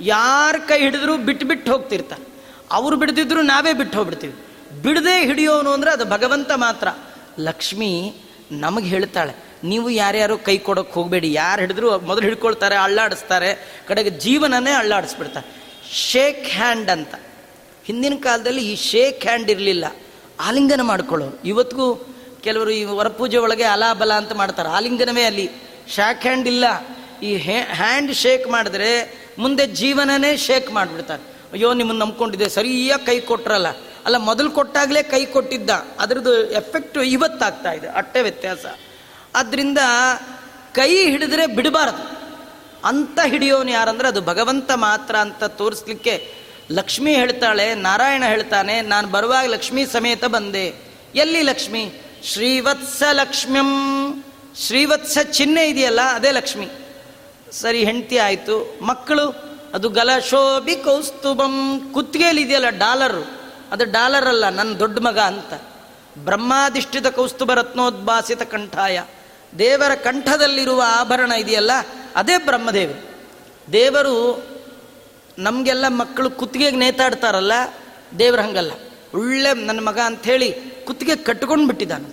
ಯಾರ 0.03 0.55
ಕೈ 0.67 0.79
ಹಿಡಿದ್ರು 0.79 1.17
ಬಿಟ್ಟು 1.17 1.45
ಬಿಟ್ಟು 1.47 1.71
ಹೋಗ್ತಿರ್ತಾರೆ 1.71 2.23
ಅವ್ರು 2.71 2.95
ಬಿಡದಿದ್ರು 2.95 3.41
ನಾವೇ 3.41 3.73
ಬಿಟ್ಟು 3.73 3.97
ಹೋಗ್ಬಿಡ್ತೀವಿ. 3.97 4.35
ಬಿಡದೆ 4.81 5.15
ಹಿಡಿಯೋನು 5.21 5.69
ಅಂದ್ರೆ 5.69 5.91
ಅದು 5.91 6.05
ಭಗವಂತ 6.05 6.51
ಮಾತ್ರ. 6.55 6.87
ಲಕ್ಷ್ಮಿ 7.39 7.91
ನಮಗೆ 8.51 8.87
ಹೇಳ್ತಾಳೆ, 8.87 9.33
ನೀವು 9.63 9.89
ಯಾರ್ಯಾರು 9.89 10.37
ಕೈ 10.37 10.57
ಕೊಡೋಕೆ 10.57 10.93
ಹೋಗಬೇಡಿ. 10.93 11.33
ಯಾರು 11.33 11.61
ಹಿಡಿದ್ರು 11.61 11.87
ಮೊದಲು 11.99 12.23
ಹಿಡ್ಕೊಳ್ತಾರೆ, 12.23 12.75
ಅಳ್ಳಾಡಿಸ್ತಾರೆ. 12.75 13.51
ಕಡೆಗೆ 13.87 14.09
ಜೀವನನೇ 14.09 14.71
ಅಳ್ಳಾಡಿಸ್ಬಿಡ್ತಾರೆ 14.71 15.47
ಶೇಕ್ 15.91 16.45
ಹ್ಯಾಂಡ್ 16.49 16.89
ಅಂತ. 16.89 17.15
ಹಿಂದಿನ 17.87 18.13
ಕಾಲದಲ್ಲಿ 18.23 18.71
ಈ 18.71 18.75
ಶೇಕ್ 18.75 19.23
ಹ್ಯಾಂಡ್ 19.23 19.49
ಇರಲಿಲ್ಲ. 19.49 19.85
ಆಲಿಂಗನ 20.39 20.81
ಮಾಡ್ಕೊಳ್ಳೋರು. 20.81 21.39
ಇವತ್ತಿಗೂ 21.45 21.95
ಕೆಲವರು 22.41 22.69
ಈ 22.69 22.83
ವರಪೂಜೆ 22.83 23.37
ಒಳಗೆ 23.37 23.63
ಅಲಾಬಲ 23.63 24.13
ಅಂತ 24.13 24.33
ಮಾಡ್ತಾರೆ. 24.33 24.69
ಆಲಿಂಗನವೇ 24.69 25.23
ಅಲ್ಲಿ. 25.23 25.49
ಶಾಕ್ 25.95 26.21
ಹ್ಯಾಂಡ್ 26.21 26.47
ಇಲ್ಲ. 26.47 26.65
ಈ 27.23 27.37
ಹ್ಯಾಂಡ್ 27.37 28.15
ಶೇಕ್ 28.15 28.47
ಮಾಡಿದ್ರೆ 28.47 29.17
ಮುಂದೆ 29.39 29.67
ಜೀವನನೇ 29.67 30.37
ಶೇಕ್ 30.37 30.71
ಮಾಡಿಬಿಡ್ತಾರೆ. 30.71 31.23
ಅಯ್ಯೋ, 31.53 31.73
ನಿಮ್ಮನ್ನು 31.73 32.05
ನಂಬ್ಕೊಂಡಿದ್ದೆ. 32.05 32.49
ಸರಿಯಾಗಿ 32.49 33.05
ಕೈ 33.05 33.19
ಕೊಟ್ರಲ್ಲ. 33.19 33.67
ಅಲ್ಲ, 34.05 34.17
ಮೊದಲು 34.17 34.51
ಕೊಟ್ಟಾಗಲೇ 34.51 35.03
ಕೈ 35.03 35.25
ಕೊಟ್ಟಿದ್ದ. 35.25 35.69
ಅದರದ್ದು 35.99 36.51
ಎಫೆಕ್ಟ್ 36.51 36.97
ಇವತ್ತಾಗ್ತಾ 36.97 37.71
ಇದೆ. 37.71 37.87
ಅಟ್ಟೆ 37.87 38.21
ವ್ಯತ್ಯಾಸ. 38.21 38.65
ಆದ್ದರಿಂದ 39.35 39.77
ಕೈ 40.75 41.09
ಹಿಡಿದ್ರೆ 41.09 41.47
ಬಿಡಬಾರದು. 41.47 42.17
ಅಂತ 42.87 43.19
ಹಿಡಿಯೋನು 43.25 43.71
ಯಾರಂದ್ರೆ 43.71 44.07
ಅದು 44.07 44.21
ಭಗವಂತ 44.21 44.71
ಮಾತ್ರ 44.71 45.15
ಅಂತ 45.15 45.43
ತೋರಿಸ್ಲಿಕ್ಕೆ 45.43 46.36
ಲಕ್ಷ್ಮಿ 46.71 47.13
ಹೇಳ್ತಾಳೆ, 47.13 47.75
ನಾರಾಯಣ 47.75 48.23
ಹೇಳ್ತಾನೆ, 48.27 48.81
ನಾನು 48.81 49.07
ಬರುವಾಗ 49.07 49.45
ಲಕ್ಷ್ಮಿ 49.45 49.85
ಸಮೇತ 49.85 50.25
ಬಂದೆ. 50.25 50.73
ಎಲ್ಲಿ 51.15 51.41
ಲಕ್ಷ್ಮಿ? 51.41 51.91
ಶ್ರೀವತ್ಸ 52.23 53.03
ಲಕ್ಷ್ಮ್ಯಂ. 53.11 53.67
ಶ್ರೀವತ್ಸ 54.55 55.17
ಚಿಹ್ನೆ 55.31 55.69
ಇದೆಯಲ್ಲ, 55.69 55.99
ಅದೇ 56.01 56.31
ಲಕ್ಷ್ಮಿ. 56.31 56.67
ಸರಿ, 57.51 57.83
ಹೆಂಡತಿ 57.83 58.17
ಆಯಿತು. 58.17 58.79
ಮಕ್ಕಳು, 58.83 59.29
ಅದು 59.73 59.89
ಗಲಶೋಭಿ 59.89 60.75
ಕೌಸ್ತುಭಂ. 60.75 61.81
ಕುತ್ತಿಗೆಯಲ್ಲಿ 61.93 62.41
ಇದೆಯಲ್ಲ 62.41 62.69
ಡಾಲರು? 62.69 63.41
ಅದು 63.71 63.85
ಡಾಲರ್ 63.85 64.25
ಅಲ್ಲ 64.25 64.49
ನನ್ನ 64.49 64.73
ದೊಡ್ಡ 64.73 64.99
ಮಗ 64.99 65.19
ಅಂತ. 65.19 65.61
ಬ್ರಹ್ಮಾಧಿಷ್ಠಿತ 66.17 67.07
ಕೌಸ್ತುಭ 67.07 67.53
ರತ್ನೋದ್ಭಾಸಿತ 67.53 68.41
ಕಂಠಾಯ. 68.41 69.03
ದೇವರ 69.59 69.95
ಕಂಠದಲ್ಲಿರುವ 69.95 70.83
ಆಭರಣ 70.85 71.31
ಇದೆಯಲ್ಲ, 71.31 71.71
ಅದೇ 72.15 72.37
ಬ್ರಹ್ಮದೇವರು 72.37 73.07
ದೇವರು 73.73 74.47
ನಮಗೆಲ್ಲ 75.37 75.85
ಮಕ್ಕಳು 75.87 76.29
ಕುತ್ತಿಗೆಗೆ 76.29 76.77
ನೇತಾಡ್ತಾರಲ್ಲ, 76.77 77.53
ದೇವ್ರ 78.19 78.39
ಹಂಗಲ್ಲ. 78.39 78.71
ಒಳ್ಳೆ 79.13 79.51
ನನ್ನ 79.53 79.79
ಮಗ 79.79 79.99
ಅಂಥೇಳಿ 80.05 80.49
ಕುತ್ತಿಗೆ 80.85 81.15
ಕಟ್ಕೊಂಡು 81.15 81.67
ಬಿಟ್ಟಿದ್ದಾನೆ 81.67 82.09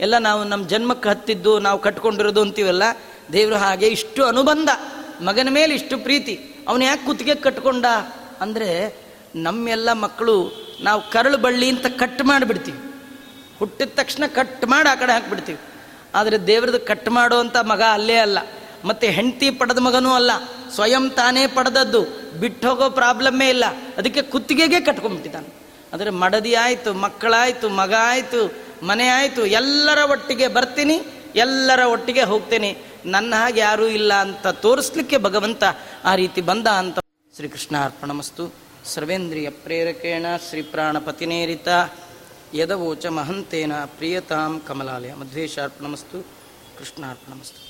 ಎಲ್ಲ 0.00 0.18
ನಾವು 0.18 0.44
ನಮ್ಮ 0.44 0.68
ಜನ್ಮಕ್ಕೆ 0.68 1.08
ಹತ್ತಿದ್ದು, 1.08 1.58
ನಾವು 1.58 1.78
ಕಟ್ಕೊಂಡಿರೋದು 1.78 2.40
ಅಂತೀವಲ್ಲ, 2.40 2.84
ದೇವರು 3.32 3.56
ಹಾಗೆ 3.56 3.86
ಇಷ್ಟು 3.86 4.24
ಅನುಬಂಧ, 4.24 4.68
ಮಗನ 5.20 5.48
ಮೇಲೆ 5.50 5.74
ಇಷ್ಟು 5.74 5.98
ಪ್ರೀತಿ, 5.98 6.34
ಅವನು 6.68 6.84
ಯಾಕೆ 6.84 7.06
ಕುತ್ತಿಗೆ 7.06 7.34
ಕಟ್ಕೊಂಡ? 7.34 7.86
ಅಂದರೆ 8.40 8.70
ನಮ್ಮೆಲ್ಲ 9.36 9.92
ಮಕ್ಕಳು 9.92 10.36
ನಾವು 10.82 11.00
ಕರಳು 11.10 11.38
ಬಳ್ಳಿ 11.38 11.68
ಅಂತ 11.68 11.86
ಕಟ್ 11.86 12.22
ಮಾಡಿಬಿಡ್ತೀವಿ. 12.22 12.78
ಹುಟ್ಟಿದ 13.58 13.90
ತಕ್ಷಣ 13.96 14.24
ಕಟ್ 14.26 14.64
ಮಾಡಿ 14.64 14.88
ಆ 14.88 14.94
ಕಡೆ 14.94 15.12
ಹಾಕ್ಬಿಡ್ತೀವಿ. 15.12 15.58
ಆದರೆ 16.14 16.36
ದೇವ್ರದ್ದು 16.46 16.80
ಕಟ್ 16.80 17.08
ಮಾಡುವಂಥ 17.08 17.56
ಮಗ 17.56 17.82
ಅಲ್ಲೇ 17.92 18.16
ಅಲ್ಲ. 18.16 18.38
ಮತ್ತೆ 18.84 19.10
ಹೆಂಡತಿ 19.10 19.50
ಪಡೆದ 19.50 19.78
ಮಗನೂ 19.78 20.10
ಅಲ್ಲ. 20.10 20.30
ಸ್ವಯಂ 20.74 21.10
ತಾನೇ 21.10 21.46
ಪಡೆದದ್ದು. 21.46 22.30
ಬಿಟ್ಟು 22.40 22.68
ಹೋಗೋ 22.68 22.90
ಪ್ರಾಬ್ಲಮ್ಮೇ 22.90 23.48
ಇಲ್ಲ. 23.48 23.64
ಅದಕ್ಕೆ 23.96 24.22
ಕುತ್ತಿಗೆಗೆ 24.22 24.80
ಕಟ್ಕೊಂಡ್ಬಿಟ್ಟಿದ್ದಾನೆ. 24.80 25.48
ಅಂದರೆ 25.92 26.10
ಮಡದಿ 26.10 26.54
ಆಯಿತು, 26.54 26.94
ಮಕ್ಕಳಾಯಿತು, 26.94 27.68
ಮಗ 27.68 27.94
ಆಯಿತು, 28.00 28.54
ಮನೆ 28.86 29.08
ಆಯಿತು, 29.08 29.46
ಎಲ್ಲರ 29.46 30.10
ಒಟ್ಟಿಗೆ 30.10 30.48
ಬರ್ತೀನಿ, 30.48 31.00
ಎಲ್ಲರ 31.34 31.78
ಒಟ್ಟಿಗೆ 31.78 32.22
ಹೋಗ್ತೇನೆ. 32.22 32.78
ನನ್ನ 33.06 33.34
ಹಾಗೆ 33.34 33.60
ಯಾರೂ 33.60 33.86
ಇಲ್ಲ 33.86 34.14
ಅಂತ 34.14 34.46
ತೋರಿಸ್ಲಿಕ್ಕೆ 34.46 35.18
ಭಗವಂತ 35.18 35.64
ಆ 36.04 36.14
ರೀತಿ 36.14 36.40
ಬಂದ 36.40 36.66
ಅಂತ 36.66 36.98
ಶ್ರೀಕೃಷ್ಣ 37.36 37.84
ಅರ್ಪಣಮಸ್ತು 37.84 38.54
ಸರ್ವೇಂದ್ರಿಯ 38.84 39.50
ಪ್ರೇರಕೇಣ 39.50 40.26
ಶ್ರೀ 40.48 40.62
ಪ್ರಾಣಪತಿನೇರಿತ 40.62 41.68
ಯದವೋಚ 42.54 43.06
ಮಹಂತೇನ 43.06 43.72
ಪ್ರಿಯತಾಂ 43.84 44.62
ಕಮಲಾಲಯ. 44.68 45.14
ಮಧ್ವೇಶ 45.14 45.58
ಅರ್ಪಣಮಸ್ತು 45.58 46.22
ಕೃಷ್ಣಾರ್ಪಣಮಸ್ತು 46.78 47.67